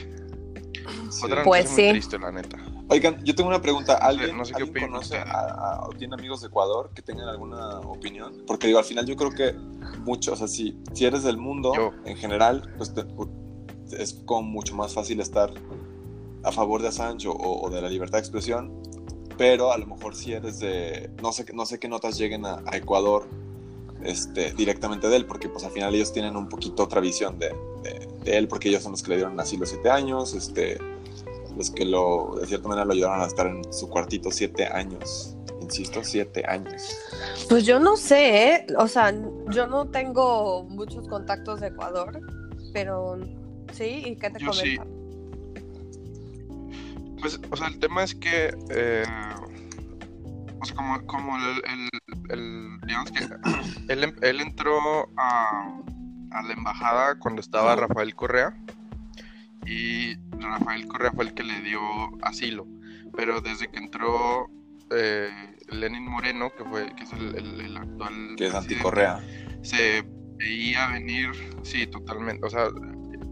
Sí. 1.10 1.24
otra 1.24 1.42
Pues 1.44 1.70
muy 1.70 1.76
sí. 1.82 1.90
triste, 1.90 2.18
la 2.18 2.30
neta. 2.30 2.58
Oigan, 2.88 3.22
yo 3.24 3.34
tengo 3.34 3.48
una 3.48 3.60
pregunta. 3.60 3.94
¿Alguien, 3.96 4.36
no 4.36 4.44
sé 4.44 4.52
qué 4.54 4.62
¿alguien 4.62 4.86
conoce 4.86 5.16
ustedes. 5.18 5.34
a, 5.34 5.40
a- 5.80 5.86
o 5.88 5.90
tiene 5.90 6.14
amigos 6.14 6.40
de 6.42 6.46
Ecuador 6.48 6.90
que 6.94 7.02
tengan 7.02 7.28
alguna 7.28 7.80
opinión? 7.80 8.42
Porque 8.46 8.68
digo, 8.68 8.78
al 8.78 8.84
final 8.84 9.06
yo 9.06 9.16
creo 9.16 9.30
que 9.30 9.52
mucho, 10.04 10.32
o 10.32 10.36
sea, 10.36 10.46
si, 10.46 10.78
si 10.92 11.04
eres 11.04 11.24
del 11.24 11.36
mundo 11.36 11.72
Yo. 11.74 11.90
en 12.04 12.16
general, 12.16 12.72
pues 12.76 12.94
te- 12.94 13.04
es 13.98 14.14
como 14.24 14.42
mucho 14.42 14.74
más 14.76 14.94
fácil 14.94 15.20
estar 15.20 15.52
a 16.44 16.52
favor 16.52 16.80
de 16.82 16.88
Assange 16.88 17.26
o, 17.28 17.32
o 17.34 17.70
de 17.70 17.82
la 17.82 17.88
libertad 17.88 18.18
de 18.18 18.22
expresión. 18.22 18.72
Pero 19.36 19.72
a 19.72 19.78
lo 19.78 19.86
mejor 19.86 20.14
si 20.14 20.32
eres 20.32 20.60
de, 20.60 21.10
no 21.20 21.32
sé, 21.32 21.44
no 21.52 21.66
sé 21.66 21.78
qué 21.78 21.88
notas 21.88 22.16
lleguen 22.16 22.46
a, 22.46 22.62
a 22.66 22.76
Ecuador 22.76 23.28
este, 24.02 24.52
directamente 24.54 25.08
de 25.08 25.16
él, 25.16 25.26
porque 25.26 25.48
pues 25.48 25.64
al 25.64 25.72
final 25.72 25.94
ellos 25.94 26.12
tienen 26.12 26.36
un 26.36 26.48
poquito 26.48 26.84
otra 26.84 27.00
visión 27.00 27.38
de, 27.38 27.48
de- 27.82 28.08
de 28.24 28.36
él, 28.38 28.48
porque 28.48 28.68
ellos 28.68 28.82
son 28.82 28.92
los 28.92 29.02
que 29.02 29.10
le 29.10 29.16
dieron 29.16 29.38
así 29.40 29.56
los 29.56 29.68
siete 29.68 29.90
años, 29.90 30.34
este, 30.34 30.78
los 31.56 31.70
que 31.70 31.84
lo, 31.84 32.36
de 32.40 32.46
cierta 32.46 32.68
manera 32.68 32.84
lo 32.84 32.92
ayudaron 32.92 33.20
a 33.22 33.26
estar 33.26 33.46
en 33.46 33.62
su 33.72 33.88
cuartito 33.88 34.30
siete 34.30 34.66
años. 34.66 35.36
Insisto, 35.60 36.04
siete 36.04 36.44
años. 36.46 36.96
Pues 37.48 37.64
yo 37.66 37.80
no 37.80 37.96
sé, 37.96 38.52
¿eh? 38.54 38.66
O 38.78 38.86
sea, 38.86 39.12
yo 39.50 39.66
no 39.66 39.88
tengo 39.88 40.64
muchos 40.64 41.08
contactos 41.08 41.60
de 41.60 41.68
Ecuador, 41.68 42.20
pero 42.72 43.18
sí, 43.72 44.02
¿y 44.06 44.16
qué 44.16 44.30
te 44.30 44.38
Yo 44.38 44.52
sí. 44.52 44.76
comentan? 44.76 44.96
Pues, 47.20 47.40
o 47.50 47.56
sea, 47.56 47.68
el 47.68 47.78
tema 47.78 48.04
es 48.04 48.14
que. 48.14 48.54
eh, 48.70 49.04
o 50.60 50.64
sea, 50.64 50.76
como, 50.76 51.06
como 51.06 51.36
el, 51.36 51.62
el- 51.72 51.90
el- 52.30 52.80
Digamos 52.86 53.10
que 53.10 53.26
él, 53.92 54.04
em- 54.04 54.16
él 54.22 54.40
entró 54.40 55.08
a, 55.16 55.80
a 56.30 56.42
la 56.42 56.52
embajada 56.52 57.18
cuando 57.18 57.40
estaba 57.40 57.74
Rafael 57.74 58.14
Correa. 58.14 58.56
Y 59.66 60.14
Rafael 60.40 60.86
Correa 60.88 61.12
fue 61.12 61.24
el 61.24 61.34
que 61.34 61.42
le 61.44 61.60
dio 61.62 61.80
asilo. 62.22 62.66
Pero 63.16 63.40
desde 63.40 63.68
que 63.68 63.78
entró 63.78 64.48
eh, 64.90 65.30
Lenin 65.70 66.04
Moreno, 66.06 66.50
que 66.56 66.64
fue 66.64 66.92
que 66.96 67.04
es 67.04 67.12
el, 67.12 67.34
el- 67.36 67.60
el 67.60 67.76
actual. 67.76 68.34
Que 68.36 68.46
es 68.48 68.54
anticorrea. 68.54 69.20
Se 69.62 70.04
veía 70.36 70.88
venir, 70.92 71.30
sí, 71.62 71.86
totalmente. 71.86 72.46
O 72.46 72.50
sea, 72.50 72.68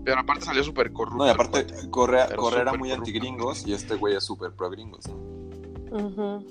pero 0.05 0.21
aparte 0.21 0.45
salió 0.47 0.65
súper 0.65 0.93
corrupto. 0.93 1.19
No, 1.25 1.27
y 1.27 1.31
aparte. 1.31 1.67
Correa, 1.91 2.29
Correa 2.35 2.63
era 2.63 2.73
muy 2.75 2.93
antigringos 2.93 3.67
y 3.67 3.73
este 3.75 3.95
güey 3.97 4.17
es 4.17 4.25
súper 4.25 4.53
pro 4.53 4.71
gringos. 4.71 5.05
¿no? 5.09 6.43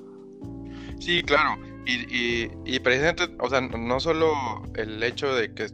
Sí, 0.99 1.21
claro. 1.23 1.57
Y, 1.85 1.93
y, 2.15 2.51
y 2.65 2.79
precisamente, 2.79 3.35
o 3.39 3.49
sea, 3.49 3.59
no 3.61 3.99
solo 3.99 4.33
el 4.75 5.01
hecho 5.03 5.35
de 5.35 5.53
que, 5.53 5.67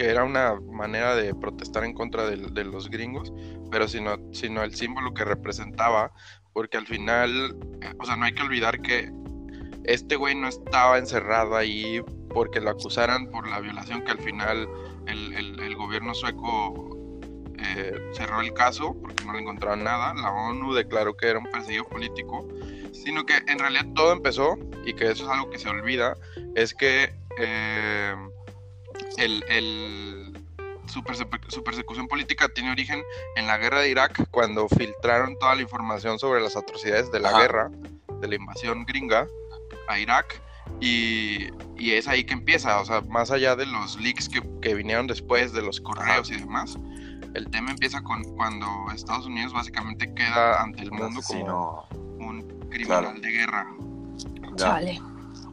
que 0.00 0.08
era 0.08 0.24
una 0.24 0.58
manera 0.72 1.14
de 1.14 1.34
protestar 1.34 1.84
en 1.84 1.92
contra 1.92 2.24
del- 2.24 2.54
de, 2.54 2.64
los 2.64 2.88
gringos, 2.88 3.34
pero 3.70 3.86
sino, 3.86 4.16
sino 4.32 4.62
el 4.62 4.74
símbolo 4.74 5.12
que 5.12 5.26
representaba, 5.26 6.10
porque 6.54 6.78
al 6.78 6.86
final, 6.86 7.54
o 7.98 8.06
sea, 8.06 8.16
no 8.16 8.24
hay 8.24 8.32
que 8.32 8.42
olvidar 8.42 8.80
que 8.80 9.12
este 9.84 10.16
güey 10.16 10.34
no 10.34 10.48
estaba 10.48 10.96
encerrado 10.96 11.54
ahí 11.54 12.00
porque 12.32 12.62
lo 12.62 12.70
acusaran 12.70 13.26
por 13.30 13.46
la 13.46 13.60
violación 13.60 14.00
que 14.02 14.12
al 14.12 14.20
final 14.20 14.66
el, 15.06 15.34
el- 15.34 15.60
el 15.60 15.76
gobierno 15.76 16.14
sueco 16.14 16.96
eh, 17.58 17.92
cerró 18.14 18.40
el 18.40 18.54
caso 18.54 18.96
porque 19.02 19.22
no 19.26 19.34
le 19.34 19.40
encontraron 19.40 19.84
nada. 19.84 20.14
La 20.14 20.32
ONU 20.32 20.72
declaró 20.72 21.14
que 21.14 21.26
era 21.26 21.38
un 21.40 21.44
perseguido 21.44 21.84
político, 21.84 22.48
sino 22.94 23.26
que 23.26 23.34
en 23.46 23.58
realidad 23.58 23.84
todo 23.94 24.14
empezó, 24.14 24.56
y 24.86 24.94
que 24.94 25.10
eso 25.10 25.24
es 25.24 25.28
algo 25.30 25.50
que 25.50 25.58
se 25.58 25.68
olvida, 25.68 26.16
es 26.54 26.72
que 26.72 27.12
eh, 27.38 28.14
el, 29.18 29.44
el- 29.48 30.44
su, 30.86 31.02
perse- 31.02 31.28
su 31.48 31.62
persecución 31.62 32.08
política 32.08 32.48
tiene 32.48 32.72
origen 32.72 33.02
en 33.36 33.46
la 33.46 33.58
guerra 33.58 33.80
de 33.80 33.90
Irak, 33.90 34.28
cuando 34.30 34.68
filtraron 34.68 35.38
toda 35.38 35.54
la 35.54 35.62
información 35.62 36.18
sobre 36.18 36.40
las 36.40 36.56
atrocidades 36.56 37.12
de 37.12 37.20
la 37.20 37.28
Ajá. 37.30 37.40
guerra, 37.42 37.70
de 38.20 38.28
la 38.28 38.34
invasión 38.34 38.84
gringa 38.84 39.26
a 39.88 39.98
Irak. 39.98 40.40
Y, 40.80 41.48
y 41.76 41.92
es 41.92 42.08
ahí 42.08 42.24
que 42.24 42.32
empieza, 42.32 42.80
o 42.80 42.84
sea, 42.84 43.00
más 43.02 43.30
allá 43.30 43.54
de 43.56 43.66
los 43.66 44.00
leaks 44.00 44.28
que, 44.28 44.40
que 44.62 44.74
vinieron 44.74 45.06
después, 45.06 45.52
de 45.52 45.62
los 45.62 45.80
correos 45.80 46.30
y 46.30 46.36
demás, 46.36 46.76
el 47.34 47.48
tema 47.50 47.70
empieza 47.70 48.00
con 48.02 48.22
cuando 48.36 48.66
Estados 48.94 49.26
Unidos 49.26 49.52
básicamente 49.52 50.12
queda 50.14 50.62
ante 50.62 50.82
el 50.82 50.90
Un 50.92 50.98
mundo 50.98 51.20
como 51.26 51.86
un 52.18 52.42
criminal 52.70 53.04
Claro. 53.04 53.20
de 53.20 53.28
guerra. 53.30 53.66
Ya. 54.56 54.56
Chale. 54.56 55.00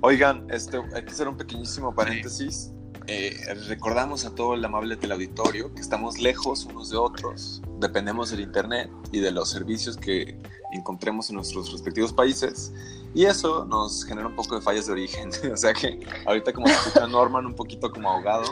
Oigan, 0.01 0.47
este, 0.51 0.77
hay 0.95 1.03
que 1.03 1.11
hacer 1.11 1.27
un 1.27 1.35
pequeñísimo 1.37 1.93
paréntesis. 1.93 2.71
Eh, 3.09 3.39
recordamos 3.69 4.25
a 4.25 4.35
todo 4.35 4.53
el 4.53 4.65
amable 4.65 4.97
teleauditorio 4.97 5.73
que 5.73 5.79
estamos 5.79 6.19
lejos 6.19 6.65
unos 6.65 6.89
de 6.89 6.97
otros, 6.97 7.61
dependemos 7.79 8.31
del 8.31 8.41
internet 8.41 8.89
y 9.13 9.21
de 9.21 9.31
los 9.31 9.49
servicios 9.49 9.95
que 9.95 10.37
encontremos 10.73 11.29
en 11.29 11.37
nuestros 11.37 11.71
respectivos 11.71 12.11
países 12.11 12.73
y 13.15 13.23
eso 13.23 13.63
nos 13.63 14.03
genera 14.03 14.27
un 14.27 14.35
poco 14.35 14.55
de 14.55 14.61
fallas 14.61 14.87
de 14.87 14.91
origen. 14.91 15.29
o 15.53 15.55
sea 15.55 15.73
que 15.73 16.05
ahorita 16.25 16.51
como 16.51 16.67
se 16.67 16.73
escucha 16.73 17.07
Norman 17.07 17.45
un 17.45 17.55
poquito 17.55 17.89
como 17.91 18.11
ahogado, 18.11 18.43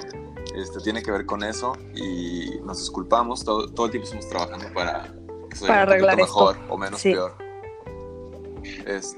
este, 0.56 0.80
tiene 0.80 1.04
que 1.04 1.12
ver 1.12 1.26
con 1.26 1.44
eso 1.44 1.74
y 1.94 2.52
nos 2.64 2.80
disculpamos, 2.80 3.44
todo, 3.44 3.68
todo 3.68 3.88
el 3.88 3.92
tiempo 3.92 4.06
estamos 4.06 4.30
trabajando 4.30 4.74
para 4.74 5.14
que 5.50 5.56
se 5.58 5.66
vea 5.66 5.74
Para 5.74 5.84
un 5.84 5.90
arreglar 5.90 6.20
esto. 6.22 6.26
mejor 6.26 6.58
o 6.70 6.78
menos 6.78 7.02
Sí. 7.02 7.12
peor. 7.12 7.36
Es, 8.86 9.18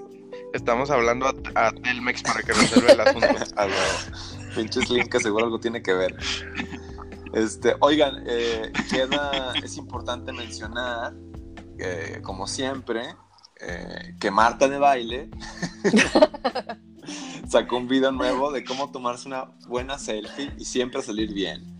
Estamos 0.54 0.90
hablando 0.90 1.28
a, 1.28 1.34
a 1.68 1.72
Telmex 1.72 2.24
para 2.24 2.42
que 2.42 2.54
resuelva 2.54 2.92
el 2.94 3.02
asunto. 3.02 3.28
Link 4.58 5.10
que 5.10 5.20
seguro 5.20 5.46
algo 5.46 5.60
tiene 5.60 5.82
que 5.82 5.94
ver. 5.94 6.16
Este, 7.34 7.76
oigan, 7.82 8.24
eh, 8.28 8.72
queda, 8.90 9.54
es 9.64 9.78
importante 9.78 10.32
mencionar, 10.32 11.14
eh, 11.78 12.20
como 12.24 12.48
siempre, 12.48 13.04
eh, 13.60 14.16
que 14.20 14.32
Marta 14.32 14.68
de 14.68 14.78
Baile 14.80 15.30
sacó 17.50 17.78
un 17.78 17.88
video 17.88 18.12
nuevo 18.12 18.52
de 18.52 18.64
cómo 18.64 18.92
tomarse 18.92 19.28
una 19.28 19.46
buena 19.68 19.98
selfie 19.98 20.52
y 20.58 20.66
siempre 20.66 21.02
salir 21.02 21.34
bien. 21.34 21.76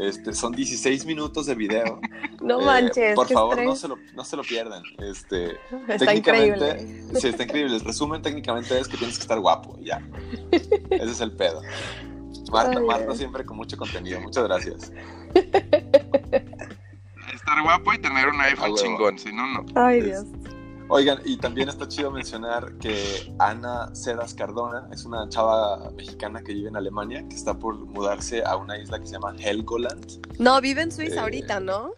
Este, 0.00 0.32
son 0.32 0.52
16 0.52 1.06
minutos 1.06 1.46
de 1.46 1.54
video. 1.56 2.00
No 2.40 2.60
Eh, 2.60 2.64
manches. 2.64 3.14
por 3.16 3.26
qué 3.26 3.34
favor, 3.34 3.60
no 3.64 3.74
se, 3.74 3.88
lo, 3.88 3.96
no 4.14 4.24
se 4.24 4.36
lo 4.36 4.42
pierdan. 4.44 4.82
Este, 4.98 5.56
Está 5.88 6.06
técnicamente, 6.06 6.70
increíble. 6.82 7.20
sí, 7.20 7.28
está 7.28 7.42
increíble. 7.42 7.74
El 7.74 7.80
resumen 7.80 8.22
técnicamente 8.22 8.78
es 8.78 8.86
que 8.86 8.96
tienes 8.96 9.16
que 9.16 9.22
estar 9.22 9.40
guapo, 9.40 9.76
ya. 9.80 10.00
Ese 10.52 11.10
es 11.10 11.20
el 11.20 11.32
pedo. 11.32 11.62
Marta, 12.52 12.78
Ay, 12.78 12.84
Marta 12.84 13.14
siempre 13.14 13.44
con 13.44 13.56
mucho 13.56 13.76
contenido. 13.76 14.20
Muchas 14.20 14.44
gracias. 14.44 14.92
Esta 15.34 15.58
estar 17.34 17.62
guapo 17.62 17.92
y 17.92 17.98
tener 17.98 18.28
un 18.28 18.40
iPhone 18.40 18.74
chingón, 18.74 19.18
si 19.18 19.32
no, 19.32 19.46
no. 19.46 19.66
Ay, 19.74 20.02
Dios. 20.02 20.24
Oigan, 20.90 21.18
y 21.24 21.36
también 21.36 21.68
está 21.68 21.86
chido 21.86 22.10
mencionar 22.10 22.72
que 22.78 23.30
Ana 23.38 23.94
Cedas 23.94 24.32
Cardona 24.32 24.88
es 24.90 25.04
una 25.04 25.28
chava 25.28 25.90
mexicana 25.90 26.42
que 26.42 26.54
vive 26.54 26.70
en 26.70 26.76
Alemania, 26.76 27.26
que 27.28 27.36
está 27.36 27.52
por 27.52 27.76
mudarse 27.76 28.42
a 28.42 28.56
una 28.56 28.78
isla 28.78 28.98
que 28.98 29.06
se 29.06 29.12
llama 29.12 29.34
Helgoland. 29.38 30.38
No, 30.38 30.58
vive 30.62 30.80
en 30.80 30.90
Suiza 30.90 31.16
Eh, 31.16 31.20
ahorita, 31.20 31.60
¿no? 31.60 31.92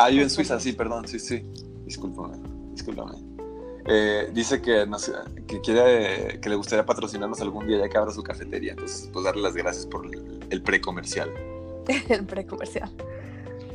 Ah, 0.00 0.08
vive 0.08 0.24
en 0.24 0.30
Suiza, 0.30 0.58
sí, 0.58 0.72
perdón, 0.72 1.06
sí, 1.06 1.20
sí. 1.20 1.44
Discúlpame, 1.84 2.36
discúlpame. 2.72 3.33
Eh, 3.86 4.28
dice 4.32 4.62
que, 4.62 4.86
nos- 4.86 5.12
que 5.46 5.60
quiere, 5.60 6.40
que 6.40 6.48
le 6.48 6.54
gustaría 6.56 6.86
patrocinarnos 6.86 7.40
algún 7.40 7.66
día 7.66 7.78
ya 7.78 7.88
que 7.88 7.98
abra 7.98 8.12
su 8.12 8.22
cafetería. 8.22 8.72
Entonces, 8.72 9.10
pues 9.12 9.24
darle 9.24 9.42
las 9.42 9.54
gracias 9.54 9.86
por 9.86 10.06
el, 10.06 10.40
el 10.50 10.62
precomercial. 10.62 11.30
El 12.08 12.24
precomercial. 12.24 12.90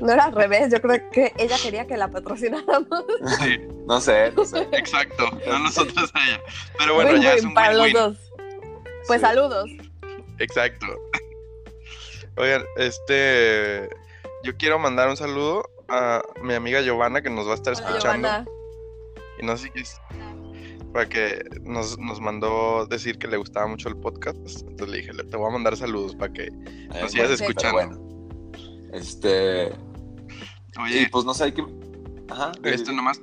No 0.02 0.12
era 0.14 0.26
al 0.26 0.32
revés, 0.34 0.72
yo 0.72 0.82
creo 0.82 1.10
que 1.12 1.34
ella 1.38 1.58
quería 1.62 1.86
que 1.86 1.96
la 1.98 2.08
patrocináramos. 2.10 2.88
Sí, 3.40 3.60
No 3.86 4.00
sé, 4.02 4.32
no 4.32 4.46
sé. 4.46 4.68
exacto. 4.72 5.30
No 5.46 5.60
nosotros 5.60 6.10
a 6.14 6.26
ella. 6.28 6.42
Pero 6.78 6.96
bueno, 6.96 7.18
ya 7.18 7.34
es 7.34 7.44
un 7.44 7.54
para 7.54 7.74
los 7.74 7.92
dos. 7.94 8.18
Pues 9.08 9.20
Sí. 9.22 9.28
saludos. 9.28 9.70
Exacto. 10.40 10.86
Oigan, 12.38 12.64
este. 12.78 13.90
Yo 14.44 14.56
quiero 14.58 14.80
mandar 14.80 15.10
un 15.10 15.18
saludo 15.18 15.70
a 15.90 16.22
mi 16.42 16.54
amiga 16.54 16.82
Giovanna 16.82 17.22
que 17.22 17.30
nos 17.30 17.46
va 17.48 17.52
a 17.52 17.56
estar 17.56 17.74
Hola, 17.76 17.88
escuchando. 17.88 18.28
Giovanna. 18.28 18.50
Y 19.42 19.46
no 19.46 19.58
sé 19.58 19.70
qué 19.74 19.82
es. 19.82 20.00
Para 20.94 21.08
que 21.08 21.44
nos, 21.64 21.98
nos 22.00 22.20
mandó 22.20 22.86
decir 22.88 23.18
que 23.20 23.28
le 23.28 23.38
gustaba 23.38 23.68
mucho 23.68 23.90
el 23.90 23.98
podcast. 23.98 24.38
Entonces 24.38 24.90
le 24.90 24.98
dije, 24.98 25.14
le- 25.14 25.24
te 25.24 25.38
voy 25.38 25.48
a 25.50 25.54
mandar 25.54 25.78
saludos 25.78 26.16
para 26.16 26.34
que 26.34 26.44
Eh, 26.46 26.52
nos 27.02 27.12
sigas 27.12 27.28
bueno, 27.30 27.34
escuchando. 27.34 27.74
bueno. 27.74 28.90
Este. 28.94 29.68
Y 30.78 30.80
Oye, 30.82 31.10
pues 31.12 31.26
no 31.26 31.34
sé, 31.34 31.44
hay 31.46 31.52
que. 31.52 31.64
Ajá. 32.30 32.52
esto 32.64 32.92
nomás. 32.92 33.20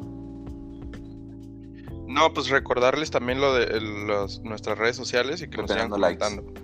No, 2.08 2.32
pues 2.32 2.48
recordarles 2.48 3.10
también 3.10 3.40
lo 3.40 3.52
de 3.54 3.64
el- 3.64 4.06
los- 4.06 4.40
nuestras 4.42 4.78
redes 4.78 4.96
sociales 4.96 5.42
y 5.42 5.48
que 5.48 5.58
nos 5.58 5.70
sigan 5.70 5.90
likes. 6.00 6.18
comentando. 6.18 6.54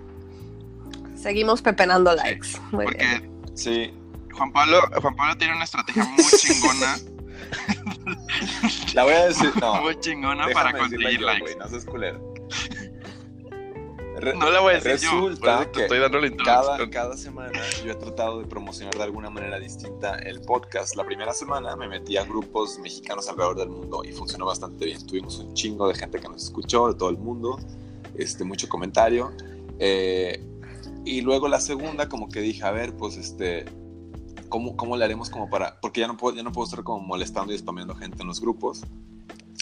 Seguimos 1.17 1.63
pepenando 1.63 2.15
likes. 2.15 2.49
Muy 2.71 2.85
Porque 2.85 3.05
bien. 3.05 3.31
Sí. 3.55 3.93
Juan 4.33 4.53
Pablo, 4.53 4.81
Juan 5.01 5.15
Pablo 5.15 5.37
tiene 5.37 5.55
una 5.55 5.65
estrategia 5.65 6.05
muy 6.05 6.25
chingona, 6.41 6.97
La 8.95 9.05
voy 9.05 9.13
a 9.15 9.27
decir. 9.27 9.51
No. 9.61 9.83
muy 9.83 9.99
chingona 10.01 10.49
para 10.53 10.73
conseguir 10.77 11.19
yo, 11.21 11.27
likes. 11.27 11.41
güey, 11.41 11.57
no 11.57 11.69
seas 11.69 11.85
culero. 11.85 12.33
Re- 14.17 14.35
No 14.35 14.51
la 14.51 14.61
voy 14.61 14.75
a 14.75 14.77
decir 14.77 14.93
Resulta 14.93 15.65
te 15.65 15.71
que 15.73 15.83
estoy 15.83 15.99
dando 15.99 16.21
la 16.21 16.31
cada, 16.37 16.91
cada 16.91 17.17
semana 17.17 17.59
yo 17.85 17.93
he 17.93 17.95
tratado 17.95 18.41
de 18.41 18.47
promocionar 18.47 18.95
de 18.95 19.03
alguna 19.03 19.31
manera 19.31 19.59
distinta 19.59 20.17
el 20.19 20.41
podcast. 20.43 20.95
La 20.97 21.05
primera 21.05 21.33
semana 21.33 21.75
me 21.77 21.89
metí 21.89 22.17
a 22.17 22.25
grupos 22.25 22.79
mexicanos 22.79 23.29
alrededor 23.29 23.57
del 23.57 23.71
mundo 23.71 24.05
y 24.05 24.13
funcionó 24.13 24.47
bastante 24.47 24.85
bien. 24.85 25.05
Tuvimos 25.07 25.39
un 25.39 25.55
chingo 25.55 25.89
de 25.89 25.95
gente 25.95 26.21
que 26.21 26.29
nos 26.29 26.45
escuchó, 26.45 26.89
de 26.89 26.95
todo 26.95 27.09
el 27.11 27.19
mundo, 27.19 27.59
este, 28.15 28.45
mucho 28.45 28.69
comentario. 28.69 29.33
Eh, 29.79 30.45
y 31.05 31.21
luego 31.23 31.49
la 31.49 31.59
segunda, 31.59 32.09
como 32.09 32.29
que 32.29 32.41
dije, 32.41 32.63
a 32.65 32.71
ver, 32.71 32.95
pues 32.95 33.17
este, 33.17 33.65
¿cómo, 34.53 34.77
cómo 34.77 34.97
le 34.99 35.05
haremos 35.07 35.31
como 35.31 35.49
para...? 35.49 35.81
Porque 35.81 36.01
ya 36.03 36.07
no, 36.07 36.17
puedo, 36.19 36.37
ya 36.37 36.43
no 36.43 36.53
puedo 36.53 36.67
estar 36.69 36.85
como 36.85 37.01
molestando 37.01 37.55
y 37.55 37.59
spameando 37.59 37.95
gente 37.95 38.21
en 38.21 38.29
los 38.29 38.39
grupos. 38.39 38.83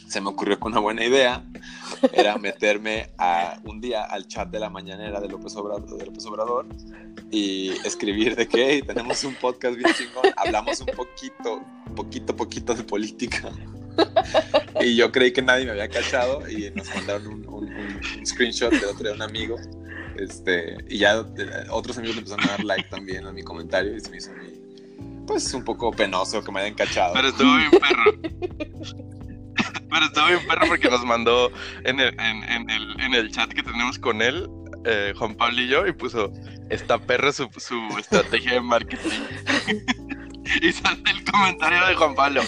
Se 0.08 0.20
me 0.20 0.28
ocurrió 0.28 0.58
que 0.58 0.66
una 0.66 0.80
buena 0.80 1.04
idea 1.04 1.44
era 2.12 2.36
meterme 2.48 3.10
a, 3.16 3.60
un 3.64 3.80
día 3.80 4.02
al 4.02 4.26
chat 4.26 4.50
de 4.50 4.58
la 4.58 4.68
mañanera 4.68 5.20
de 5.20 5.28
López 5.28 5.54
Obrador, 5.54 5.96
de 5.96 6.04
López 6.06 6.26
Obrador 6.26 6.66
y 7.30 7.70
escribir 7.86 8.34
de 8.34 8.48
que 8.48 8.68
"Hey, 8.72 8.82
tenemos 8.84 9.22
un 9.22 9.36
podcast 9.36 9.76
bien 9.76 9.94
chingón, 9.94 10.24
hablamos 10.36 10.80
un 10.80 10.86
poquito, 10.96 11.62
poquito, 11.94 12.34
poquito 12.34 12.74
de 12.74 12.82
política. 12.82 13.50
Y 14.80 14.96
yo 14.96 15.12
creí 15.12 15.32
que 15.32 15.42
nadie 15.42 15.64
me 15.66 15.72
había 15.72 15.88
cachado 15.88 16.48
y 16.48 16.70
nos 16.74 16.88
mandaron 16.94 17.26
un, 17.26 17.48
un- 17.48 17.72
un- 17.74 18.26
screenshot 18.26 18.72
de 18.72 18.86
otro 18.86 19.08
de 19.10 19.12
un 19.14 19.20
amigo. 19.22 19.56
Este, 20.16 20.78
y 20.88 20.98
ya 20.98 21.18
eh, 21.36 21.66
otros 21.70 21.98
amigos 21.98 22.16
empezaron 22.16 22.44
a 22.46 22.52
dar 22.52 22.64
like 22.64 22.88
también 22.88 23.26
a 23.26 23.32
mi 23.32 23.42
comentario 23.42 23.94
y 23.96 24.00
se 24.00 24.10
me 24.10 24.16
hizo 24.18 24.30
muy, 24.32 24.48
pues 25.30 25.54
un 25.54 25.62
poco 25.62 25.92
penoso 25.92 26.42
que 26.42 26.50
me 26.50 26.60
hayan 26.60 26.74
cachado. 26.74 27.12
Pero 27.14 27.28
estuvo 27.28 27.56
bien 27.56 27.70
perro. 27.70 28.12
Pero 29.88 30.06
estuvo 30.06 30.26
bien 30.26 30.46
perro 30.48 30.66
porque 30.66 30.90
nos 30.90 31.04
mandó 31.04 31.52
en 31.84 32.00
el, 32.00 32.18
en, 32.18 32.68
el, 32.68 33.00
en 33.00 33.14
el 33.14 33.30
chat 33.30 33.48
que 33.52 33.62
tenemos 33.62 33.96
con 34.00 34.22
él, 34.22 34.48
eh, 34.84 35.12
Juan 35.16 35.36
Pablo 35.36 35.60
y 35.60 35.68
yo, 35.68 35.86
y 35.86 35.92
puso, 35.92 36.32
está 36.68 36.98
perro 36.98 37.32
su, 37.32 37.48
su 37.58 37.96
estrategia 37.96 38.54
de 38.54 38.60
marketing. 38.60 39.20
y 40.62 40.72
sale 40.72 41.00
el 41.08 41.24
comentario 41.24 41.86
de 41.86 41.94
Juan 41.94 42.14
Pablo, 42.16 42.42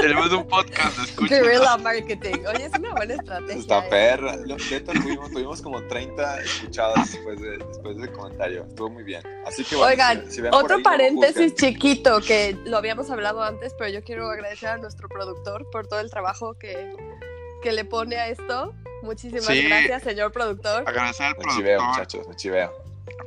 tenemos 0.00 0.32
un 0.32 0.46
podcast, 0.48 0.98
escucha. 1.04 1.36
Guerrilla 1.40 1.76
marketing. 1.78 2.44
Oye, 2.48 2.64
es 2.66 2.78
una 2.78 2.92
buena 2.92 3.14
estrategia. 3.14 3.56
Está 3.60 3.78
¿eh? 3.78 3.88
perra. 3.90 4.36
Lo- 4.36 4.56
tuvimos, 4.56 5.30
tuvimos 5.30 5.62
como 5.62 5.82
30 5.84 6.40
escuchadas 6.42 7.12
después 7.12 7.40
de, 7.40 7.58
después 7.58 7.96
del 7.96 8.12
comentario. 8.12 8.64
Estuvo 8.68 8.90
muy 8.90 9.02
bien. 9.04 9.22
Así 9.46 9.64
que 9.64 9.76
bueno, 9.76 9.90
Oigan, 9.90 10.30
si- 10.30 10.40
si 10.40 10.46
otro 10.50 10.76
ahí, 10.76 10.82
paréntesis 10.82 11.54
chiquito 11.54 12.20
que 12.20 12.56
lo 12.64 12.76
habíamos 12.76 13.10
hablado 13.10 13.42
antes, 13.42 13.74
pero 13.78 13.90
yo 13.90 14.02
quiero 14.02 14.30
agradecer 14.30 14.68
a 14.70 14.76
nuestro 14.78 15.08
productor 15.08 15.68
por 15.70 15.86
todo 15.86 16.00
el 16.00 16.10
trabajo 16.10 16.54
que, 16.54 16.94
que 17.62 17.72
le 17.72 17.84
pone 17.84 18.16
a 18.16 18.28
esto. 18.28 18.74
Muchísimas 19.02 19.46
Sí. 19.46 19.62
gracias, 19.62 20.02
señor 20.02 20.30
productor. 20.32 20.84
Agradecer 20.86 21.26
al 21.26 21.34
Me 21.38 21.44
chiveo, 21.54 21.78
productor. 21.78 21.86
muchachos, 21.88 22.28
me 22.28 22.36
chiveo. 22.36 22.72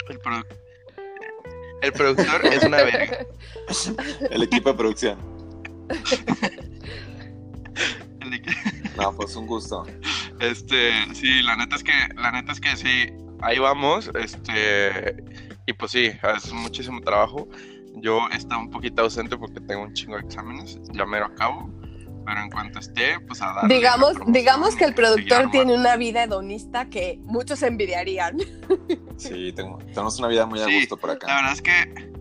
El, 0.09 0.19
produ- 0.21 0.45
el 1.81 1.93
productor 1.93 2.45
es 2.45 2.63
una 2.63 2.77
verga. 2.77 3.25
El 4.29 4.43
equipo 4.43 4.69
de 4.69 4.75
producción. 4.75 5.32
No, 8.97 9.11
pues 9.15 9.35
un 9.35 9.47
gusto. 9.47 9.85
Este, 10.39 10.91
sí, 11.13 11.41
la 11.41 11.55
neta 11.55 11.75
es 11.75 11.83
que, 11.83 11.91
la 12.15 12.31
neta 12.31 12.51
es 12.51 12.59
que 12.61 12.75
sí, 12.77 13.11
ahí 13.41 13.57
vamos, 13.59 14.09
este, 14.19 15.15
y 15.65 15.73
pues 15.73 15.91
sí, 15.91 16.11
es 16.35 16.53
muchísimo 16.53 17.01
trabajo. 17.01 17.47
Yo 17.95 18.19
he 18.31 18.37
estado 18.37 18.61
un 18.61 18.69
poquito 18.69 19.01
ausente 19.01 19.35
porque 19.37 19.59
tengo 19.61 19.83
un 19.83 19.93
chingo 19.93 20.15
de 20.17 20.21
exámenes, 20.21 20.79
ya 20.93 21.05
me 21.05 21.19
lo 21.19 21.25
acabo, 21.25 21.69
pero 22.25 22.41
en 22.41 22.49
cuanto 22.49 22.79
esté, 22.79 23.19
pues 23.27 23.41
a 23.41 23.53
darle 23.53 23.75
Digamos, 23.75 24.17
la 24.19 24.25
digamos 24.27 24.75
que 24.75 24.85
el 24.85 24.93
productor 24.93 25.49
tiene 25.51 25.73
una 25.73 25.95
vida 25.95 26.23
hedonista 26.23 26.89
que 26.89 27.19
muchos 27.23 27.61
envidiarían. 27.63 28.37
Sí, 29.17 29.53
tengo, 29.53 29.77
tenemos 29.87 30.19
una 30.19 30.27
vida 30.27 30.45
muy 30.45 30.59
a 30.61 30.65
Sí, 30.65 30.79
gusto 30.81 30.97
por 30.97 31.09
La 31.09 31.15
acá. 31.15 31.27
verdad 31.35 31.53
es 31.53 31.61
que... 31.61 32.12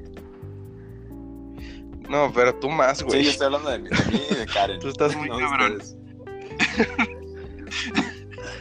No, 2.08 2.30
pero 2.34 2.54
tú 2.56 2.68
más, 2.68 2.98
Sí, 2.98 3.04
güey. 3.04 3.24
yo 3.24 3.30
estoy 3.30 3.46
hablando 3.46 3.70
de 3.70 3.78
mí, 3.80 3.88
de 3.88 4.12
mí 4.12 4.22
y 4.30 4.34
de 4.34 4.46
Karen. 4.46 4.80
Tú 4.80 4.88
estás 4.88 5.16
muy 5.16 5.28
no 5.28 5.38
cabrón. 5.38 5.78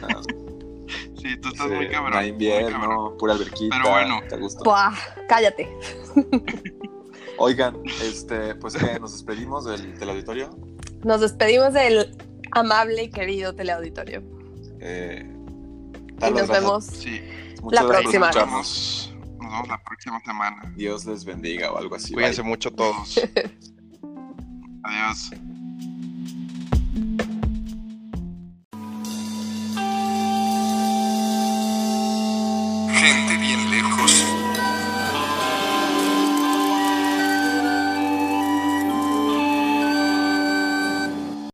No, 0.00 0.22
Sí, 1.22 1.36
tú 1.40 1.48
estás 1.50 1.68
sí, 1.68 1.72
muy 1.74 1.88
cabrón. 1.88 2.12
no 2.12 2.18
hay 2.18 2.32
muy 2.32 2.46
cabrón. 2.48 2.62
invierno, 2.72 3.16
pura 3.18 3.32
alberquita. 3.34 3.76
Pero 3.80 3.90
bueno. 3.92 4.20
Te 4.28 4.36
gusto. 4.38 4.64
Buah, 4.64 4.92
cállate. 5.28 5.68
Oigan, 7.38 7.76
este, 8.02 8.54
pues 8.56 8.74
que 8.76 8.98
nos 8.98 9.12
despedimos 9.12 9.64
del, 9.64 9.96
del 9.98 10.10
auditorio. 10.10 10.50
Nos 11.04 11.20
despedimos 11.20 11.72
del 11.72 12.16
amable 12.52 13.04
y 13.04 13.10
querido 13.10 13.54
teleauditorio. 13.54 14.22
Eh, 14.80 15.24
Y 16.26 16.30
nos 16.32 16.48
vemos. 16.48 16.84
Sí, 16.86 17.20
la 17.70 17.86
próxima. 17.86 18.30
nos, 18.32 19.11
la 19.68 19.82
próxima 19.82 20.20
semana. 20.24 20.62
Dios 20.76 21.04
les 21.04 21.24
bendiga 21.24 21.70
o 21.72 21.78
algo 21.78 21.96
así. 21.96 22.12
Cuídense 22.14 22.42
Bye. 22.42 22.50
mucho 22.50 22.70
todos. 22.72 23.18
Adiós. 24.84 25.30
Gente 32.94 33.36
bien 33.38 33.61